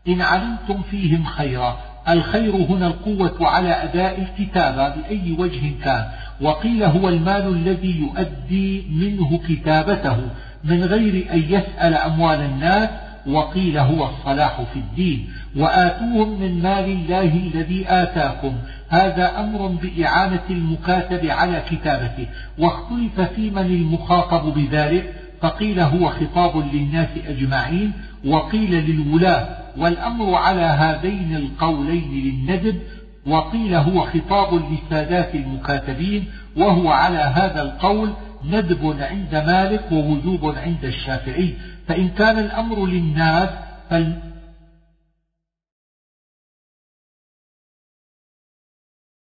[0.08, 1.78] إن علمتم فيهم خيرا
[2.10, 6.06] الخير هنا القوة على أداء الكتابة بأي وجه كان.
[6.42, 10.18] وقيل هو المال الذي يؤدي منه كتابته
[10.64, 12.90] من غير أن يسأل أموال الناس
[13.28, 15.30] وقيل هو الصلاح في الدين.
[15.56, 18.54] وآتوهم من مال الله الذي آتاكم.
[18.90, 22.28] هذا أمر بإعانة المكاتب على كتابته.
[22.60, 25.14] واختلف في من المخاطب بذلك.
[25.42, 27.92] فقيل هو خطاب للناس أجمعين.
[28.26, 29.48] وقيل للولاة.
[29.78, 32.80] والأمر على هذين القولين للندب.
[33.28, 36.26] وقيل هو خطاب لسادات المكاتبين.
[36.58, 38.14] وهو على هذا القول
[38.52, 41.54] ندب عند مالك ووجوب عند الشافعي.
[41.88, 43.50] فإن كان الأمر للناس